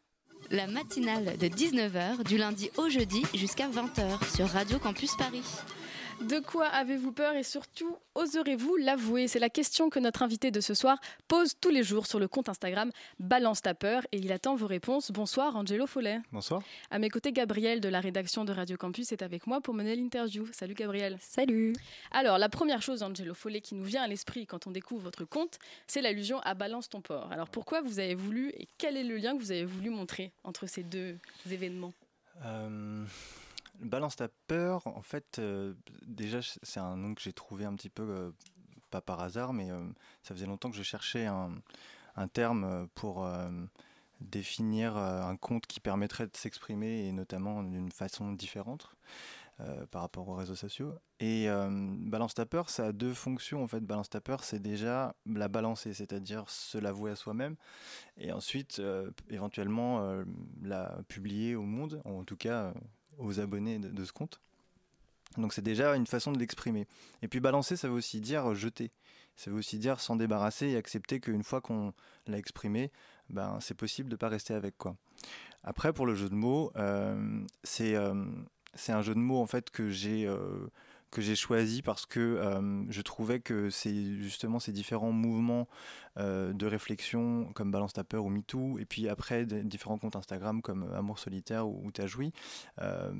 La 0.50 0.66
matinale 0.66 1.36
de 1.36 1.46
19h 1.46 2.24
du 2.24 2.38
lundi 2.38 2.70
au 2.76 2.88
jeudi 2.88 3.22
jusqu'à 3.34 3.68
20h 3.68 4.34
sur 4.34 4.48
Radio 4.48 4.78
Campus 4.78 5.14
Paris. 5.16 5.42
De 6.22 6.40
quoi 6.40 6.66
avez-vous 6.66 7.12
peur 7.12 7.36
et 7.36 7.44
surtout, 7.44 7.96
oserez-vous 8.16 8.76
l'avouer? 8.76 9.28
C'est 9.28 9.38
la 9.38 9.48
question 9.48 9.88
que 9.88 10.00
notre 10.00 10.22
invité 10.22 10.50
de 10.50 10.60
ce 10.60 10.74
soir 10.74 10.98
pose 11.28 11.54
tous 11.60 11.70
les 11.70 11.84
jours 11.84 12.06
sur 12.06 12.18
le 12.18 12.26
compte 12.26 12.48
Instagram 12.48 12.90
Balance 13.20 13.62
ta 13.62 13.72
peur 13.72 14.02
et 14.10 14.18
il 14.18 14.32
attend 14.32 14.56
vos 14.56 14.66
réponses. 14.66 15.12
Bonsoir 15.12 15.54
Angelo 15.54 15.86
Follet. 15.86 16.20
Bonsoir. 16.32 16.62
À 16.90 16.98
mes 16.98 17.08
côtés, 17.08 17.32
Gabriel 17.32 17.80
de 17.80 17.88
la 17.88 18.00
rédaction 18.00 18.44
de 18.44 18.52
Radio 18.52 18.76
Campus 18.76 19.12
est 19.12 19.22
avec 19.22 19.46
moi 19.46 19.60
pour 19.60 19.74
mener 19.74 19.94
l'interview. 19.94 20.46
Salut 20.52 20.74
Gabriel. 20.74 21.18
Salut. 21.20 21.72
Alors, 22.10 22.38
la 22.38 22.48
première 22.48 22.82
chose, 22.82 23.04
Angelo 23.04 23.34
Follet, 23.34 23.60
qui 23.60 23.76
nous 23.76 23.84
vient 23.84 24.02
à 24.02 24.08
l'esprit 24.08 24.44
quand 24.44 24.66
on 24.66 24.72
découvre 24.72 25.04
votre 25.04 25.24
compte, 25.24 25.58
c'est 25.86 26.02
l'allusion 26.02 26.40
à 26.40 26.54
Balance 26.54 26.88
ton 26.88 27.00
port. 27.00 27.30
Alors, 27.30 27.48
pourquoi 27.48 27.80
vous 27.80 28.00
avez 28.00 28.16
voulu 28.16 28.50
et 28.50 28.66
quel 28.76 28.96
est 28.96 29.04
le 29.04 29.16
lien 29.18 29.36
que 29.36 29.40
vous 29.40 29.52
avez 29.52 29.64
voulu 29.64 29.90
montrer 29.90 30.32
entre 30.42 30.66
ces 30.66 30.82
deux 30.82 31.16
événements? 31.50 31.92
Euh, 32.44 33.04
Balance 33.80 34.16
ta 34.16 34.28
peur, 34.46 34.86
en 34.86 35.02
fait, 35.02 35.38
euh, 35.38 35.74
déjà, 36.06 36.40
c'est 36.62 36.80
un 36.80 36.96
nom 36.96 37.14
que 37.14 37.22
j'ai 37.22 37.32
trouvé 37.32 37.64
un 37.64 37.74
petit 37.74 37.90
peu, 37.90 38.02
euh, 38.02 38.30
pas 38.90 39.00
par 39.00 39.20
hasard, 39.20 39.52
mais 39.52 39.70
euh, 39.70 39.86
ça 40.22 40.34
faisait 40.34 40.46
longtemps 40.46 40.70
que 40.70 40.76
je 40.76 40.82
cherchais 40.82 41.26
un, 41.26 41.50
terme 42.32 42.88
pour 42.96 43.28
définir 44.20 44.96
un 44.96 45.36
compte 45.36 45.68
qui 45.68 45.78
permettrait 45.78 46.26
de 46.26 46.36
s'exprimer 46.36 47.06
et 47.06 47.12
notamment 47.12 47.62
d'une 47.62 47.92
façon 47.92 48.32
différente. 48.32 48.90
par 49.92 50.02
rapport 50.02 50.28
aux 50.28 50.34
réseaux 50.34 50.56
sociaux. 50.56 50.94
Et 51.20 51.46
Balance 51.48 52.34
ta 52.34 52.44
peur, 52.44 52.70
ça 52.70 52.86
a 52.86 52.92
deux 52.92 53.14
fonctions. 53.14 53.62
En 53.62 53.68
fait, 53.68 53.80
Balance 53.80 54.10
ta 54.10 54.20
peur, 54.20 54.42
c'est 54.42 54.58
déjà 54.58 55.14
la 55.26 55.46
balancer, 55.46 55.94
c'est-à-dire 55.94 56.50
se 56.50 56.76
l'avouer 56.76 57.12
à 57.12 57.16
soi-même, 57.16 57.54
et 58.16 58.32
ensuite 58.32 58.82
éventuellement 59.30 60.24
la 60.62 60.98
publier 61.06 61.54
au 61.54 61.62
monde, 61.62 62.02
en 62.04 62.24
tout 62.24 62.36
cas 62.36 62.72
aux 63.18 63.40
abonnés 63.40 63.78
de, 63.78 64.04
ce 64.04 64.12
compte. 64.12 64.40
Donc 65.36 65.52
c'est 65.52 65.62
déjà 65.62 65.94
une 65.94 66.06
façon 66.06 66.32
de 66.32 66.38
l'exprimer. 66.38 66.86
Et 67.22 67.28
puis 67.28 67.40
balancer, 67.40 67.76
ça 67.76 67.88
veut 67.88 67.94
aussi 67.94 68.20
dire 68.20 68.54
jeter. 68.54 68.90
Ça 69.36 69.50
veut 69.50 69.58
aussi 69.58 69.78
dire 69.78 70.00
s'en 70.00 70.16
débarrasser 70.16 70.68
et 70.68 70.76
accepter 70.76 71.20
qu'une 71.20 71.44
fois 71.44 71.60
qu'on 71.60 71.92
l'a 72.26 72.38
exprimé, 72.38 72.90
ben, 73.30 73.58
c'est 73.60 73.74
possible 73.74 74.08
de 74.08 74.14
ne 74.14 74.18
pas 74.18 74.28
rester 74.28 74.54
avec. 74.54 74.76
quoi. 74.78 74.96
Après, 75.62 75.92
pour 75.92 76.06
le 76.06 76.14
jeu 76.14 76.28
de 76.28 76.34
mots, 76.34 76.72
euh, 76.76 77.44
euh, 77.80 78.24
c'est 78.74 78.92
un 78.92 79.02
jeu 79.02 79.14
de 79.14 79.20
mots 79.20 79.40
en 79.40 79.46
fait 79.46 79.70
que 79.70 79.90
j'ai 79.90 80.26
euh, 80.26 80.68
que 81.10 81.22
j'ai 81.22 81.36
choisi 81.36 81.82
parce 81.82 82.06
que 82.06 82.20
euh, 82.20 82.84
je 82.90 83.02
trouvais 83.02 83.40
que 83.40 83.70
c'est 83.70 84.16
justement 84.16 84.58
ces 84.58 84.72
différents 84.72 85.12
mouvements 85.12 85.68
euh, 86.18 86.52
de 86.52 86.66
réflexion 86.66 87.50
comme 87.54 87.70
Balance 87.70 87.94
ta 87.94 88.04
peur 88.04 88.24
ou 88.24 88.30
MeToo, 88.30 88.78
et 88.78 88.84
puis 88.84 89.08
après 89.08 89.46
des 89.46 89.62
différents 89.62 89.98
comptes 89.98 90.16
Instagram 90.16 90.62
comme 90.62 90.90
Amour 90.94 91.18
solitaire 91.18 91.68
ou, 91.68 91.90
T'as 91.92 92.06
joui. 92.06 92.32
Euh, 92.80 93.12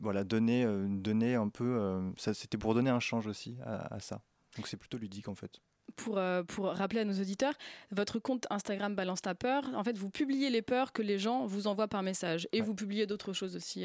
voilà, 0.00 0.24
donner, 0.24 0.64
donner 0.88 1.34
un 1.34 1.48
peu. 1.48 2.00
ça, 2.16 2.32
c'était 2.32 2.56
pour 2.56 2.74
donner 2.74 2.90
un 2.90 3.00
change 3.00 3.26
aussi 3.26 3.56
à, 3.64 3.94
à 3.94 4.00
ça. 4.00 4.22
Donc 4.56 4.68
c'est 4.68 4.76
plutôt 4.76 4.98
ludique 4.98 5.28
en 5.28 5.34
fait. 5.34 5.60
Pour, 5.96 6.18
pour, 6.46 6.66
rappeler 6.66 7.00
à 7.00 7.04
nos 7.04 7.20
auditeurs, 7.20 7.52
votre 7.90 8.18
compte 8.20 8.46
Instagram 8.50 8.94
Balance 8.94 9.20
ta 9.20 9.34
peur, 9.34 9.64
en 9.74 9.82
fait, 9.84 9.98
vous 9.98 10.10
publiez 10.10 10.48
les 10.48 10.62
peurs 10.62 10.92
que 10.92 11.02
les 11.02 11.18
gens 11.18 11.44
vous 11.44 11.66
envoient 11.66 11.88
par 11.88 12.02
message 12.02 12.48
et 12.52 12.60
vous 12.60 12.74
publiez 12.74 13.06
d'autres 13.06 13.32
choses 13.32 13.56
aussi 13.56 13.84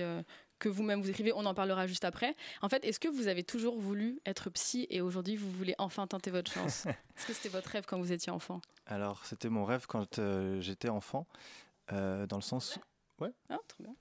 que 0.60 0.70
vous-même 0.70 1.02
vous 1.02 1.10
écrivez, 1.10 1.34
on 1.34 1.46
en 1.46 1.54
parlera 1.54 1.88
juste 1.88 2.06
après. 2.06 2.36
En 2.62 2.70
fait, 2.70 2.84
est-ce 2.84 3.00
que 3.00 3.08
vous 3.08 3.28
avez 3.28 3.44
toujours 3.44 3.80
voulu 3.80 4.20
être 4.26 4.50
psy 4.50 4.88
et 4.90 5.02
aujourd'hui 5.02 5.36
vous 5.36 5.52
voulez 5.52 5.76
enfin 5.78 6.08
tenter 6.08 6.32
votre 6.32 6.52
chance 6.52 6.86
Est-ce 7.18 7.28
que 7.28 7.34
c'était 7.34 7.50
votre 7.50 7.70
rêve 7.70 7.86
quand 7.88 8.00
vous 8.00 8.12
étiez 8.12 8.32
enfant 8.32 8.62
Alors, 8.86 9.26
c'était 9.26 9.50
mon 9.50 9.66
rêve 9.66 9.86
quand 9.88 10.20
euh, 10.20 10.60
j'étais 10.62 10.90
enfant, 10.90 11.28
euh, 11.92 12.26
dans 12.28 12.38
le 12.38 12.42
sens. 12.42 12.80
Ouais. 13.20 13.32
Ah, 13.50 13.58
bien. 13.80 13.94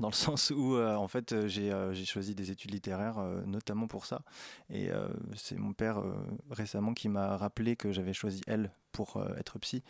Dans 0.00 0.08
le 0.08 0.14
sens 0.14 0.50
où, 0.50 0.76
euh, 0.76 0.94
en 0.94 1.08
fait, 1.08 1.46
j'ai 1.48 2.04
choisi 2.06 2.34
des 2.34 2.50
études 2.50 2.70
littéraires, 2.70 3.18
notamment 3.46 3.86
pour 3.88 4.06
ça. 4.06 4.22
Et 4.70 4.88
c'est 5.36 5.56
mon 5.56 5.74
père 5.74 6.02
récemment 6.50 6.94
qui 6.94 7.10
m'a 7.10 7.36
rappelé 7.36 7.76
que 7.76 7.92
j'avais 7.92 8.14
choisi 8.14 8.40
elle 8.46 8.70
pour 8.92 9.22
être 9.36 9.58
psy. 9.58 9.82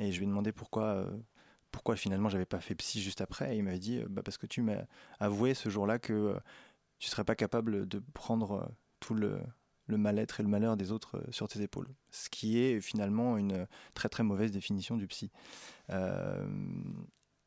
Et 0.00 0.12
je 0.12 0.18
lui 0.18 0.26
ai 0.26 0.28
demandé 0.28 0.52
pourquoi 0.52 1.06
pourquoi 1.70 1.96
finalement 1.96 2.28
j'avais 2.28 2.46
pas 2.46 2.60
fait 2.60 2.74
psy 2.74 3.00
juste 3.00 3.20
après. 3.20 3.54
Et 3.54 3.58
il 3.58 3.64
m'avait 3.64 3.78
dit, 3.78 3.98
euh, 3.98 4.06
bah, 4.08 4.22
parce 4.22 4.38
que 4.38 4.46
tu 4.46 4.62
m'as 4.62 4.84
avoué 5.20 5.54
ce 5.54 5.68
jour-là 5.68 5.98
que 5.98 6.12
euh, 6.12 6.40
tu 6.98 7.08
serais 7.08 7.24
pas 7.24 7.34
capable 7.34 7.86
de 7.86 8.02
prendre 8.14 8.52
euh, 8.52 8.66
tout 9.00 9.14
le, 9.14 9.40
le 9.86 9.98
mal-être 9.98 10.40
et 10.40 10.42
le 10.42 10.48
malheur 10.48 10.76
des 10.76 10.92
autres 10.92 11.22
sur 11.30 11.48
tes 11.48 11.60
épaules. 11.62 11.88
Ce 12.10 12.28
qui 12.28 12.58
est 12.58 12.80
finalement 12.80 13.36
une 13.36 13.66
très 13.94 14.08
très 14.08 14.22
mauvaise 14.22 14.52
définition 14.52 14.96
du 14.96 15.06
psy. 15.06 15.30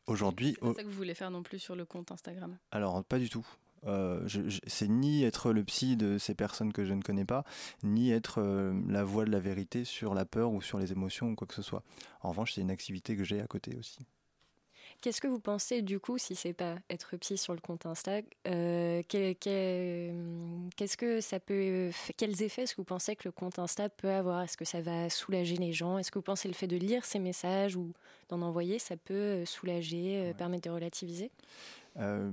Aujourd'hui. 0.07 0.57
C'est 0.61 0.73
ça 0.73 0.83
que 0.83 0.87
vous 0.87 0.95
voulez 0.95 1.13
faire 1.13 1.31
non 1.31 1.43
plus 1.43 1.59
sur 1.59 1.75
le 1.75 1.85
compte 1.85 2.11
Instagram? 2.11 2.57
Alors, 2.71 3.03
pas 3.05 3.19
du 3.19 3.29
tout. 3.29 3.47
Euh, 3.87 4.27
c'est 4.67 4.87
ni 4.87 5.23
être 5.23 5.51
le 5.51 5.63
psy 5.63 5.97
de 5.97 6.17
ces 6.17 6.35
personnes 6.35 6.71
que 6.71 6.85
je 6.85 6.93
ne 6.93 7.01
connais 7.01 7.25
pas, 7.25 7.43
ni 7.83 8.11
être 8.11 8.39
euh, 8.39 8.79
la 8.87 9.03
voix 9.03 9.25
de 9.25 9.31
la 9.31 9.39
vérité 9.39 9.85
sur 9.85 10.13
la 10.13 10.25
peur 10.25 10.51
ou 10.51 10.61
sur 10.61 10.77
les 10.79 10.91
émotions 10.91 11.29
ou 11.29 11.35
quoi 11.35 11.47
que 11.47 11.55
ce 11.55 11.61
soit. 11.61 11.83
En 12.21 12.29
revanche, 12.29 12.53
c'est 12.53 12.61
une 12.61 12.71
activité 12.71 13.15
que 13.15 13.23
j'ai 13.23 13.41
à 13.41 13.47
côté 13.47 13.75
aussi. 13.77 13.99
Qu'est-ce 15.01 15.19
que 15.19 15.27
vous 15.27 15.39
pensez 15.39 15.81
du 15.81 15.99
coup, 15.99 16.17
si 16.19 16.35
c'est 16.35 16.53
pas 16.53 16.75
être 16.89 17.17
psy 17.17 17.35
sur 17.37 17.53
le 17.53 17.59
compte 17.59 17.87
Insta, 17.87 18.21
euh, 18.47 19.01
qu'est-ce 19.09 20.95
que 20.95 21.21
ça 21.21 21.39
peut, 21.39 21.89
quels 22.17 22.43
effets 22.43 22.61
est-ce 22.61 22.75
que 22.75 22.81
vous 22.81 22.85
pensez 22.85 23.15
que 23.15 23.27
le 23.27 23.31
compte 23.31 23.57
Insta 23.57 23.89
peut 23.89 24.11
avoir? 24.11 24.43
Est-ce 24.43 24.57
que 24.57 24.65
ça 24.65 24.79
va 24.79 25.09
soulager 25.09 25.57
les 25.57 25.73
gens? 25.73 25.97
Est-ce 25.97 26.11
que 26.11 26.19
vous 26.19 26.23
pensez 26.23 26.47
le 26.47 26.53
fait 26.53 26.67
de 26.67 26.77
lire 26.77 27.03
ces 27.03 27.17
messages 27.17 27.75
ou 27.75 27.91
d'en 28.29 28.43
envoyer, 28.43 28.77
ça 28.77 28.95
peut 28.95 29.43
soulager, 29.45 30.33
permettre 30.37 30.69
de 30.69 30.73
relativiser? 30.73 31.31
Euh, 31.97 32.31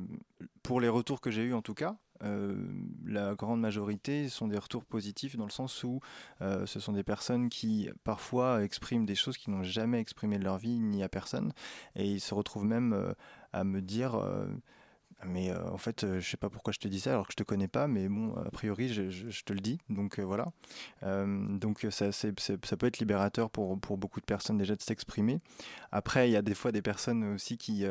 pour 0.62 0.80
les 0.80 0.88
retours 0.88 1.20
que 1.20 1.30
j'ai 1.30 1.42
eus 1.42 1.54
en 1.54 1.62
tout 1.62 1.74
cas, 1.74 1.96
euh, 2.22 2.56
la 3.04 3.34
grande 3.34 3.60
majorité 3.60 4.28
sont 4.28 4.48
des 4.48 4.58
retours 4.58 4.84
positifs 4.84 5.36
dans 5.36 5.44
le 5.44 5.50
sens 5.50 5.84
où 5.84 6.00
euh, 6.40 6.66
ce 6.66 6.80
sont 6.80 6.92
des 6.92 7.02
personnes 7.02 7.48
qui 7.48 7.90
parfois 8.04 8.62
expriment 8.64 9.06
des 9.06 9.14
choses 9.14 9.36
qu'ils 9.36 9.52
n'ont 9.52 9.62
jamais 9.62 10.00
exprimées 10.00 10.38
de 10.38 10.44
leur 10.44 10.58
vie 10.58 10.78
ni 10.78 11.02
à 11.02 11.08
personne 11.08 11.52
et 11.94 12.06
ils 12.06 12.20
se 12.20 12.34
retrouvent 12.34 12.64
même 12.64 13.14
à 13.52 13.64
me 13.64 13.80
dire 13.80 14.20
mais 15.26 15.50
euh, 15.50 15.70
en 15.70 15.78
fait, 15.78 16.04
euh, 16.04 16.20
je 16.20 16.28
sais 16.28 16.36
pas 16.36 16.48
pourquoi 16.48 16.72
je 16.72 16.78
te 16.78 16.86
dis 16.86 17.00
ça 17.00 17.10
alors 17.10 17.26
que 17.26 17.32
je 17.32 17.36
te 17.36 17.42
connais 17.42 17.68
pas, 17.68 17.88
mais 17.88 18.08
bon, 18.08 18.34
a 18.36 18.50
priori, 18.50 18.88
je, 18.88 19.42
te 19.42 19.52
le 19.52 19.60
dis, 19.60 19.78
donc 19.88 20.18
euh, 20.18 20.22
voilà. 20.22 20.46
donc 21.02 21.86
ça, 21.90 22.12
ça 22.12 22.28
peut 22.78 22.86
être 22.86 22.98
libérateur 22.98 23.50
pour, 23.50 23.78
pour 23.80 23.98
beaucoup 23.98 24.20
de 24.20 24.26
personnes 24.26 24.58
déjà 24.58 24.76
de 24.76 24.82
s'exprimer. 24.82 25.38
Après, 25.90 26.28
il 26.28 26.32
y 26.32 26.36
a 26.36 26.42
des 26.42 26.54
fois 26.54 26.72
des 26.72 26.82
personnes 26.82 27.24
aussi 27.34 27.58
qui 27.58 27.84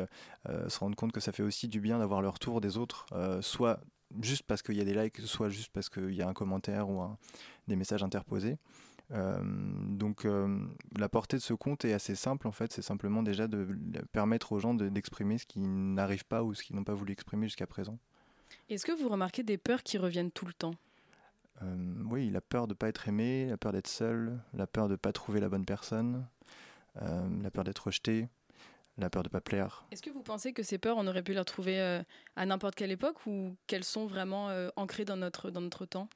se 0.46 0.78
rendent 0.78 0.94
compte 0.94 1.12
que 1.12 1.20
ça 1.20 1.32
fait 1.32 1.42
aussi 1.42 1.68
du 1.68 1.80
bien 1.80 1.98
d'avoir 1.98 2.22
le 2.22 2.28
retour 2.28 2.60
des 2.60 2.76
autres, 2.76 3.06
soit 3.40 3.80
juste 4.20 4.42
parce 4.44 4.62
qu'il 4.62 4.76
y 4.76 4.80
a 4.80 4.84
des 4.84 4.94
likes, 4.94 5.20
soit 5.20 5.48
juste 5.48 5.70
parce 5.72 5.88
qu'il 5.88 6.14
y 6.14 6.22
a 6.22 6.28
un 6.28 6.34
commentaire 6.34 6.88
ou 6.88 7.02
des 7.66 7.76
messages 7.76 8.02
interposés. 8.02 8.58
Euh, 9.10 9.38
donc 9.42 10.26
euh, 10.26 10.66
la 10.98 11.08
portée 11.08 11.38
de 11.38 11.42
ce 11.42 11.54
compte 11.54 11.86
est 11.86 11.94
assez 11.94 12.14
simple 12.14 12.46
en 12.46 12.52
fait, 12.52 12.72
c'est 12.72 12.82
simplement 12.82 13.22
déjà 13.22 13.48
de 13.48 13.66
permettre 14.12 14.52
aux 14.52 14.60
gens 14.60 14.74
d'exprimer 14.74 15.38
ce 15.38 15.46
qu'ils 15.46 15.94
n'arrivent 15.94 16.26
pas 16.26 16.42
ou 16.42 16.52
ce 16.52 16.62
qu'ils 16.62 16.76
n'ont 16.76 16.84
pas 16.84 16.92
voulu 16.92 17.12
exprimer 17.12 17.46
jusqu'à 17.46 17.66
présent. 17.66 17.98
Est-ce 18.68 18.84
que 18.84 18.92
vous 18.92 19.08
remarquez 19.08 19.42
des 19.42 19.56
peurs 19.56 19.82
qui 19.82 19.96
reviennent 19.96 20.30
tout 20.30 20.44
le 20.44 20.52
temps? 20.52 20.74
Euh, 21.62 21.94
Oui, 22.04 22.28
la 22.28 22.42
peur 22.42 22.66
de 22.66 22.72
ne 22.72 22.76
pas 22.76 22.88
être 22.88 23.08
aimé, 23.08 23.46
la 23.48 23.56
peur 23.56 23.72
d'être 23.72 23.88
seul, 23.88 24.38
la 24.52 24.66
peur 24.66 24.88
de 24.88 24.92
ne 24.92 24.96
pas 24.96 25.12
trouver 25.12 25.40
la 25.40 25.48
bonne 25.48 25.64
personne, 25.64 26.26
la 26.96 27.50
peur 27.52 27.62
d'être 27.62 27.86
rejeté, 27.86 28.28
la 28.98 29.10
peur 29.10 29.22
de 29.22 29.28
ne 29.28 29.32
pas 29.32 29.40
plaire. 29.40 29.86
Est-ce 29.90 30.02
que 30.02 30.10
vous 30.10 30.22
pensez 30.22 30.52
que 30.52 30.62
ces 30.62 30.78
peurs, 30.78 30.96
on 30.98 31.06
aurait 31.06 31.22
pu 31.22 31.32
les 31.32 31.38
retrouver 31.38 32.02
à 32.36 32.46
n'importe 32.46 32.74
quelle 32.74 32.90
époque 32.90 33.26
ou 33.26 33.56
qu'elles 33.66 33.84
sont 33.84 34.06
vraiment 34.06 34.50
ancrées 34.76 35.04
dans 35.04 35.16
notre, 35.16 35.50
dans 35.50 35.60
notre 35.60 35.86
temps? 35.86 36.08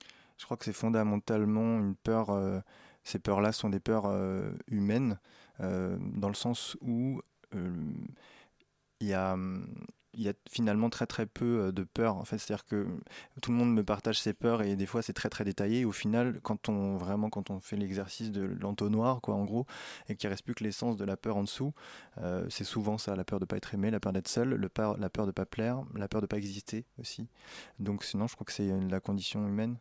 Je 0.43 0.45
crois 0.45 0.57
que 0.57 0.65
c'est 0.65 0.73
fondamentalement 0.73 1.79
une 1.79 1.95
peur. 1.95 2.31
Euh, 2.31 2.59
ces 3.05 3.21
peurs-là 3.21 3.53
sont 3.53 3.69
des 3.69 3.79
peurs 3.79 4.07
euh, 4.07 4.51
humaines, 4.67 5.21
euh, 5.61 5.97
dans 6.01 6.27
le 6.27 6.35
sens 6.35 6.77
où 6.81 7.23
il 7.55 9.07
y 9.07 9.13
a 9.13 9.37
il 10.15 10.23
y 10.23 10.29
a 10.29 10.35
finalement 10.51 10.91
très 10.91 11.07
très 11.07 11.27
peu 11.27 11.73
de 11.73 11.85
peurs 11.85 12.17
en 12.17 12.25
fait. 12.25 12.39
C'est 12.39 12.53
à 12.53 12.57
dire 12.57 12.67
que 12.67 12.87
tout 13.41 13.51
le 13.51 13.57
monde 13.57 13.73
me 13.73 13.83
partage 13.85 14.21
ses 14.21 14.33
peurs 14.33 14.63
et 14.63 14.77
des 14.77 14.87
fois 14.87 15.03
c'est 15.03 15.13
très 15.13 15.29
très 15.29 15.45
détaillé. 15.45 15.85
Au 15.85 15.93
final 15.93 16.41
quand 16.43 16.69
on 16.69 16.97
vraiment 16.97 17.31
quand 17.31 17.51
on 17.51 17.61
fait 17.61 17.77
l'exercice 17.77 18.31
de 18.31 18.43
l'entonnoir 18.43 19.21
quoi 19.21 19.35
en 19.35 19.45
gros 19.45 19.67
et 20.09 20.17
qu'il 20.17 20.29
reste 20.29 20.45
plus 20.45 20.55
que 20.55 20.65
l'essence 20.65 20.97
de 20.97 21.05
la 21.05 21.17
peur 21.17 21.37
en 21.37 21.43
dessous 21.43 21.73
c'est 22.49 22.65
souvent 22.65 22.99
ça 22.99 23.17
la 23.17 23.25
peur 23.25 23.41
de 23.41 23.45
pas 23.45 23.57
être 23.57 23.75
aimé 23.75 23.91
la 23.91 24.01
peur 24.01 24.13
d'être 24.13 24.29
seul 24.29 24.51
le 24.51 24.69
peur, 24.69 24.97
la 24.99 25.11
peur 25.11 25.27
de 25.27 25.33
pas 25.33 25.47
plaire 25.47 25.83
la 25.95 26.09
peur 26.09 26.21
de 26.21 26.27
pas 26.27 26.37
exister 26.37 26.85
aussi. 26.99 27.29
Donc 27.79 28.05
sinon 28.05 28.27
je 28.27 28.35
crois 28.35 28.45
que 28.45 28.53
c'est 28.53 28.71
la 28.91 29.01
condition 29.01 29.47
humaine 29.47 29.77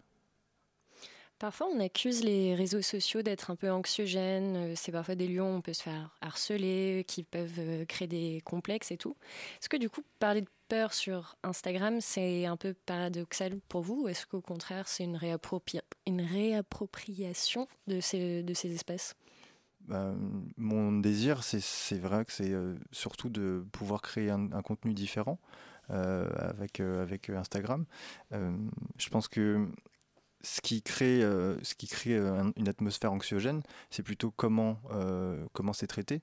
Parfois, 1.41 1.67
on 1.75 1.79
accuse 1.79 2.23
les 2.23 2.53
réseaux 2.53 2.83
sociaux 2.83 3.23
d'être 3.23 3.49
un 3.49 3.55
peu 3.55 3.71
anxiogènes. 3.71 4.55
Euh, 4.57 4.73
c'est 4.75 4.91
parfois 4.91 5.15
des 5.15 5.27
lieux 5.27 5.41
où 5.41 5.45
on 5.45 5.61
peut 5.61 5.73
se 5.73 5.81
faire 5.81 6.15
harceler, 6.21 7.03
qui 7.07 7.23
peuvent 7.23 7.57
euh, 7.57 7.83
créer 7.85 8.07
des 8.07 8.43
complexes 8.45 8.91
et 8.91 8.97
tout. 8.97 9.17
Est-ce 9.59 9.67
que 9.67 9.77
du 9.77 9.89
coup, 9.89 10.03
parler 10.19 10.41
de 10.41 10.49
peur 10.69 10.93
sur 10.93 11.35
Instagram, 11.41 11.99
c'est 11.99 12.45
un 12.45 12.57
peu 12.57 12.75
paradoxal 12.85 13.59
pour 13.69 13.81
vous 13.81 14.03
ou 14.03 14.07
est-ce 14.07 14.27
qu'au 14.27 14.39
contraire, 14.39 14.87
c'est 14.87 15.03
une, 15.03 15.17
réappropriation 15.17 17.67
de 17.87 17.99
ces, 18.01 18.43
de 18.43 18.53
ces 18.53 18.75
espaces? 18.75 19.15
Bah, 19.87 20.13
Mon 20.57 20.91
désir, 20.91 21.43
c'est 21.43 21.97
vrai 21.97 22.23
que 22.23 22.33
c'est 22.33 22.51
euh, 22.51 22.75
surtout 22.91 23.29
de 23.29 23.65
pouvoir 23.71 24.03
créer 24.03 24.29
un, 24.29 24.61
contenu 24.61 24.93
différent 24.93 25.39
avec 25.89 26.79
Instagram. 27.29 27.85
je 28.31 29.09
pense 29.09 29.27
que 29.27 29.67
ce 30.43 30.61
qui 30.61 30.81
crée, 30.81 31.23
euh, 31.23 31.61
ce 31.63 31.75
qui 31.75 31.87
crée 31.87 32.15
euh, 32.15 32.51
une 32.55 32.67
atmosphère 32.67 33.13
anxiogène, 33.13 33.61
c'est 33.89 34.03
plutôt 34.03 34.31
comment 34.31 34.79
euh, 34.91 35.45
comment 35.53 35.73
c'est 35.73 35.87
traité. 35.87 36.21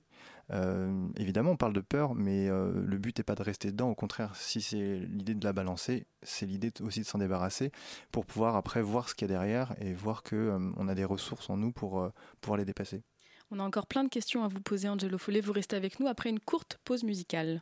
évidemment, 1.15 1.51
on 1.51 1.57
parle 1.57 1.73
de 1.73 1.81
peur, 1.81 2.15
mais 2.15 2.49
le 2.49 2.97
but 2.97 3.17
n'est 3.17 3.23
pas 3.23 3.35
de 3.35 3.43
rester 3.43 3.71
dedans. 3.71 3.89
Au 3.89 3.95
contraire, 3.95 4.35
si 4.35 4.61
c'est 4.61 4.97
l'idée 4.97 5.35
de 5.35 5.45
la 5.45 5.53
balancer, 5.53 6.07
c'est 6.23 6.47
l'idée 6.47 6.71
aussi 6.81 7.01
de 7.01 7.05
s'en 7.05 7.19
débarrasser 7.19 7.71
pour 8.11 8.25
pouvoir 8.25 8.55
après 8.55 8.81
voir 8.81 9.09
ce 9.09 9.13
qu'il 9.13 9.27
y 9.27 9.31
a 9.31 9.33
derrière 9.35 9.75
et 9.79 9.93
voir 9.93 10.23
que 10.23 10.57
on 10.75 10.87
a 10.87 10.95
des 10.95 11.05
ressources 11.05 11.51
en 11.51 11.57
nous 11.57 11.71
pour 11.71 12.11
pouvoir 12.41 12.57
les 12.57 12.65
dépasser. 12.65 13.03
On 13.51 13.59
a 13.59 13.63
encore 13.63 13.85
plein 13.85 14.03
de 14.03 14.09
questions 14.09 14.43
à 14.43 14.47
vous 14.47 14.61
poser, 14.61 14.89
Angelo 14.89 15.19
Follet. 15.19 15.41
Vous 15.41 15.53
restez 15.53 15.75
avec 15.75 15.99
nous 15.99 16.07
après 16.07 16.29
une 16.29 16.39
courte 16.39 16.79
pause 16.83 17.03
musicale. 17.03 17.61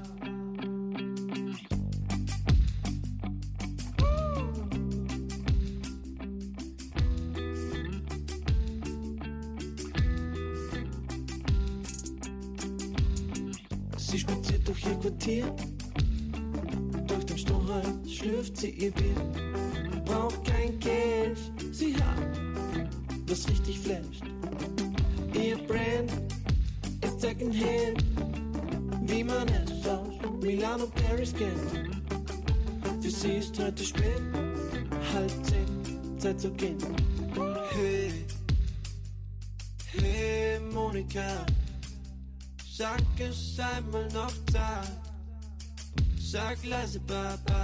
ihr 18.67 18.91
Bier. 18.91 19.15
Braucht 20.05 20.43
kein 20.45 20.79
Cash, 20.79 21.51
sie 21.71 21.95
hat 21.95 22.51
was 23.31 23.47
richtig 23.47 23.79
flasht. 23.79 24.23
Ihr 25.33 25.57
Brand 25.67 26.11
ist 27.01 27.21
Secondhand, 27.21 28.03
wie 29.03 29.23
man 29.23 29.47
es 29.47 29.87
aus 29.87 30.13
Milano 30.41 30.87
Paris 30.87 31.33
kennt. 31.33 31.89
Für 33.01 33.09
sie 33.09 33.37
ist 33.37 33.57
heute 33.57 33.83
spät, 33.83 34.21
halb 35.13 35.31
zehn, 35.45 36.19
Zeit 36.19 36.41
zu 36.41 36.51
gehen. 36.51 36.77
Hey, 37.71 38.11
hey 39.93 40.59
Monika. 40.73 41.45
Sag 42.69 43.01
es 43.19 43.57
einmal 43.59 44.07
noch 44.11 44.33
da. 44.51 44.83
Sag 46.19 46.57
leise 46.65 46.99
Baba. 46.99 47.60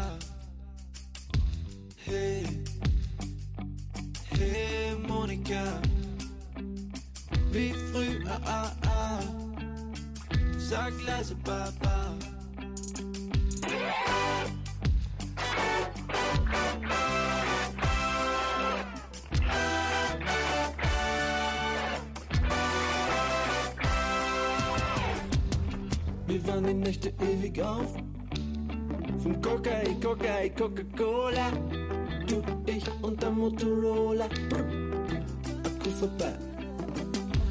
Dann 26.48 26.66
die 26.66 26.74
Nächte 26.74 27.14
ewig 27.22 27.62
auf. 27.62 27.94
Vom 29.22 29.42
Coca, 29.42 29.82
Coca, 30.02 30.48
Coca-Cola. 30.58 31.52
Du, 32.28 32.42
ich 32.66 32.86
und 33.02 33.22
der 33.22 33.32
Motorola. 33.32 34.26
Akku 34.26 35.90
vorbei. 36.00 36.34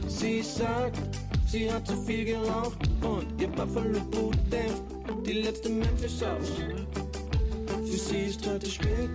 Sie 0.07 0.43
sagt, 0.43 0.99
sie 1.47 1.71
hat 1.71 1.87
zu 1.87 1.97
viel 2.03 2.25
geraucht 2.25 2.79
und 3.03 3.41
ihr 3.41 3.49
Buffalo 3.49 4.01
Boot 4.11 4.37
dämpft 4.51 4.83
die 5.27 5.43
letzte 5.43 5.69
Memphis 5.69 6.23
aus. 6.23 6.53
Für 7.67 7.99
sie 7.99 8.27
ist 8.27 8.47
heute 8.47 8.71
spät, 8.71 9.11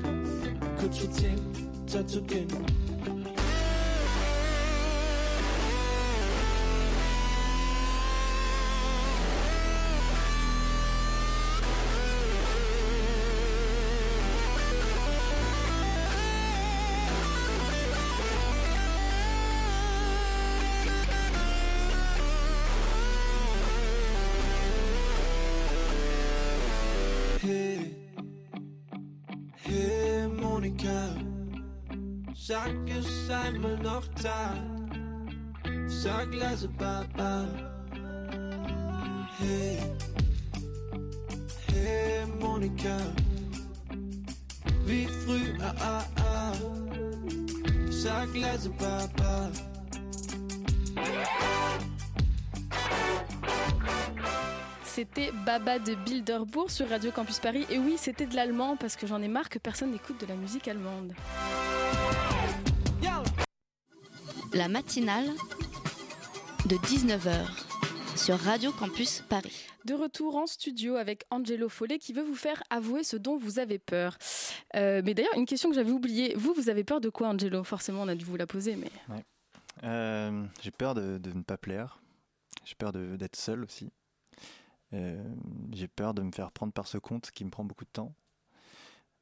kurz 0.80 0.98
vor 1.00 1.12
zehn, 1.12 1.40
Zeit 1.88 2.10
zu 2.10 2.22
gehen. 2.24 2.48
Hey, 36.52 36.58
hey 41.70 42.26
ah, 45.62 45.74
ah, 45.80 46.04
ah. 46.18 46.52
C'était 54.84 55.32
Baba 55.46 55.80
de 55.80 55.96
Bilderbourg 55.96 56.70
sur 56.70 56.90
Radio 56.90 57.12
Campus 57.12 57.40
Paris. 57.40 57.66
Et 57.70 57.80
oui, 57.80 57.96
c'était 57.98 58.26
de 58.26 58.36
l'allemand 58.36 58.76
parce 58.76 58.98
que 58.98 59.08
j'en 59.08 59.22
ai 59.22 59.30
marre 59.30 59.48
que 59.48 59.58
personne 59.58 59.92
n'écoute 59.92 60.20
de 60.20 60.26
la 60.26 60.36
musique 60.36 60.68
allemande. 60.68 61.14
La 64.54 64.68
matinale 64.68 65.30
de 66.66 66.76
19h 66.78 67.48
sur 68.18 68.38
Radio 68.40 68.72
Campus 68.72 69.24
Paris. 69.30 69.66
De 69.86 69.94
retour 69.94 70.36
en 70.36 70.46
studio 70.48 70.96
avec 70.96 71.26
Angelo 71.32 71.70
Follet 71.70 71.98
qui 72.00 72.14
veut 72.14 72.24
vous 72.24 72.36
faire 72.36 72.62
avouer 72.70 73.04
ce 73.04 73.18
dont 73.18 73.38
vous 73.38 73.60
avez 73.60 73.80
peur. 73.80 74.18
Euh, 74.76 75.02
mais 75.04 75.14
d'ailleurs, 75.14 75.36
une 75.36 75.46
question 75.46 75.70
que 75.70 75.76
j'avais 75.76 75.92
oubliée. 75.92 76.34
Vous, 76.36 76.54
vous 76.54 76.70
avez 76.70 76.84
peur 76.84 77.02
de 77.02 77.10
quoi, 77.10 77.30
Angelo? 77.30 77.64
Forcément, 77.64 78.02
on 78.04 78.08
a 78.08 78.16
dû 78.16 78.26
vous 78.26 78.36
la 78.36 78.48
poser, 78.48 78.76
mais. 78.76 78.92
Ouais. 79.10 79.24
Euh, 79.84 80.44
j'ai 80.62 80.72
peur 80.72 80.94
de, 80.94 81.18
de 81.18 81.32
ne 81.32 81.42
pas 81.42 81.58
plaire. 81.58 82.00
J'ai 82.66 82.76
peur 82.76 82.92
de- 82.92 83.16
d'être 83.16 83.36
seul 83.36 83.64
aussi. 83.64 83.92
Euh, 84.94 85.24
j'ai 85.74 85.88
peur 85.88 86.14
de 86.14 86.22
me 86.22 86.32
faire 86.32 86.52
prendre 86.52 86.74
par 86.74 86.88
ce 86.88 86.98
compte 86.98 87.32
qui 87.32 87.46
me 87.46 87.50
prend 87.50 87.64
beaucoup 87.64 87.86
de 87.86 87.90
temps. 87.92 88.14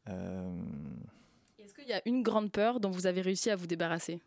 Euh, 0.09 0.51
Est-ce 1.59 1.73
qu'il 1.73 1.87
y 1.87 1.93
a 1.93 2.01
une 2.05 2.23
grande 2.23 2.51
peur 2.51 2.79
dont 2.79 2.89
vous 2.89 3.05
avez 3.07 3.21
réussi 3.21 3.49
à 3.49 3.55
vous 3.55 3.67
débarrasser? 3.67 4.19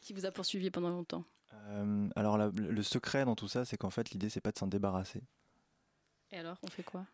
Qui 0.00 0.12
vous 0.14 0.26
a 0.26 0.30
poursuivi 0.30 0.70
pendant 0.70 0.88
longtemps? 0.90 1.24
Euh, 1.68 2.08
alors 2.16 2.38
la- 2.38 2.50
le 2.54 2.82
secret 2.82 3.24
dans 3.24 3.34
tout 3.34 3.48
ça, 3.48 3.64
c'est 3.64 3.76
qu'en 3.76 3.90
fait 3.90 4.10
l'idée 4.10 4.28
c'est 4.30 4.40
pas 4.40 4.52
de 4.52 4.58
s'en 4.58 4.66
débarrasser. 4.66 5.22
Et 6.32 6.38
alors, 6.38 6.56
on 6.62 6.66
fait 6.68 6.82
quoi? 6.82 7.04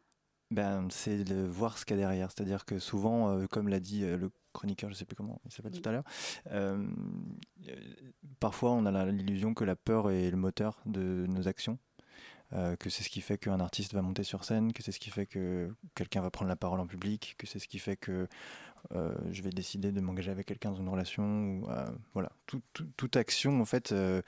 Ben, 0.51 0.89
c'est 0.91 1.25
de 1.25 1.45
voir 1.47 1.79
ce 1.79 1.85
qu'il 1.85 1.97
y 1.97 2.01
a 2.01 2.03
derrière. 2.03 2.31
C'est-à-dire 2.33 2.65
que 2.65 2.79
souvent, 2.79 3.29
euh, 3.29 3.47
comme 3.47 3.69
l'a 3.69 3.79
dit 3.81 4.03
euh, 4.03 4.17
le 4.17 4.31
chroniqueur, 4.53 4.91
je 4.91 4.95
sais 4.95 5.05
plus 5.05 5.15
comment 5.15 5.41
il 5.45 5.53
s'appelle 5.53 5.73
tout 5.73 5.89
à 5.89 5.93
l'heure, 5.93 6.05
euh, 6.51 6.85
parfois 8.41 8.73
on 8.73 8.85
a 8.87 9.07
l'illusion 9.07 9.55
que 9.55 9.65
la 9.65 9.77
peur 9.77 10.11
est 10.11 10.31
le 10.31 10.37
moteur 10.37 10.81
de 10.87 11.27
nos 11.29 11.47
actions. 11.49 11.79
que 12.81 12.91
c'est 12.91 13.05
ce 13.05 13.09
qui 13.11 13.21
fait 13.21 13.39
qu'un 13.39 13.61
artiste 13.61 13.95
va 13.95 14.03
monter 14.03 14.25
sur 14.25 14.43
scène, 14.45 14.73
que 14.73 14.83
c'est 14.83 14.91
ce 14.91 14.99
qui 14.99 15.11
fait 15.11 15.27
que 15.27 15.73
quelqu'un 15.95 16.21
va 16.21 16.31
prendre 16.33 16.49
la 16.49 16.57
parole 16.57 16.81
en 16.81 16.87
public, 16.89 17.37
que 17.39 17.47
c'est 17.47 17.61
ce 17.61 17.69
qui 17.69 17.79
fait 17.79 17.97
que 17.97 18.27
euh, 18.95 19.15
je 19.31 19.43
vais 19.43 19.51
décider 19.51 19.93
de 19.93 20.01
m'engager 20.01 20.31
avec 20.31 20.47
quelqu'un 20.47 20.71
dans 20.71 20.77
une 20.77 20.89
relation. 20.89 21.23
Ou, 21.25 21.71
euh, 21.71 21.87
voilà, 22.15 22.31
Tout- 22.47 22.63
tout- 22.73 22.89
toute 22.97 23.17
action 23.17 23.61
en 23.61 23.65
fait 23.65 23.93
euh, 23.93 24.23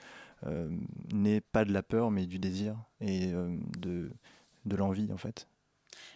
n'est 1.13 1.41
pas 1.41 1.65
de 1.65 1.73
la 1.73 1.83
peur, 1.83 2.11
mais 2.11 2.25
du 2.25 2.39
désir 2.39 2.75
et 3.01 3.31
de, 3.77 4.11
de 4.65 4.75
l'envie 4.75 5.11
en 5.11 5.17
fait. 5.17 5.47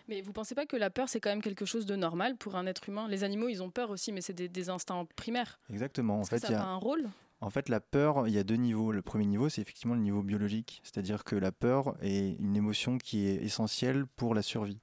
Mais 0.08 0.22
vous 0.22 0.32
pensez 0.32 0.56
pas 0.56 0.66
que 0.66 0.78
la 0.78 0.90
peur, 0.90 1.10
c'est 1.10 1.20
quand 1.20 1.30
même 1.30 1.42
quelque 1.42 1.66
chose 1.66 1.86
de 1.86 1.96
normal 1.96 2.36
pour 2.38 2.56
un 2.56 2.66
être 2.66 2.88
humain? 2.90 3.08
Les 3.08 3.24
animaux, 3.24 3.50
ils 3.50 3.62
ont 3.62 3.70
peur 3.70 3.90
aussi, 3.90 4.12
mais 4.12 4.22
c'est 4.22 4.34
des, 4.34 4.48
des 4.50 4.70
instincts 4.70 5.06
primaires. 5.16 5.60
Exactement. 5.70 6.20
En 6.20 6.24
fait, 6.24 6.40
ça 6.40 6.52
y 6.52 6.56
a 6.56 6.66
un 6.66 6.78
rôle? 6.78 7.08
En 7.42 7.52
fait, 7.52 7.70
la 7.70 7.80
peur, 7.80 8.28
il 8.28 8.34
y 8.34 8.40
a 8.40 8.44
deux 8.44 8.56
niveaux. 8.56 8.92
Le 8.92 9.04
premier 9.04 9.26
niveau, 9.26 9.48
c'est 9.50 9.62
effectivement 9.62 9.94
le 9.94 10.02
niveau 10.02 10.24
biologique, 10.24 10.82
c'est-à-dire 10.84 11.24
que 11.24 11.36
la 11.36 11.52
peur 11.52 11.96
est 12.02 12.36
une 12.40 12.56
émotion 12.56 12.98
qui 12.98 13.28
est 13.28 13.36
essentielle 13.44 14.08
pour 14.08 14.34
la 14.34 14.42
survie. 14.42 14.80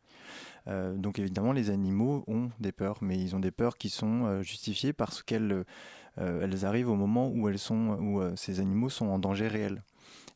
Euh, 0.66 0.94
donc 0.96 1.18
évidemment, 1.18 1.52
les 1.52 1.70
animaux 1.70 2.24
ont 2.26 2.50
des 2.58 2.72
peurs, 2.72 2.98
mais 3.02 3.18
ils 3.18 3.36
ont 3.36 3.40
des 3.40 3.50
peurs 3.50 3.76
qui 3.76 3.90
sont 3.90 4.24
euh, 4.24 4.42
justifiées 4.42 4.92
parce 4.92 5.22
qu'elles 5.22 5.64
euh, 6.18 6.42
elles 6.42 6.64
arrivent 6.64 6.90
au 6.90 6.94
moment 6.94 7.28
où 7.28 7.48
elles 7.48 7.58
sont, 7.58 7.98
où 8.00 8.36
ces 8.36 8.60
animaux 8.60 8.88
sont 8.88 9.06
en 9.06 9.18
danger 9.18 9.48
réel. 9.48 9.82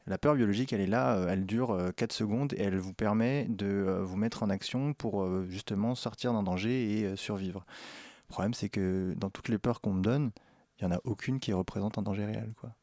La 0.07 0.19
peur 0.19 0.35
biologique, 0.35 0.73
elle 0.73 0.81
est 0.81 0.87
là, 0.87 1.27
elle 1.29 1.45
dure 1.47 1.71
euh, 1.71 1.91
4 1.93 2.13
secondes 2.13 2.53
et 2.55 2.63
elle 2.63 2.79
vous 2.79 2.95
permet 2.95 3.47
de 3.49 4.01
vous 4.03 4.17
mettre 4.17 4.43
en 4.43 4.51
action 4.51 4.95
pour 4.95 5.45
justement 5.47 5.95
sortir 5.95 6.33
d'un 6.33 6.43
danger 6.43 6.99
et 6.99 7.17
survivre. 7.17 7.65
Le 8.29 8.33
problème, 8.33 8.55
c'est 8.55 8.69
que 8.69 9.15
dans 9.17 9.31
toutes 9.31 9.49
les 9.49 9.59
peurs 9.59 9.81
qu'on 9.81 9.93
me 9.93 10.03
donne, 10.03 10.33
il 10.79 10.87
n'y 10.87 10.93
en 10.93 10.97
a 10.97 11.01
aucune 11.05 11.41
qui 11.41 11.53
représente 11.53 11.99
un 11.99 12.03
danger 12.03 12.25
réel. 12.25 12.53
Quoi. 12.59 12.75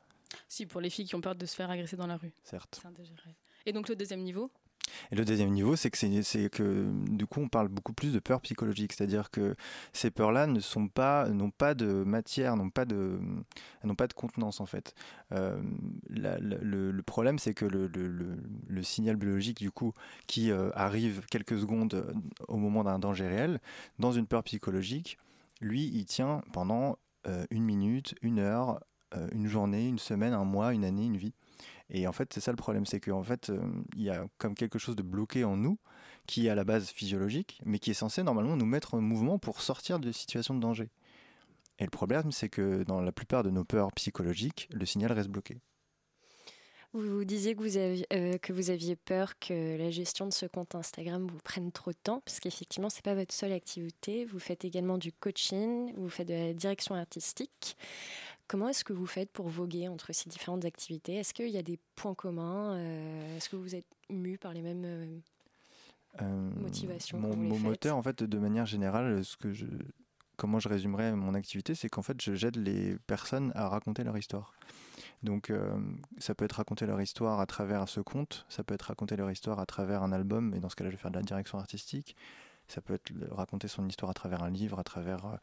Si, 0.47 0.65
pour 0.65 0.81
les 0.81 0.89
filles 0.89 1.05
qui 1.05 1.15
ont 1.15 1.21
peur 1.21 1.35
de 1.35 1.45
se 1.45 1.55
faire 1.55 1.69
agresser 1.69 1.95
dans 1.95 2.07
la 2.07 2.17
rue. 2.17 2.33
Certes. 2.43 2.79
C'est 2.81 2.87
un 2.87 2.91
danger 2.91 3.13
réel. 3.23 3.35
Et 3.65 3.73
donc 3.73 3.89
le 3.89 3.95
deuxième 3.95 4.21
niveau? 4.21 4.51
Et 5.11 5.15
le 5.15 5.25
deuxième 5.25 5.51
niveau, 5.51 5.75
c'est 5.75 5.89
que, 5.89 5.97
c'est, 5.97 6.49
que 6.49 6.85
du 7.09 7.25
coup, 7.25 7.41
on 7.41 7.47
parle 7.49 7.67
beaucoup 7.67 7.93
plus 7.93 8.13
de 8.13 8.19
peur 8.19 8.41
psychologique, 8.41 8.93
c'est-à-dire 8.93 9.31
que 9.31 9.55
ces 9.93 10.11
peurs-là 10.11 10.47
ne 10.47 10.59
sont 10.59 10.87
pas, 10.87 11.29
n'ont 11.29 11.51
pas 11.51 11.73
de 11.73 12.03
matière, 12.03 12.55
n'ont 12.55 12.69
pas 12.69 12.85
de, 12.85 13.19
n'ont 13.83 13.95
pas 13.95 14.07
de 14.07 14.13
contenance 14.13 14.59
en 14.59 14.65
fait. 14.65 14.93
Euh, 15.31 15.61
le, 16.09 17.01
problème, 17.01 17.39
c'est 17.39 17.53
que 17.53 17.65
le, 17.65 17.87
le- 17.87 18.83
signal 18.83 19.15
biologique, 19.15 19.57
du 19.59 19.71
coup, 19.71 19.93
qui 20.27 20.51
euh, 20.51 20.69
arrive 20.75 21.25
quelques 21.31 21.57
secondes 21.59 21.95
euh, 21.95 22.13
au 22.47 22.57
moment 22.57 22.83
d'un 22.83 22.99
danger 22.99 23.27
réel, 23.27 23.59
dans 23.99 24.11
une 24.11 24.27
peur 24.27 24.43
psychologique, 24.43 25.17
lui, 25.61 25.89
il 25.93 26.05
tient 26.05 26.43
pendant 26.51 26.97
une 27.49 27.63
minute, 27.63 28.13
une 28.21 28.37
heure, 28.37 28.79
une 29.31 29.47
journée, 29.47 29.87
une 29.87 29.97
semaine, 29.97 30.33
un 30.33 30.43
mois, 30.43 30.73
une 30.75 30.85
année, 30.85 31.05
une 31.05 31.17
vie. 31.17 31.33
Et 31.89 32.07
en 32.07 32.11
fait, 32.11 32.33
c'est 32.33 32.39
ça 32.39 32.51
le 32.51 32.57
problème, 32.57 32.85
c'est 32.85 32.99
qu'en 32.99 33.23
fait, 33.23 33.49
euh, 33.49 33.59
il 33.95 34.03
y 34.03 34.09
a 34.09 34.25
comme 34.37 34.55
quelque 34.55 34.79
chose 34.79 34.95
de 34.95 35.03
bloqué 35.03 35.43
en 35.43 35.55
nous, 35.55 35.77
qui 36.25 36.47
est 36.47 36.49
à 36.49 36.55
la 36.55 36.63
base 36.63 36.89
physiologique, 36.89 37.61
mais 37.65 37.79
qui 37.79 37.91
est 37.91 37.95
censé 37.95 38.23
normalement 38.23 38.55
nous 38.55 38.65
mettre 38.65 38.95
en 38.95 39.01
mouvement 39.01 39.37
pour 39.37 39.61
sortir 39.61 39.99
de 39.99 40.11
situations 40.11 40.55
de 40.55 40.59
danger. 40.59 40.89
Et 41.77 41.83
le 41.83 41.89
problème, 41.89 42.31
c'est 42.31 42.49
que 42.49 42.83
dans 42.83 43.01
la 43.01 43.11
plupart 43.11 43.43
de 43.43 43.49
nos 43.49 43.65
peurs 43.65 43.91
psychologiques, 43.93 44.69
le 44.73 44.85
signal 44.85 45.11
reste 45.11 45.29
bloqué. 45.29 45.59
Vous 46.93 47.25
disiez 47.25 47.55
que 47.55 47.61
vous, 47.61 47.75
aviez, 47.75 48.07
euh, 48.13 48.37
que 48.37 48.53
vous 48.53 48.69
aviez 48.69 48.95
peur 48.95 49.37
que 49.37 49.77
la 49.77 49.91
gestion 49.91 50.27
de 50.27 50.31
ce 50.31 50.45
compte 50.45 50.75
Instagram 50.75 51.27
vous 51.27 51.39
prenne 51.43 51.73
trop 51.73 51.91
de 51.91 51.97
temps, 52.01 52.21
parce 52.21 52.39
qu'effectivement, 52.39 52.89
ce 52.89 52.95
n'est 52.95 53.01
pas 53.01 53.15
votre 53.15 53.33
seule 53.33 53.51
activité. 53.51 54.23
Vous 54.23 54.39
faites 54.39 54.63
également 54.63 54.97
du 54.97 55.11
coaching, 55.11 55.93
vous 55.97 56.07
faites 56.07 56.29
de 56.29 56.33
la 56.33 56.53
direction 56.53 56.95
artistique. 56.95 57.75
Comment 58.47 58.69
est-ce 58.69 58.83
que 58.83 58.93
vous 58.93 59.07
faites 59.07 59.31
pour 59.31 59.47
voguer 59.49 59.87
entre 59.87 60.13
ces 60.13 60.29
différentes 60.29 60.65
activités? 60.65 61.15
Est-ce 61.15 61.33
qu'il 61.33 61.49
y 61.49 61.57
a 61.57 61.63
des 61.63 61.79
points 61.95 62.13
communs 62.13 62.75
Euh, 62.75 63.37
Est-ce 63.37 63.49
que 63.49 63.55
vous 63.55 63.73
êtes 63.75 63.85
mu 64.09 64.37
par 64.37 64.53
les 64.53 64.61
mêmes 64.61 64.83
euh, 64.85 65.05
Euh, 66.21 66.49
motivations 66.61 67.17
Mon, 67.19 67.35
moteur, 67.59 67.97
en 67.97 68.03
fait, 68.03 68.23
de 68.23 68.37
manière 68.37 68.65
générale, 68.65 69.23
ce 69.25 69.35
que 69.35 69.51
je, 69.51 69.65
comment 70.37 70.59
je 70.59 70.69
résumerais 70.69 71.13
mon 71.15 71.33
activité, 71.33 71.73
c'est 71.75 71.89
qu'en 71.89 72.03
fait, 72.03 72.21
je- 72.21 72.35
j'aide 72.35 72.55
les 72.57 72.97
personnes 73.07 73.51
à 73.55 73.67
raconter 73.67 74.03
leur 74.03 74.17
histoire. 74.17 74.53
Donc, 75.23 75.49
euh, 75.49 75.75
ça 76.19 76.35
peut 76.35 76.45
être 76.45 76.53
raconter 76.57 76.85
leur 76.85 77.01
histoire 77.01 77.39
à 77.39 77.45
travers 77.47 77.89
ce 77.89 77.99
conte, 77.99 78.45
ça 78.47 78.63
peut 78.63 78.75
être 78.75 78.83
raconter 78.83 79.15
leur 79.15 79.31
histoire 79.31 79.59
à 79.59 79.65
travers 79.65 80.03
un 80.03 80.11
album, 80.11 80.53
et 80.53 80.59
dans 80.59 80.69
ce 80.69 80.75
cas-là, 80.75 80.91
je 80.91 80.95
vais 80.95 81.01
faire 81.01 81.11
de 81.11 81.17
la 81.17 81.23
direction 81.23 81.57
artistique. 81.57 82.15
Ça 82.67 82.81
peut 82.81 82.93
être 82.93 83.11
raconter 83.31 83.67
son 83.67 83.87
histoire 83.87 84.09
à 84.11 84.13
travers 84.13 84.43
un 84.43 84.49
livre, 84.49 84.79
à 84.79 84.83
travers 84.83 85.25
euh, 85.25 85.37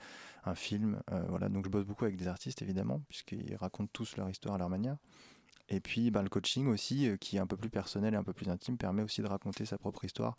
un 0.44 0.54
film. 0.54 1.00
euh, 1.10 1.22
voilà. 1.28 1.48
Donc, 1.48 1.64
je 1.64 1.70
bosse 1.70 1.84
beaucoup 1.84 2.04
avec 2.04 2.16
des 2.16 2.28
artistes, 2.28 2.62
évidemment, 2.62 3.00
puisqu'ils 3.08 3.56
racontent 3.56 3.90
tous 3.92 4.16
leur 4.16 4.28
histoire 4.28 4.54
à 4.54 4.58
leur 4.58 4.68
manière. 4.68 4.96
Et 5.68 5.80
puis 5.80 6.10
ben, 6.10 6.22
le 6.22 6.28
coaching 6.28 6.66
aussi, 6.68 7.08
euh, 7.08 7.16
qui 7.16 7.36
est 7.36 7.40
un 7.40 7.46
peu 7.46 7.56
plus 7.56 7.70
personnel 7.70 8.14
et 8.14 8.16
un 8.16 8.24
peu 8.24 8.32
plus 8.32 8.48
intime, 8.48 8.76
permet 8.76 9.02
aussi 9.02 9.22
de 9.22 9.26
raconter 9.26 9.64
sa 9.64 9.78
propre 9.78 10.04
histoire 10.04 10.36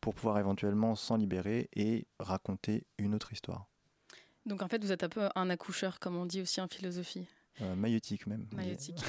pour 0.00 0.14
pouvoir 0.14 0.38
éventuellement 0.38 0.96
s'en 0.96 1.16
libérer 1.16 1.68
et 1.74 2.06
raconter 2.18 2.84
une 2.98 3.14
autre 3.14 3.32
histoire. 3.32 3.66
Donc 4.44 4.62
en 4.62 4.68
fait, 4.68 4.82
vous 4.82 4.90
êtes 4.90 5.04
un 5.04 5.08
peu 5.08 5.28
un 5.36 5.50
accoucheur, 5.50 6.00
comme 6.00 6.16
on 6.16 6.26
dit 6.26 6.40
aussi 6.40 6.60
en 6.60 6.66
philosophie. 6.66 7.28
Euh, 7.60 7.74
maïeutique 7.74 8.26
même. 8.26 8.46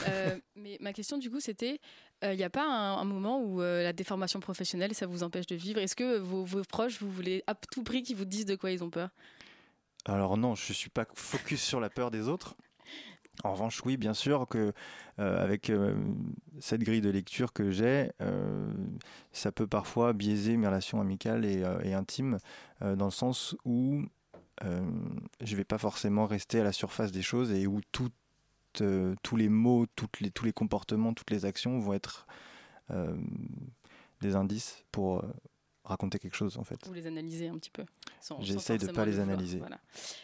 Euh, 0.07 0.39
mais 0.55 0.77
ma 0.81 0.91
question 0.91 1.17
du 1.17 1.31
coup 1.31 1.39
c'était, 1.39 1.79
il 2.21 2.35
n'y 2.35 2.43
a 2.43 2.49
pas 2.49 2.65
un, 2.65 2.97
un 2.97 3.03
moment 3.05 3.41
où 3.41 3.61
la 3.61 3.93
déformation 3.93 4.39
professionnelle 4.39 4.93
ça 4.93 5.07
vous 5.07 5.23
empêche 5.23 5.45
de 5.47 5.55
vivre? 5.55 5.79
Est-ce 5.79 5.95
que 5.95 6.17
vos, 6.17 6.43
vos 6.43 6.63
proches 6.63 6.99
vous 6.99 7.09
voulez 7.09 7.43
à 7.47 7.55
tout 7.55 7.83
prix 7.83 8.03
qu'ils 8.03 8.17
vous 8.17 8.25
disent 8.25 8.45
de 8.45 8.55
quoi 8.55 8.71
ils 8.71 8.83
ont 8.83 8.89
peur? 8.89 9.09
Alors 10.05 10.37
non, 10.37 10.55
je 10.55 10.73
suis 10.73 10.89
pas 10.89 11.05
focus 11.15 11.61
sur 11.61 11.79
la 11.79 11.89
peur 11.89 12.11
des 12.11 12.27
autres. 12.27 12.55
En 13.43 13.53
revanche, 13.53 13.81
oui, 13.83 13.97
bien 13.97 14.13
sûr 14.13 14.47
que 14.47 14.73
euh, 15.19 15.43
avec 15.43 15.69
euh, 15.69 15.95
cette 16.59 16.81
grille 16.81 17.01
de 17.01 17.09
lecture 17.09 17.51
que 17.51 17.71
j'ai, 17.71 18.11
euh, 18.21 18.71
ça 19.31 19.51
peut 19.51 19.65
parfois 19.65 20.13
biaiser 20.13 20.55
mes 20.55 20.67
relations 20.67 21.01
amicales 21.01 21.43
et, 21.45 21.63
euh, 21.63 21.81
et 21.83 21.93
intimes, 21.93 22.37
euh, 22.83 22.95
dans 22.95 23.05
le 23.05 23.11
sens 23.11 23.55
où 23.65 24.03
euh, 24.63 24.81
je 25.41 25.55
vais 25.55 25.63
pas 25.63 25.79
forcément 25.79 26.27
rester 26.27 26.59
à 26.59 26.63
la 26.63 26.71
surface 26.71 27.11
des 27.11 27.23
choses 27.23 27.51
et 27.51 27.65
où 27.65 27.81
tout, 27.91 28.09
euh, 28.81 29.15
tous 29.23 29.35
les 29.35 29.49
mots, 29.49 29.85
tous 29.95 30.43
les 30.43 30.53
comportements, 30.53 31.13
toutes 31.13 31.31
les 31.31 31.45
actions 31.45 31.79
vont 31.79 31.93
être 31.93 32.27
euh, 32.91 33.15
des 34.21 34.35
indices 34.35 34.83
pour 34.91 35.19
euh, 35.19 35.33
raconter 35.83 36.19
quelque 36.19 36.35
chose 36.35 36.57
en 36.57 36.63
fait. 36.63 36.77
Vous 36.85 36.93
les 36.93 37.07
analysez 37.07 37.47
un 37.47 37.57
petit 37.57 37.71
peu 37.71 37.85
J'essaye 38.39 38.77
de 38.77 38.85
forcément 38.85 38.93
pas 38.93 39.05
les 39.05 39.19
analyser. 39.19 39.57
Voilà. 39.59 39.79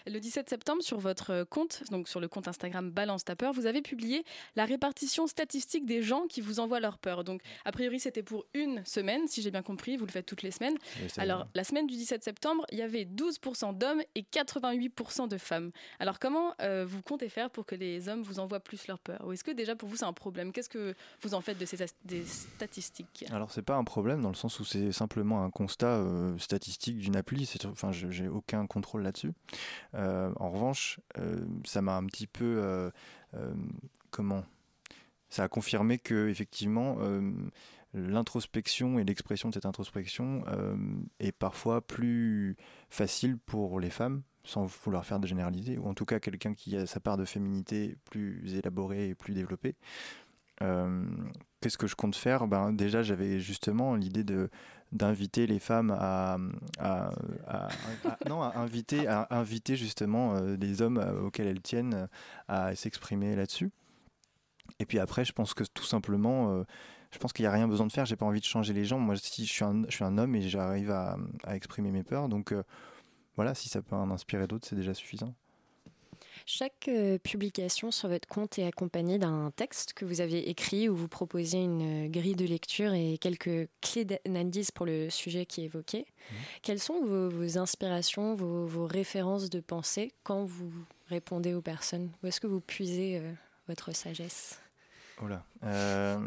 Le 0.08 0.20
17 0.20 0.50
septembre, 0.50 0.82
sur 0.82 1.00
votre 1.00 1.44
compte, 1.44 1.84
donc 1.92 2.08
sur 2.08 2.20
le 2.20 2.28
compte 2.28 2.48
Instagram 2.48 2.90
Balance 2.92 3.26
ta 3.26 3.36
peur, 3.36 3.54
vous 3.54 3.66
avez 3.66 3.82
publié 3.82 4.24
la 4.56 4.66
répartition 4.66 5.28
statistique 5.28 5.86
des 5.86 6.02
gens 6.02 6.28
qui 6.28 6.42
vous 6.42 6.60
envoient 6.60 6.80
leur 6.80 6.98
peur. 6.98 7.24
Donc, 7.24 7.42
a 7.66 7.72
priori, 7.72 8.00
c'était 8.00 8.24
pour 8.24 8.46
une 8.54 8.84
semaine, 8.86 9.28
si 9.28 9.42
j'ai 9.42 9.52
bien 9.52 9.62
compris, 9.62 9.98
vous 9.98 10.06
le 10.06 10.12
faites 10.12 10.26
toutes 10.26 10.44
les 10.44 10.52
semaines. 10.52 10.78
Alors, 11.18 11.48
la 11.56 11.64
semaine 11.64 11.88
du 11.88 11.96
17 11.96 12.24
septembre, 12.24 12.66
il 12.72 12.78
y 12.78 12.82
avait 12.82 13.04
12% 13.04 13.78
d'hommes 13.78 14.02
et 14.16 14.22
88% 14.22 15.28
de 15.28 15.38
femmes. 15.38 15.72
Alors, 16.00 16.20
comment 16.20 16.54
euh, 16.62 16.86
vous 16.88 17.02
comptez 17.02 17.30
faire 17.30 17.50
pour 17.50 17.66
que 17.66 17.76
les 17.76 18.08
hommes 18.08 18.24
vous 18.24 18.40
envoient 18.40 18.60
plus 18.60 18.88
leur 18.88 19.00
peur? 19.00 19.22
Ou 19.26 19.34
est-ce 19.34 19.44
que 19.44 19.52
déjà 19.52 19.76
pour 19.76 19.90
vous 19.90 19.98
c'est 19.98 20.06
un 20.06 20.14
problème? 20.14 20.52
Qu'est-ce 20.52 20.70
que 20.70 20.96
vous 21.22 21.34
en 21.34 21.42
faites 21.42 21.58
de 21.58 21.66
ces 21.66 21.78
des 22.06 22.24
statistiques? 22.26 23.26
Alors 23.32 23.52
c'est 23.52 23.62
pas 23.62 23.76
un 23.76 23.84
problème 23.84 24.22
dans 24.22 24.30
le 24.30 24.36
sens 24.36 24.60
où 24.60 24.66
c'est 24.66 24.92
simplement 24.92 25.44
un 25.44 25.49
constat 25.50 25.88
euh, 25.88 26.38
statistique 26.38 26.98
d'une 26.98 27.16
appli. 27.16 27.50
Enfin, 27.66 27.92
j'ai 27.92 28.28
aucun 28.28 28.68
contrôle 28.68 29.04
là-dessus. 29.04 29.34
Euh, 29.96 30.32
en 30.38 30.50
revanche, 30.50 31.00
euh, 31.18 31.46
ça 31.66 31.82
m'a 31.82 31.96
un 31.96 32.06
petit 32.06 32.28
peu 32.28 32.92
comment? 34.12 34.44
Ça 35.30 35.44
a 35.44 35.48
confirmé 35.48 36.00
que 36.00 36.30
effectivement 36.30 36.98
l'introspection 37.94 39.00
et 39.00 39.04
l'expression 39.04 39.50
de 39.50 39.54
cette 39.54 39.66
introspection 39.66 40.44
est 41.20 41.32
parfois 41.32 41.82
plus 41.82 42.56
facile 42.90 43.38
pour 43.38 43.80
les 43.80 43.90
femmes 43.90 44.24
sans 44.44 44.66
vouloir 44.66 45.06
faire 45.06 45.20
de 45.20 45.28
généralité, 45.28 45.78
ou 45.78 45.88
en 45.88 45.94
tout 45.94 46.06
cas 46.06 46.20
quelqu'un 46.20 46.56
qui 46.56 46.76
a 46.76 46.88
sa 46.88 47.00
part 47.00 47.18
de 47.18 47.26
féminité 47.26 47.98
plus 48.06 48.56
élaborée 48.56 49.10
et 49.10 49.16
plus 49.16 49.34
développée. 49.34 49.76
Qu'est-ce 51.62 51.78
que 51.78 51.88
je 51.88 51.96
compte 51.96 52.16
faire? 52.16 52.48
Ben, 52.48 52.72
Déjà, 52.72 53.04
j'avais 53.04 53.40
justement 53.40 53.96
l'idée 53.96 54.24
de 54.24 54.50
d'inviter 54.92 55.46
les 55.48 55.60
femmes 55.60 55.92
à, 55.92 56.38
à, 56.80 57.12
à- 57.48 57.70
non, 58.28 58.42
à 58.42 58.58
inviter, 58.58 59.08
à 59.08 59.28
inviter 59.30 59.76
justement 59.76 60.36
euh, 60.36 60.58
des 60.58 60.82
hommes 60.82 60.98
euh, 60.98 61.22
auxquels 61.22 61.48
elles 61.48 61.62
tiennent 61.62 62.08
à 62.48 62.76
s'exprimer 62.76 63.36
là-dessus. 63.36 63.72
Et 64.80 64.86
puis 64.86 65.00
après, 65.00 65.26
je 65.26 65.32
pense 65.32 65.54
que 65.54 65.64
tout 65.64 65.84
simplement, 65.84 66.52
euh, 66.52 66.64
je 67.12 67.18
pense 67.20 67.34
qu'il 67.34 67.44
n'y 67.44 67.48
a 67.48 67.52
rien 67.52 67.68
besoin 67.68 67.86
de 67.88 67.92
faire. 67.92 68.06
J'ai 68.06 68.16
pas 68.16 68.26
envie 68.26 68.40
de 68.40 68.46
changer 68.46 68.74
les 68.74 68.86
gens. 68.86 69.00
Moi, 69.00 69.16
si 69.18 69.46
je 69.46 69.52
suis 69.52 69.66
un, 69.66 69.84
je 69.88 69.96
suis 69.96 70.04
un 70.06 70.18
homme 70.18 70.36
et 70.36 70.42
j'arrive 70.50 70.92
à, 70.92 71.18
à 71.44 71.56
exprimer 71.56 71.92
mes 71.92 72.04
peurs, 72.04 72.30
donc 72.30 72.54
voilà, 73.36 73.56
si 73.56 73.70
ça 73.70 73.82
peut 73.82 73.96
en 73.96 74.12
inspirer 74.12 74.48
d'autres, 74.48 74.68
c'est 74.68 74.76
déjà 74.76 74.94
suffisant. 74.94 75.34
Chaque 76.52 76.88
euh, 76.88 77.20
publication 77.20 77.92
sur 77.92 78.10
votre 78.10 78.28
compte 78.28 78.58
est 78.58 78.66
accompagnée 78.66 79.20
d'un 79.20 79.52
texte 79.56 79.94
que 79.94 80.04
vous 80.04 80.20
aviez 80.20 80.50
écrit 80.50 80.90
où 80.90 80.96
vous 80.96 81.08
proposez 81.08 81.60
une 81.60 82.08
euh, 82.08 82.10
grille 82.10 82.36
de 82.36 82.46
lecture 82.46 82.92
et 82.92 83.20
quelques 83.20 83.70
clés 83.82 84.04
d'analyse 84.04 84.72
pour 84.72 84.88
le 84.88 85.12
sujet 85.12 85.46
qui 85.46 85.62
est 85.62 85.66
évoqué. 85.66 86.08
Quelles 86.64 86.80
sont 86.80 87.06
vos, 87.06 87.30
vos 87.30 87.60
inspirations, 87.60 88.34
vos, 88.34 88.66
vos 88.66 88.88
références 88.88 89.52
de 89.52 89.60
pensée 89.60 90.12
quand 90.24 90.44
vous 90.44 90.72
répondez 91.08 91.54
aux 91.54 91.62
personnes? 91.62 92.10
Où 92.24 92.28
est-ce 92.28 92.42
que 92.42 92.48
vous 92.48 92.62
puisez 92.62 93.20
euh, 93.20 93.32
votre 93.68 93.92
sagesse? 93.92 94.60
Voilà. 95.20 95.46
Euh, 95.66 96.18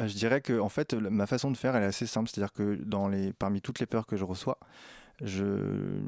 euh, 0.00 0.08
Je 0.08 0.14
dirais 0.16 0.40
que 0.40 0.58
en 0.58 0.68
fait, 0.68 0.94
ma 0.94 1.28
façon 1.28 1.48
de 1.52 1.56
faire 1.56 1.76
elle 1.76 1.84
est 1.84 1.86
assez 1.86 2.08
simple, 2.08 2.28
c'est-à-dire 2.28 2.52
que 2.52 2.74
dans 2.74 3.06
les, 3.06 3.32
parmi 3.32 3.60
toutes 3.60 3.78
les 3.78 3.86
peurs 3.86 4.08
que 4.08 4.16
je 4.16 4.24
reçois, 4.24 4.58
je 5.22 6.00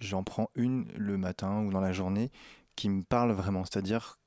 j'en 0.00 0.22
prends 0.24 0.50
une 0.54 0.86
le 0.96 1.16
matin 1.16 1.62
ou 1.64 1.70
dans 1.70 1.80
la 1.80 1.92
journée 1.92 2.30
qui 2.76 2.88
me 2.88 3.02
parle 3.02 3.32
vraiment, 3.32 3.64
c'est-à-dire 3.64 4.18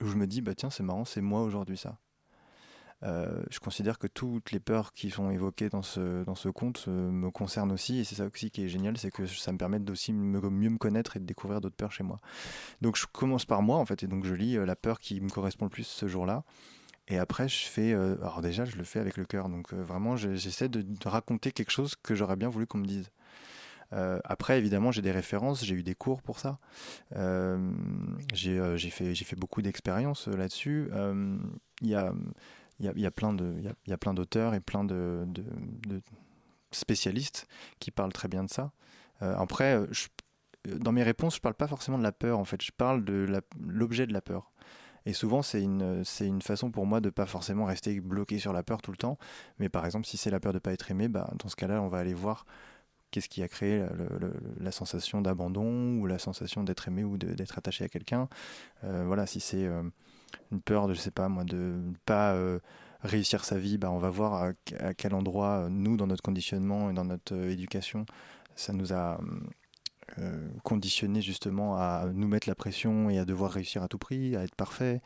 où 0.00 0.06
je 0.06 0.16
me 0.16 0.26
dis 0.26 0.40
bah 0.40 0.54
tiens 0.54 0.70
c'est 0.70 0.82
marrant, 0.82 1.04
c'est 1.04 1.20
moi 1.20 1.42
aujourd'hui 1.42 1.76
ça. 1.76 1.98
Euh, 3.04 3.42
je 3.50 3.58
considère 3.58 3.98
que 3.98 4.06
toutes 4.06 4.52
les 4.52 4.60
peurs 4.60 4.92
qui 4.92 5.10
sont 5.10 5.28
évoquées 5.30 5.68
dans 5.68 5.82
ce, 5.82 6.22
dans 6.22 6.36
ce 6.36 6.48
conte 6.48 6.84
euh, 6.86 7.10
me 7.10 7.32
concernent 7.32 7.72
aussi, 7.72 7.98
et 7.98 8.04
c'est 8.04 8.14
ça 8.14 8.26
aussi 8.32 8.52
qui 8.52 8.64
est 8.64 8.68
génial, 8.68 8.96
c'est 8.96 9.10
que 9.10 9.26
ça 9.26 9.50
me 9.50 9.58
permet 9.58 9.80
d'aussi 9.80 10.12
mieux 10.12 10.40
me 10.40 10.78
connaître 10.78 11.16
et 11.16 11.20
de 11.20 11.24
découvrir 11.24 11.60
d'autres 11.60 11.74
peurs 11.74 11.90
chez 11.90 12.04
moi. 12.04 12.20
Donc 12.80 12.96
je 12.96 13.06
commence 13.06 13.44
par 13.44 13.62
moi 13.62 13.78
en 13.78 13.84
fait, 13.86 14.04
et 14.04 14.06
donc 14.06 14.24
je 14.24 14.34
lis 14.34 14.56
euh, 14.56 14.64
la 14.64 14.76
peur 14.76 15.00
qui 15.00 15.20
me 15.20 15.28
correspond 15.28 15.64
le 15.64 15.70
plus 15.70 15.84
ce 15.84 16.06
jour-là. 16.06 16.44
Et 17.08 17.18
après, 17.18 17.48
je 17.48 17.66
fais. 17.66 17.92
alors 17.92 18.40
déjà, 18.42 18.64
je 18.64 18.76
le 18.76 18.84
fais 18.84 19.00
avec 19.00 19.16
le 19.16 19.24
cœur, 19.24 19.48
donc 19.48 19.74
vraiment, 19.74 20.16
je- 20.16 20.36
j'essaie 20.36 20.68
de 20.68 20.86
raconter 21.04 21.50
quelque 21.50 21.72
chose 21.72 21.96
que 22.00 22.14
j'aurais 22.14 22.36
bien 22.36 22.48
voulu 22.48 22.68
qu'on 22.68 22.78
me 22.78 22.86
dise. 22.86 23.10
Euh, 23.92 24.18
après, 24.24 24.58
évidemment, 24.58 24.90
j'ai 24.92 25.02
des 25.02 25.10
références, 25.12 25.64
j'ai 25.64 25.74
eu 25.74 25.82
des 25.82 25.94
cours 25.94 26.22
pour 26.22 26.38
ça. 26.38 26.58
Euh, 27.16 27.72
j'ai 28.34 28.58
euh, 28.58 28.78
fait, 28.78 29.14
fait 29.14 29.36
beaucoup 29.36 29.62
d'expériences 29.62 30.28
euh, 30.28 30.36
là-dessus. 30.36 30.90
Il 31.82 31.88
y, 31.88 31.94
a, 31.94 32.12
y, 32.80 32.88
a, 32.88 32.92
y 32.96 33.06
a 33.06 33.10
plein 33.10 33.34
il 33.36 33.62
y 33.86 33.92
a- 33.92 34.12
d'auteurs 34.14 34.54
et 34.54 34.60
plein 34.60 34.84
de, 34.84 35.24
de- 35.26 36.02
spécialistes 36.70 37.46
qui 37.80 37.90
parlent 37.90 38.12
très 38.12 38.28
bien 38.28 38.44
de 38.44 38.50
ça. 38.50 38.72
Après, 39.20 39.78
dans 40.68 40.92
mes 40.92 41.02
réponses, 41.02 41.36
je 41.36 41.40
parle 41.40 41.54
pas 41.54 41.68
forcément 41.68 41.98
de 41.98 42.02
la 42.02 42.12
peur, 42.12 42.38
en 42.38 42.44
fait. 42.44 42.62
Je 42.62 42.72
parle 42.72 43.04
de 43.04 43.26
l'objet 43.60 44.06
de 44.06 44.12
la 44.12 44.20
peur. 44.20 44.50
Et 45.06 45.12
souvent, 45.12 45.42
c'est 45.42 45.62
une, 45.62 46.04
une 46.20 46.42
façon 46.42 46.70
pour 46.70 46.86
moi 46.86 47.00
de 47.00 47.10
pas 47.10 47.26
forcément 47.26 47.64
rester 47.64 48.00
bloqué 48.00 48.38
sur 48.38 48.52
la 48.52 48.62
peur 48.62 48.80
tout 48.82 48.92
le 48.92 48.96
temps. 48.96 49.18
Mais 49.58 49.68
par 49.68 49.84
exemple, 49.84 50.06
si 50.06 50.16
c'est 50.16 50.30
la 50.30 50.38
peur 50.40 50.52
de 50.52 50.60
pas 50.60 50.72
être 50.72 50.90
aimé, 50.90 51.08
bah, 51.08 51.28
dans 51.38 51.48
ce 51.48 51.56
cas-là, 51.56 51.82
on 51.82 51.88
va 51.88 51.98
aller 51.98 52.14
voir 52.14 52.46
qu'est-ce 53.12 53.28
qui 53.28 53.42
a 53.42 53.48
créé 53.48 53.84
la 54.58 54.72
sensation 54.72 55.20
d'abandon 55.20 55.98
ou 55.98 56.06
la 56.06 56.18
sensation 56.18 56.64
d'être 56.64 56.88
aimé 56.88 57.04
ou 57.04 57.16
d'être 57.18 57.58
attaché 57.58 57.84
à 57.84 57.88
quelqu'un. 57.88 58.28
Euh, 58.82 59.04
voilà, 59.06 59.26
si 59.26 59.38
c'est 59.38 59.64
euh, 59.64 59.82
une 60.50 60.60
peur 60.60 60.88
de, 60.88 60.94
je 60.94 60.98
sais 60.98 61.12
pas 61.12 61.28
moi, 61.28 61.44
de 61.44 61.56
ne 61.56 61.94
pas 62.06 62.32
euh, 62.32 62.58
réussir 63.02 63.44
sa 63.44 63.58
vie, 63.58 63.78
bah, 63.78 63.90
on 63.92 63.98
va 63.98 64.10
voir 64.10 64.34
à, 64.34 64.52
à 64.80 64.94
quel 64.94 65.14
endroit, 65.14 65.68
nous, 65.70 65.96
dans 65.96 66.06
notre 66.08 66.22
conditionnement 66.22 66.90
et 66.90 66.94
dans 66.94 67.04
notre 67.04 67.36
éducation, 67.36 68.06
ça 68.56 68.72
nous 68.72 68.92
a 68.92 69.20
conditionné 70.62 71.22
justement 71.22 71.76
à 71.76 72.04
nous 72.12 72.28
mettre 72.28 72.46
la 72.46 72.54
pression 72.54 73.08
et 73.08 73.18
à 73.18 73.24
devoir 73.24 73.50
réussir 73.52 73.82
à 73.82 73.88
tout 73.88 73.96
prix, 73.96 74.36
à 74.36 74.44
être 74.44 74.54
parfait. 74.54 75.00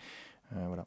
Voilà. 0.50 0.86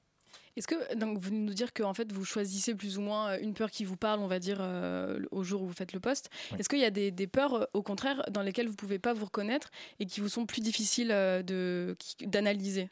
Est-ce 0.57 0.67
que 0.67 0.95
donc 0.95 1.17
vous 1.17 1.29
venez 1.29 1.39
nous 1.39 1.53
dire 1.53 1.73
que 1.73 1.83
en 1.83 1.93
fait 1.93 2.11
vous 2.11 2.25
choisissez 2.25 2.75
plus 2.75 2.97
ou 2.97 3.01
moins 3.01 3.37
une 3.39 3.53
peur 3.53 3.71
qui 3.71 3.85
vous 3.85 3.97
parle, 3.97 4.19
on 4.19 4.27
va 4.27 4.39
dire 4.39 4.57
euh, 4.59 5.19
au 5.31 5.43
jour 5.43 5.61
où 5.61 5.67
vous 5.67 5.73
faites 5.73 5.93
le 5.93 5.99
poste. 5.99 6.29
Oui. 6.51 6.57
Est-ce 6.59 6.69
qu'il 6.69 6.79
y 6.79 6.85
a 6.85 6.91
des, 6.91 7.11
des 7.11 7.27
peurs 7.27 7.53
euh, 7.53 7.65
au 7.73 7.81
contraire 7.81 8.23
dans 8.31 8.41
lesquelles 8.41 8.67
vous 8.67 8.75
pouvez 8.75 8.99
pas 8.99 9.13
vous 9.13 9.25
reconnaître 9.25 9.69
et 9.99 10.05
qui 10.05 10.21
vous 10.21 10.29
sont 10.29 10.45
plus 10.45 10.61
difficiles 10.61 11.11
euh, 11.11 11.43
de 11.43 11.95
d'analyser? 12.25 12.89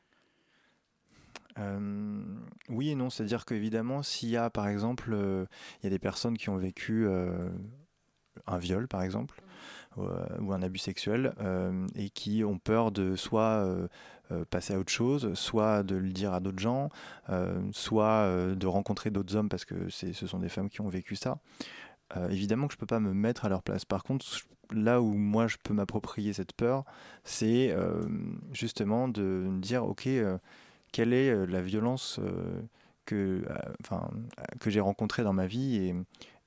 Euh, 1.60 2.24
oui 2.70 2.90
et 2.90 2.96
non, 2.96 3.10
c'est-à-dire 3.10 3.46
qu'évidemment, 3.46 4.04
s'il 4.04 4.30
y 4.30 4.38
a 4.38 4.50
par 4.50 4.68
exemple, 4.68 5.12
euh, 5.14 5.46
il 5.82 5.86
y 5.86 5.88
a 5.88 5.90
des 5.90 6.00
personnes 6.00 6.38
qui 6.38 6.50
ont 6.50 6.58
vécu 6.58 7.06
euh, 7.08 7.50
un 8.46 8.60
viol 8.60 8.88
par 8.88 9.02
exemple, 9.02 9.42
ou, 9.96 10.04
euh, 10.04 10.52
un 10.52 10.62
abus 10.62 10.78
sexuel, 10.78 11.34
euh, 11.40 11.88
et 11.96 12.10
qui 12.10 12.44
ont 12.44 12.60
peur 12.60 12.92
de 12.92 13.16
soit 13.16 13.42
euh, 13.42 13.68
euh, 13.78 13.88
passer 14.50 14.74
à 14.74 14.80
autre 14.80 14.92
chose, 14.92 15.34
soit 15.34 15.84
de 15.84 15.96
le 15.96 16.10
dire 16.10 16.34
à 16.34 16.40
d'autres 16.40 16.60
gens, 16.60 16.90
euh, 17.30 17.60
soit 17.72 18.06
euh, 18.06 18.56
de 18.56 18.68
rencontrer 18.68 19.10
d'autres 19.10 19.36
hommes 19.36 19.50
parce 19.50 19.66
que 19.66 19.90
ce 19.90 20.28
sont 20.28 20.40
des 20.40 20.50
femmes 20.50 20.70
qui 20.70 20.82
ont 20.82 20.90
vécu 20.90 21.16
ça. 21.16 21.40
Euh, 22.16 22.30
évidemment 22.30 22.68
que 22.68 22.74
je 22.74 22.78
peux 22.78 22.86
pas 22.86 23.00
me 23.00 23.14
mettre 23.14 23.46
à 23.46 23.50
leur 23.50 23.64
place. 23.64 23.84
Par 23.84 24.04
contre, 24.04 24.26
là 24.72 25.02
où 25.02 25.14
moi 25.14 25.48
je 25.48 25.58
peux 25.62 25.74
m'approprier 25.74 26.34
cette 26.34 26.54
peur, 26.54 26.86
c'est 27.24 27.72
euh, 27.72 28.02
justement 28.54 29.08
de 29.08 29.22
me 29.22 29.60
dire, 29.60 29.86
ok, 29.86 30.08
euh, 30.08 30.38
quelle 30.92 31.14
est 31.14 31.30
euh, 31.30 31.46
la 31.46 31.62
violence 31.62 32.20
euh, 32.20 32.62
que, 33.08 33.44
euh, 33.50 33.56
enfin, 33.82 34.12
que 34.60 34.70
j'ai 34.70 34.82
rencontrée 34.82 35.24
dans 35.24 35.34
ma 35.34 35.48
vie 35.48 35.78
et, 35.78 35.96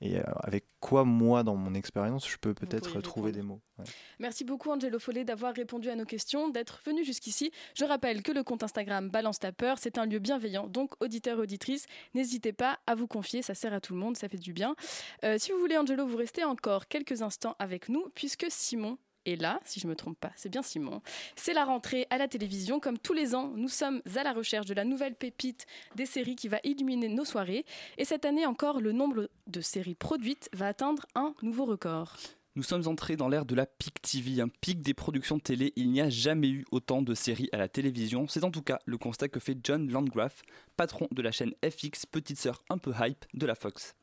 et 0.03 0.19
euh, 0.19 0.23
avec 0.43 0.67
quoi 0.79 1.05
moi 1.05 1.43
dans 1.43 1.57
mon 1.57 1.75
expérience 1.75 2.29
je 2.29 2.37
peux 2.37 2.55
peut-être 2.55 3.01
trouver 3.01 3.33
des 3.33 3.43
mots. 3.43 3.61
Ouais. 3.79 3.85
Merci 4.19 4.45
beaucoup 4.45 4.71
Angelo 4.71 4.99
Follet 4.99 5.25
d'avoir 5.25 5.55
répondu 5.55 5.89
à 5.89 5.97
nos 5.97 6.05
questions, 6.05 6.51
d'être 6.51 6.81
venu 6.85 7.03
jusqu'ici. 7.05 7.51
Je 7.75 7.85
rappelle 7.85 8.23
que 8.23 8.31
le 8.31 8.45
compte 8.45 8.63
Instagram 8.63 9.09
Balance 9.09 9.41
ta 9.41 9.53
peur, 9.53 9.79
c'est 9.79 9.99
un 9.99 10.07
lieu 10.07 10.19
bienveillant. 10.19 10.67
Donc 10.67 10.93
auditeurs 11.01 11.39
auditrices, 11.39 11.87
n'hésitez 12.15 12.53
pas 12.53 12.79
à 12.87 12.95
vous 12.95 13.07
confier, 13.07 13.43
ça 13.43 13.55
sert 13.55 13.73
à 13.73 13.81
tout 13.81 13.95
le 13.95 13.99
monde, 13.99 14.17
ça 14.17 14.29
fait 14.29 14.39
du 14.39 14.53
bien. 14.53 14.77
Euh, 15.25 15.37
si 15.39 15.51
vous 15.51 15.59
voulez 15.59 15.79
Angelo, 15.79 16.07
vous 16.07 16.17
restez 16.17 16.45
encore 16.45 16.87
quelques 16.87 17.23
instants 17.23 17.57
avec 17.59 17.89
nous 17.89 18.07
puisque 18.15 18.47
Simon 18.51 18.99
Et 19.27 19.37
là, 19.37 19.61
si 19.65 19.81
je 19.81 19.87
ne 19.87 19.91
me 19.91 19.97
trompe 19.97 20.19
pas, 20.19 20.33
c'est 20.37 20.49
bien 20.49 20.63
Simon. 20.63 21.03
C'est 21.37 21.53
la 21.53 21.65
rentrée 21.65 22.07
à 22.11 22.19
la 22.19 22.29
télévision. 22.29 22.81
Comme 22.81 22.99
tous 22.99 23.13
les 23.13 23.35
ans, 23.35 23.53
nous 23.55 23.69
sommes 23.69 24.01
à 24.17 24.23
la 24.23 24.33
recherche 24.33 24.67
de 24.67 24.75
la 24.75 24.85
nouvelle 24.85 25.15
pépite 25.15 25.67
des 25.95 26.07
séries 26.07 26.37
qui 26.37 26.49
va 26.49 26.59
illuminer 26.65 27.09
nos 27.09 27.25
soirées. 27.25 27.65
Et 27.99 28.05
cette 28.05 28.25
année 28.25 28.47
encore, 28.47 28.81
le 28.81 28.93
nombre 28.93 29.29
de 29.47 29.61
séries 29.61 29.95
produites 29.95 30.49
va 30.53 30.69
atteindre 30.69 31.07
un 31.15 31.35
nouveau 31.43 31.67
record. 31.67 32.17
Nous 32.57 32.65
sommes 32.65 32.89
entrés 32.89 33.17
dans 33.17 33.29
l'ère 33.29 33.45
de 33.45 33.55
la 33.55 33.65
PIC 33.65 34.03
TV, 34.03 34.41
un 34.41 34.49
pic 34.49 34.83
des 34.83 34.93
productions 34.93 35.37
de 35.37 35.43
télé. 35.43 35.73
Il 35.77 35.91
n'y 35.91 36.01
a 36.01 36.11
jamais 36.11 36.49
eu 36.49 36.65
autant 36.73 37.01
de 37.01 37.15
séries 37.15 37.49
à 37.53 37.59
la 37.59 37.69
télévision. 37.69 38.27
C'est 38.27 38.43
en 38.43 38.51
tout 38.51 38.63
cas 38.63 38.81
le 38.87 38.99
constat 38.99 39.29
que 39.29 39.39
fait 39.39 39.57
John 39.63 39.89
Landgraf, 39.89 40.43
patron 40.77 41.07
de 41.13 41.23
la 41.23 41.31
chaîne 41.31 41.55
FX, 41.65 42.07
petite 42.07 42.39
sœur 42.39 42.65
un 42.69 42.79
peu 42.79 42.93
hype 43.01 43.25
de 43.35 43.47
la 43.47 43.55
Fox. 43.55 43.95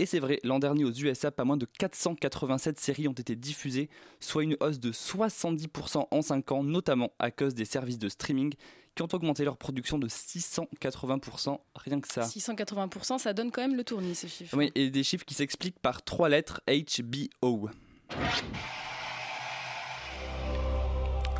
Et 0.00 0.06
c'est 0.06 0.18
vrai, 0.18 0.40
l'an 0.44 0.58
dernier 0.58 0.86
aux 0.86 0.92
USA, 0.92 1.30
pas 1.30 1.44
moins 1.44 1.58
de 1.58 1.66
487 1.78 2.80
séries 2.80 3.06
ont 3.06 3.12
été 3.12 3.36
diffusées, 3.36 3.90
soit 4.18 4.44
une 4.44 4.56
hausse 4.60 4.80
de 4.80 4.92
70% 4.92 6.06
en 6.10 6.22
5 6.22 6.52
ans, 6.52 6.64
notamment 6.64 7.12
à 7.18 7.30
cause 7.30 7.54
des 7.54 7.66
services 7.66 7.98
de 7.98 8.08
streaming 8.08 8.54
qui 8.94 9.02
ont 9.02 9.08
augmenté 9.12 9.44
leur 9.44 9.58
production 9.58 9.98
de 9.98 10.08
680%, 10.08 11.58
rien 11.74 12.00
que 12.00 12.08
ça. 12.10 12.22
680%, 12.22 13.18
ça 13.18 13.34
donne 13.34 13.50
quand 13.50 13.60
même 13.60 13.76
le 13.76 13.84
tournis, 13.84 14.14
ces 14.14 14.28
chiffres. 14.28 14.56
Oui, 14.56 14.72
et 14.74 14.88
des 14.88 15.02
chiffres 15.02 15.26
qui 15.26 15.34
s'expliquent 15.34 15.78
par 15.78 16.02
trois 16.02 16.30
lettres 16.30 16.62
HBO. 16.66 17.68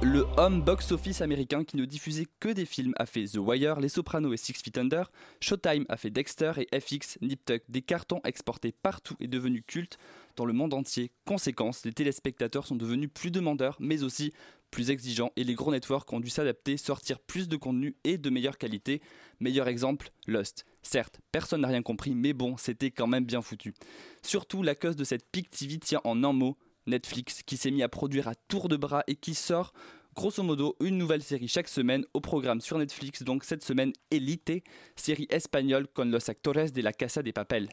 Le 0.03 0.27
home 0.39 0.63
box 0.63 0.93
office 0.93 1.21
américain 1.21 1.63
qui 1.63 1.77
ne 1.77 1.85
diffusait 1.85 2.27
que 2.41 2.49
des 2.49 2.65
films 2.65 2.95
a 2.97 3.05
fait 3.05 3.27
The 3.27 3.37
Wire, 3.37 3.81
Les 3.81 3.91
Sopranos 3.91 4.33
et 4.33 4.39
Six 4.39 4.55
Feet 4.55 4.79
Under, 4.79 5.13
Showtime 5.43 5.85
a 5.91 5.99
fait 5.99 6.09
Dexter 6.09 6.53
et 6.57 6.81
FX, 6.81 7.19
Nip 7.21 7.45
Tuck, 7.45 7.63
des 7.69 7.83
cartons 7.83 8.23
exportés 8.25 8.73
partout 8.73 9.15
et 9.21 9.29
devenus 9.29 9.63
cultes 9.67 9.99
dans 10.37 10.47
le 10.47 10.55
monde 10.55 10.73
entier. 10.73 11.13
Conséquence, 11.27 11.85
les 11.85 11.93
téléspectateurs 11.93 12.67
sont 12.67 12.77
devenus 12.77 13.11
plus 13.13 13.31
demandeurs 13.31 13.77
mais 13.79 14.03
aussi 14.03 14.33
plus 14.71 14.91
exigeants 14.91 15.33
et 15.37 15.45
les 15.45 15.55
gros 15.55 15.71
networks 15.71 16.11
ont 16.15 16.21
dû 16.21 16.31
s'adapter, 16.31 16.79
sortir 16.79 17.19
plus 17.19 17.47
de 17.47 17.57
contenu 17.57 17.95
et 18.03 18.17
de 18.17 18.31
meilleure 18.31 18.57
qualité. 18.57 19.03
Meilleur 19.39 19.69
exemple, 19.69 20.13
Lost. 20.27 20.65
Certes, 20.81 21.21
personne 21.31 21.61
n'a 21.61 21.69
rien 21.69 21.83
compris 21.83 22.15
mais 22.15 22.33
bon, 22.33 22.57
c'était 22.57 22.91
quand 22.91 23.07
même 23.07 23.27
bien 23.27 23.43
foutu. 23.43 23.75
Surtout, 24.23 24.63
la 24.63 24.75
cause 24.75 24.97
de 24.97 25.05
cette 25.05 25.27
Peak 25.31 25.51
TV 25.51 25.79
tient 25.79 26.01
en 26.05 26.25
un 26.25 26.33
mot, 26.33 26.57
Netflix 26.87 27.43
qui 27.43 27.57
s'est 27.57 27.71
mis 27.71 27.83
à 27.83 27.89
produire 27.89 28.29
à 28.29 28.35
tour 28.35 28.69
de 28.69 28.77
bras 28.77 29.03
et 29.07 29.17
qui 29.17 29.35
sort 29.35 29.73
grosso 30.15 30.43
modo 30.43 30.77
une 30.81 30.99
nouvelle 30.99 31.23
série 31.23 31.49
chaque 31.49 31.69
semaine 31.69 32.05
au 32.15 32.21
programme 32.21 32.61
sur 32.61 32.79
Netflix. 32.79 33.23
Donc 33.23 33.45
cette 33.45 33.65
semaine, 33.65 33.93
Elite, 34.11 34.65
série 34.97 35.27
espagnole 35.31 35.87
con 35.89 36.07
los 36.11 36.29
actores 36.29 36.73
de 36.73 36.83
la 36.83 36.93
Casa 36.93 37.23
de 37.23 37.31
Papel. 37.31 37.69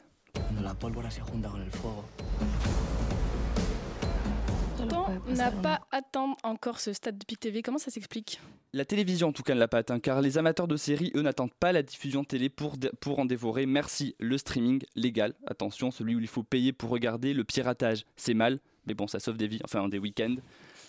N'a 5.27 5.51
pas 5.51 5.81
atteint 5.91 6.35
encore 6.43 6.79
ce 6.79 6.93
stade 6.93 7.17
de 7.17 7.25
PIC 7.25 7.39
TV. 7.39 7.61
Comment 7.61 7.77
ça 7.77 7.91
s'explique? 7.91 8.39
La 8.73 8.85
télévision, 8.85 9.29
en 9.29 9.31
tout 9.31 9.43
cas, 9.43 9.53
ne 9.55 9.59
l'a 9.59 9.67
pas 9.67 9.79
atteint, 9.79 9.99
car 9.99 10.21
les 10.21 10.37
amateurs 10.37 10.67
de 10.67 10.75
séries, 10.75 11.11
eux, 11.15 11.21
n'attendent 11.21 11.53
pas 11.53 11.71
la 11.71 11.83
diffusion 11.83 12.23
télé 12.23 12.49
pour, 12.49 12.75
pour 12.99 13.19
en 13.19 13.25
dévorer. 13.25 13.65
Merci, 13.65 14.15
le 14.19 14.37
streaming 14.37 14.83
légal. 14.95 15.33
Attention, 15.45 15.91
celui 15.91 16.15
où 16.15 16.19
il 16.19 16.27
faut 16.27 16.43
payer 16.43 16.73
pour 16.73 16.89
regarder. 16.89 17.33
Le 17.33 17.43
piratage, 17.43 18.05
c'est 18.15 18.33
mal, 18.33 18.59
mais 18.85 18.93
bon, 18.93 19.07
ça 19.07 19.19
sauve 19.19 19.37
des 19.37 19.47
vies, 19.47 19.61
enfin 19.63 19.87
des 19.87 19.99
week-ends. 19.99 20.35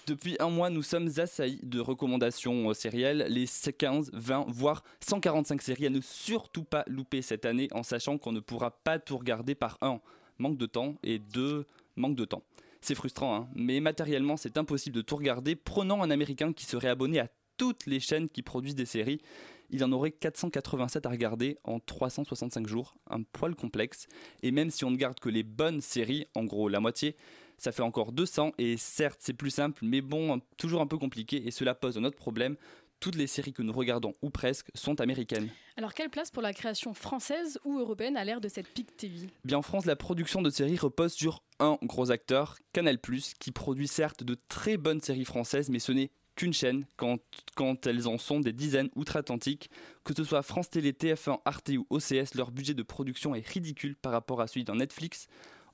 Depuis 0.06 0.36
un 0.40 0.48
mois, 0.48 0.70
nous 0.70 0.82
sommes 0.82 1.10
assaillis 1.18 1.60
de 1.62 1.80
recommandations 1.80 2.72
sérielles, 2.72 3.26
les 3.28 3.44
15, 3.46 4.10
20, 4.14 4.46
voire 4.48 4.82
145 5.00 5.60
séries 5.60 5.86
à 5.86 5.90
ne 5.90 6.00
surtout 6.00 6.64
pas 6.64 6.82
louper 6.86 7.20
cette 7.20 7.44
année, 7.44 7.68
en 7.72 7.82
sachant 7.82 8.16
qu'on 8.16 8.32
ne 8.32 8.40
pourra 8.40 8.70
pas 8.70 8.98
tout 8.98 9.18
regarder 9.18 9.54
par 9.54 9.76
un, 9.82 10.00
manque 10.38 10.56
de 10.56 10.66
temps, 10.66 10.94
et 11.02 11.18
deux, 11.18 11.66
manque 11.96 12.16
de 12.16 12.24
temps. 12.24 12.42
C'est 12.80 12.94
frustrant, 12.94 13.34
hein 13.34 13.48
mais 13.54 13.80
matériellement, 13.80 14.36
c'est 14.36 14.56
impossible 14.56 14.96
de 14.96 15.02
tout 15.02 15.16
regarder. 15.16 15.56
Prenons 15.56 16.02
un 16.02 16.10
Américain 16.10 16.52
qui 16.52 16.64
serait 16.64 16.88
abonné 16.88 17.18
à 17.18 17.28
toutes 17.56 17.86
les 17.86 18.00
chaînes 18.00 18.28
qui 18.28 18.42
produisent 18.42 18.76
des 18.76 18.86
séries. 18.86 19.20
Il 19.70 19.84
en 19.84 19.92
aurait 19.92 20.12
487 20.12 21.04
à 21.04 21.10
regarder 21.10 21.58
en 21.64 21.78
365 21.78 22.66
jours, 22.66 22.94
un 23.10 23.22
poil 23.22 23.54
complexe. 23.54 24.06
Et 24.42 24.50
même 24.50 24.70
si 24.70 24.84
on 24.84 24.90
ne 24.90 24.96
garde 24.96 25.20
que 25.20 25.28
les 25.28 25.42
bonnes 25.42 25.82
séries, 25.82 26.26
en 26.34 26.44
gros 26.44 26.68
la 26.68 26.80
moitié, 26.80 27.16
ça 27.58 27.72
fait 27.72 27.82
encore 27.82 28.12
200 28.12 28.52
et 28.58 28.76
certes 28.76 29.18
c'est 29.20 29.32
plus 29.32 29.50
simple 29.50 29.84
mais 29.84 30.00
bon 30.00 30.40
toujours 30.56 30.80
un 30.80 30.86
peu 30.86 30.96
compliqué 30.96 31.44
et 31.44 31.50
cela 31.50 31.74
pose 31.74 31.98
un 31.98 32.04
autre 32.04 32.16
problème. 32.16 32.56
Toutes 33.00 33.14
les 33.14 33.26
séries 33.26 33.52
que 33.52 33.62
nous 33.62 33.72
regardons 33.72 34.12
ou 34.22 34.30
presque 34.30 34.68
sont 34.74 35.00
américaines. 35.00 35.48
Alors 35.76 35.94
quelle 35.94 36.10
place 36.10 36.30
pour 36.30 36.42
la 36.42 36.52
création 36.52 36.94
française 36.94 37.60
ou 37.64 37.78
européenne 37.78 38.16
à 38.16 38.24
l'ère 38.24 38.40
de 38.40 38.48
cette 38.48 38.68
PIC 38.68 38.96
TV 38.96 39.28
Bien 39.44 39.58
en 39.58 39.62
France, 39.62 39.86
la 39.86 39.94
production 39.94 40.42
de 40.42 40.50
séries 40.50 40.76
repose 40.76 41.12
sur 41.12 41.42
un 41.60 41.78
gros 41.82 42.10
acteur, 42.10 42.58
Canal+, 42.72 42.98
qui 43.38 43.52
produit 43.52 43.88
certes 43.88 44.24
de 44.24 44.36
très 44.48 44.76
bonnes 44.76 45.00
séries 45.00 45.24
françaises, 45.24 45.70
mais 45.70 45.78
ce 45.78 45.92
n'est 45.92 46.10
qu'une 46.34 46.52
chaîne 46.52 46.86
quand, 46.96 47.18
quand, 47.56 47.86
elles 47.86 48.06
en 48.06 48.16
sont 48.16 48.40
des 48.40 48.52
dizaines 48.52 48.90
outre-Atlantique. 48.94 49.70
Que 50.04 50.14
ce 50.14 50.24
soit 50.24 50.42
France 50.42 50.70
Télé, 50.70 50.92
TF1, 50.92 51.40
Arte 51.44 51.70
ou 51.70 51.86
OCS, 51.90 52.34
leur 52.34 52.50
budget 52.52 52.74
de 52.74 52.82
production 52.82 53.34
est 53.34 53.46
ridicule 53.46 53.96
par 53.96 54.12
rapport 54.12 54.40
à 54.40 54.46
celui 54.46 54.64
d'un 54.64 54.76
Netflix. 54.76 55.26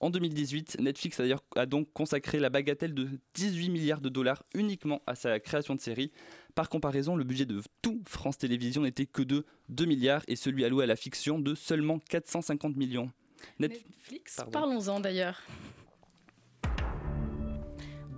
En 0.05 0.11
2018, 0.11 0.81
Netflix 0.81 1.19
a, 1.19 1.25
a 1.57 1.65
donc 1.65 1.91
consacré 1.95 2.39
la 2.39 2.51
bagatelle 2.51 2.93
de 2.93 3.09
18 3.33 3.71
milliards 3.71 4.03
de 4.03 4.11
dollars 4.11 4.43
uniquement 4.55 5.01
à 5.07 5.15
sa 5.15 5.41
création 5.41 5.75
de 5.75 5.81
séries. 5.81 6.13
Par 6.55 6.69
comparaison, 6.69 7.17
le 7.17 7.25
budget 7.25 7.47
de 7.47 7.63
tout 7.81 8.03
France 8.07 8.37
Télévisions 8.37 8.83
n'était 8.83 9.07
que 9.07 9.23
de 9.23 9.47
2 9.71 9.87
milliards 9.87 10.23
et 10.29 10.37
celui 10.37 10.67
alloué 10.67 10.85
à 10.85 10.87
la 10.87 10.97
fiction 10.97 11.39
de 11.39 11.55
seulement 11.55 12.01
450 12.01 12.77
millions. 12.77 13.11
Netflix, 13.59 14.43
parlons-en 14.53 15.01
d'ailleurs. 15.01 15.41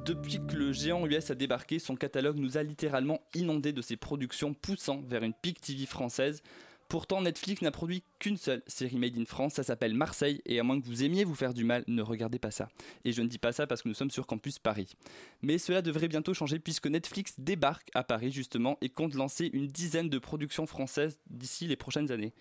Depuis 0.05 0.41
que 0.45 0.57
le 0.57 0.73
géant 0.73 1.07
US 1.07 1.31
a 1.31 1.37
débarqué, 1.37 1.79
son 1.79 1.95
catalogue 1.95 2.39
nous 2.39 2.59
a 2.59 2.65
littéralement 2.65 3.21
inondé 3.33 3.73
de 3.73 3.81
ses 3.81 3.97
productions 3.97 4.55
poussant 4.55 5.03
vers 5.07 5.23
une 5.23 5.35
pic 5.35 5.61
TV 5.61 5.87
française. 5.87 6.43
Pourtant, 6.89 7.21
Netflix 7.21 7.63
n'a 7.63 7.73
produit 7.73 8.05
qu'une 8.21 8.37
seule 8.37 8.63
série 8.69 8.97
made 8.97 9.19
in 9.19 9.25
France, 9.25 9.55
ça 9.55 9.65
s'appelle 9.65 9.95
Marseille, 9.95 10.41
et 10.47 10.61
à 10.61 10.63
moins 10.63 10.81
que 10.81 10.87
vous 10.87 11.03
aimiez 11.03 11.25
vous 11.25 11.35
faire 11.35 11.53
du 11.53 11.65
mal, 11.65 11.83
ne 11.89 12.03
regardez 12.03 12.39
pas 12.39 12.53
ça. 12.53 12.69
Et 13.05 13.13
je 13.13 13.23
ne 13.23 13.27
dis 13.27 13.39
pas 13.39 13.53
ça 13.53 13.67
parce 13.67 13.83
que 13.83 13.89
nous 13.89 13.95
sommes 13.95 14.11
sur 14.11 14.27
Campus 14.27 14.61
Paris. 14.61 14.95
Mais 15.43 15.59
cela 15.59 15.83
devrait 15.83 16.09
bientôt 16.09 16.33
changer 16.33 16.61
puisque 16.61 16.87
Netflix 16.87 17.35
débarque 17.39 17.91
à 17.95 18.05
Paris 18.05 18.31
justement 18.31 18.79
et 18.81 18.89
compte 18.89 19.15
lancer 19.15 19.51
une 19.53 19.67
dizaine 19.67 20.09
de 20.09 20.19
productions 20.19 20.67
françaises 20.67 21.19
d'ici 21.29 21.67
les 21.67 21.77
prochaines 21.77 22.13
années. 22.13 22.33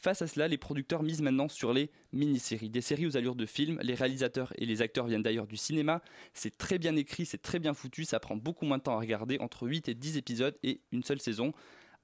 Face 0.00 0.22
à 0.22 0.28
cela, 0.28 0.46
les 0.46 0.58
producteurs 0.58 1.02
misent 1.02 1.22
maintenant 1.22 1.48
sur 1.48 1.72
les 1.72 1.90
mini-séries, 2.12 2.70
des 2.70 2.80
séries 2.80 3.06
aux 3.06 3.16
allures 3.16 3.34
de 3.34 3.46
films. 3.46 3.80
Les 3.82 3.94
réalisateurs 3.94 4.52
et 4.56 4.64
les 4.64 4.80
acteurs 4.80 5.08
viennent 5.08 5.24
d'ailleurs 5.24 5.48
du 5.48 5.56
cinéma. 5.56 6.02
C'est 6.34 6.56
très 6.56 6.78
bien 6.78 6.94
écrit, 6.94 7.26
c'est 7.26 7.42
très 7.42 7.58
bien 7.58 7.74
foutu, 7.74 8.04
ça 8.04 8.20
prend 8.20 8.36
beaucoup 8.36 8.64
moins 8.64 8.78
de 8.78 8.84
temps 8.84 8.94
à 8.96 9.00
regarder, 9.00 9.38
entre 9.40 9.66
8 9.66 9.88
et 9.88 9.94
10 9.94 10.16
épisodes 10.16 10.56
et 10.62 10.80
une 10.92 11.02
seule 11.02 11.20
saison. 11.20 11.52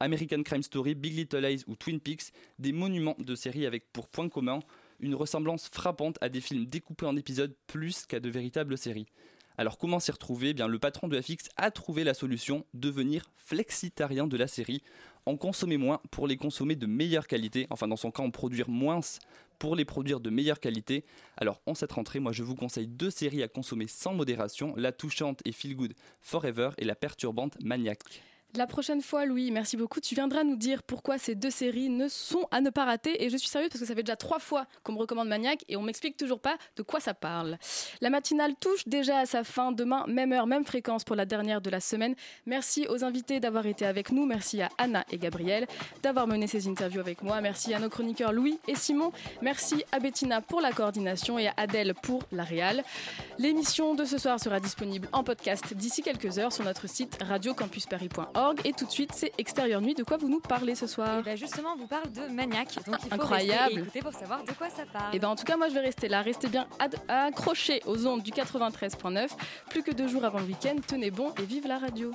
American 0.00 0.42
Crime 0.42 0.62
Story, 0.62 0.94
Big 0.94 1.16
Little 1.16 1.40
Lies 1.40 1.64
ou 1.66 1.76
Twin 1.76 2.00
Peaks, 2.00 2.32
des 2.58 2.72
monuments 2.72 3.16
de 3.18 3.34
séries 3.34 3.66
avec 3.66 3.92
pour 3.92 4.08
point 4.08 4.28
commun 4.28 4.60
une 5.00 5.14
ressemblance 5.14 5.68
frappante 5.68 6.18
à 6.20 6.28
des 6.28 6.40
films 6.40 6.66
découpés 6.66 7.06
en 7.06 7.16
épisodes 7.16 7.54
plus 7.66 8.06
qu'à 8.06 8.20
de 8.20 8.28
véritables 8.30 8.78
séries. 8.78 9.06
Alors 9.56 9.78
comment 9.78 10.00
s'y 10.00 10.10
retrouver? 10.10 10.48
Eh 10.48 10.54
bien, 10.54 10.66
Le 10.66 10.78
patron 10.78 11.06
de 11.06 11.20
FX 11.20 11.48
a 11.56 11.70
trouvé 11.70 12.02
la 12.02 12.14
solution, 12.14 12.64
devenir 12.74 13.30
flexitarien 13.36 14.26
de 14.26 14.36
la 14.36 14.48
série, 14.48 14.82
en 15.26 15.36
consommer 15.36 15.76
moins 15.76 16.00
pour 16.10 16.26
les 16.26 16.36
consommer 16.36 16.74
de 16.74 16.86
meilleure 16.86 17.28
qualité, 17.28 17.66
enfin 17.70 17.86
dans 17.86 17.96
son 17.96 18.10
cas 18.10 18.22
en 18.22 18.30
produire 18.30 18.68
moins 18.68 19.00
pour 19.58 19.76
les 19.76 19.84
produire 19.84 20.20
de 20.20 20.28
meilleure 20.28 20.58
qualité. 20.58 21.04
Alors 21.36 21.60
en 21.66 21.74
cette 21.74 21.92
rentrée, 21.92 22.18
moi 22.18 22.32
je 22.32 22.42
vous 22.42 22.56
conseille 22.56 22.88
deux 22.88 23.10
séries 23.10 23.42
à 23.42 23.48
consommer 23.48 23.86
sans 23.86 24.12
modération, 24.12 24.74
la 24.76 24.90
touchante 24.90 25.40
et 25.44 25.52
Feel 25.52 25.76
Good 25.76 25.94
Forever 26.20 26.70
et 26.78 26.84
la 26.84 26.96
perturbante 26.96 27.56
Maniac. 27.62 28.00
La 28.56 28.68
prochaine 28.68 29.02
fois, 29.02 29.26
Louis, 29.26 29.50
merci 29.50 29.76
beaucoup. 29.76 29.98
Tu 29.98 30.14
viendras 30.14 30.44
nous 30.44 30.54
dire 30.54 30.84
pourquoi 30.84 31.18
ces 31.18 31.34
deux 31.34 31.50
séries 31.50 31.88
ne 31.88 32.06
sont 32.06 32.46
à 32.52 32.60
ne 32.60 32.70
pas 32.70 32.84
rater. 32.84 33.24
Et 33.24 33.28
je 33.28 33.36
suis 33.36 33.48
sérieuse 33.48 33.68
parce 33.68 33.80
que 33.80 33.86
ça 33.86 33.96
fait 33.96 34.04
déjà 34.04 34.14
trois 34.14 34.38
fois 34.38 34.66
qu'on 34.84 34.92
me 34.92 34.98
recommande 34.98 35.26
Maniac 35.26 35.64
et 35.68 35.76
on 35.76 35.82
m'explique 35.82 36.16
toujours 36.16 36.38
pas 36.38 36.56
de 36.76 36.82
quoi 36.84 37.00
ça 37.00 37.14
parle. 37.14 37.58
La 38.00 38.10
matinale 38.10 38.54
touche 38.54 38.86
déjà 38.86 39.18
à 39.18 39.26
sa 39.26 39.42
fin. 39.42 39.72
Demain, 39.72 40.04
même 40.06 40.32
heure, 40.32 40.46
même 40.46 40.64
fréquence 40.64 41.02
pour 41.02 41.16
la 41.16 41.26
dernière 41.26 41.60
de 41.60 41.68
la 41.68 41.80
semaine. 41.80 42.14
Merci 42.46 42.86
aux 42.88 43.02
invités 43.02 43.40
d'avoir 43.40 43.66
été 43.66 43.86
avec 43.86 44.12
nous. 44.12 44.24
Merci 44.24 44.62
à 44.62 44.68
Anna 44.78 45.04
et 45.10 45.18
Gabriel 45.18 45.66
d'avoir 46.04 46.28
mené 46.28 46.46
ces 46.46 46.68
interviews 46.68 47.00
avec 47.00 47.22
moi. 47.22 47.40
Merci 47.40 47.74
à 47.74 47.80
nos 47.80 47.88
chroniqueurs 47.88 48.32
Louis 48.32 48.60
et 48.68 48.76
Simon. 48.76 49.10
Merci 49.42 49.84
à 49.90 49.98
Bettina 49.98 50.40
pour 50.40 50.60
la 50.60 50.70
coordination 50.70 51.40
et 51.40 51.48
à 51.48 51.54
Adèle 51.56 51.92
pour 51.94 52.22
la 52.30 52.44
réal. 52.44 52.84
L'émission 53.36 53.96
de 53.96 54.04
ce 54.04 54.16
soir 54.16 54.38
sera 54.38 54.60
disponible 54.60 55.08
en 55.12 55.24
podcast 55.24 55.74
d'ici 55.74 56.02
quelques 56.02 56.38
heures 56.38 56.52
sur 56.52 56.64
notre 56.64 56.88
site 56.88 57.18
radiocampusparis.org. 57.20 58.43
Et 58.64 58.72
tout 58.72 58.84
de 58.84 58.90
suite, 58.90 59.10
c'est 59.14 59.32
Extérieur 59.38 59.80
Nuit. 59.80 59.94
De 59.94 60.02
quoi 60.04 60.16
vous 60.16 60.28
nous 60.28 60.40
parlez 60.40 60.74
ce 60.74 60.86
soir 60.86 61.20
Et 61.20 61.22
ben 61.22 61.36
justement, 61.36 61.70
on 61.74 61.76
vous 61.78 61.86
parle 61.86 62.10
de 62.12 62.26
Maniac. 62.32 62.74
Donc 62.86 62.96
il 63.04 63.08
faut 63.08 63.14
Incroyable. 63.14 63.78
écouter 63.80 64.00
pour 64.00 64.12
savoir 64.12 64.44
de 64.44 64.52
quoi 64.52 64.68
ça 64.70 64.84
parle. 64.92 65.14
Et 65.14 65.18
ben 65.18 65.28
en 65.28 65.36
tout 65.36 65.44
cas, 65.44 65.56
moi 65.56 65.68
je 65.68 65.74
vais 65.74 65.80
rester 65.80 66.08
là. 66.08 66.22
Restez 66.22 66.48
bien 66.48 66.66
accrochés 67.08 67.80
aux 67.86 68.06
ondes 68.06 68.22
du 68.22 68.30
93.9. 68.32 69.28
Plus 69.70 69.82
que 69.82 69.92
deux 69.92 70.08
jours 70.08 70.24
avant 70.24 70.38
le 70.40 70.46
week-end. 70.46 70.76
Tenez 70.86 71.10
bon 71.10 71.32
et 71.40 71.44
vive 71.44 71.66
la 71.66 71.78
radio. 71.78 72.10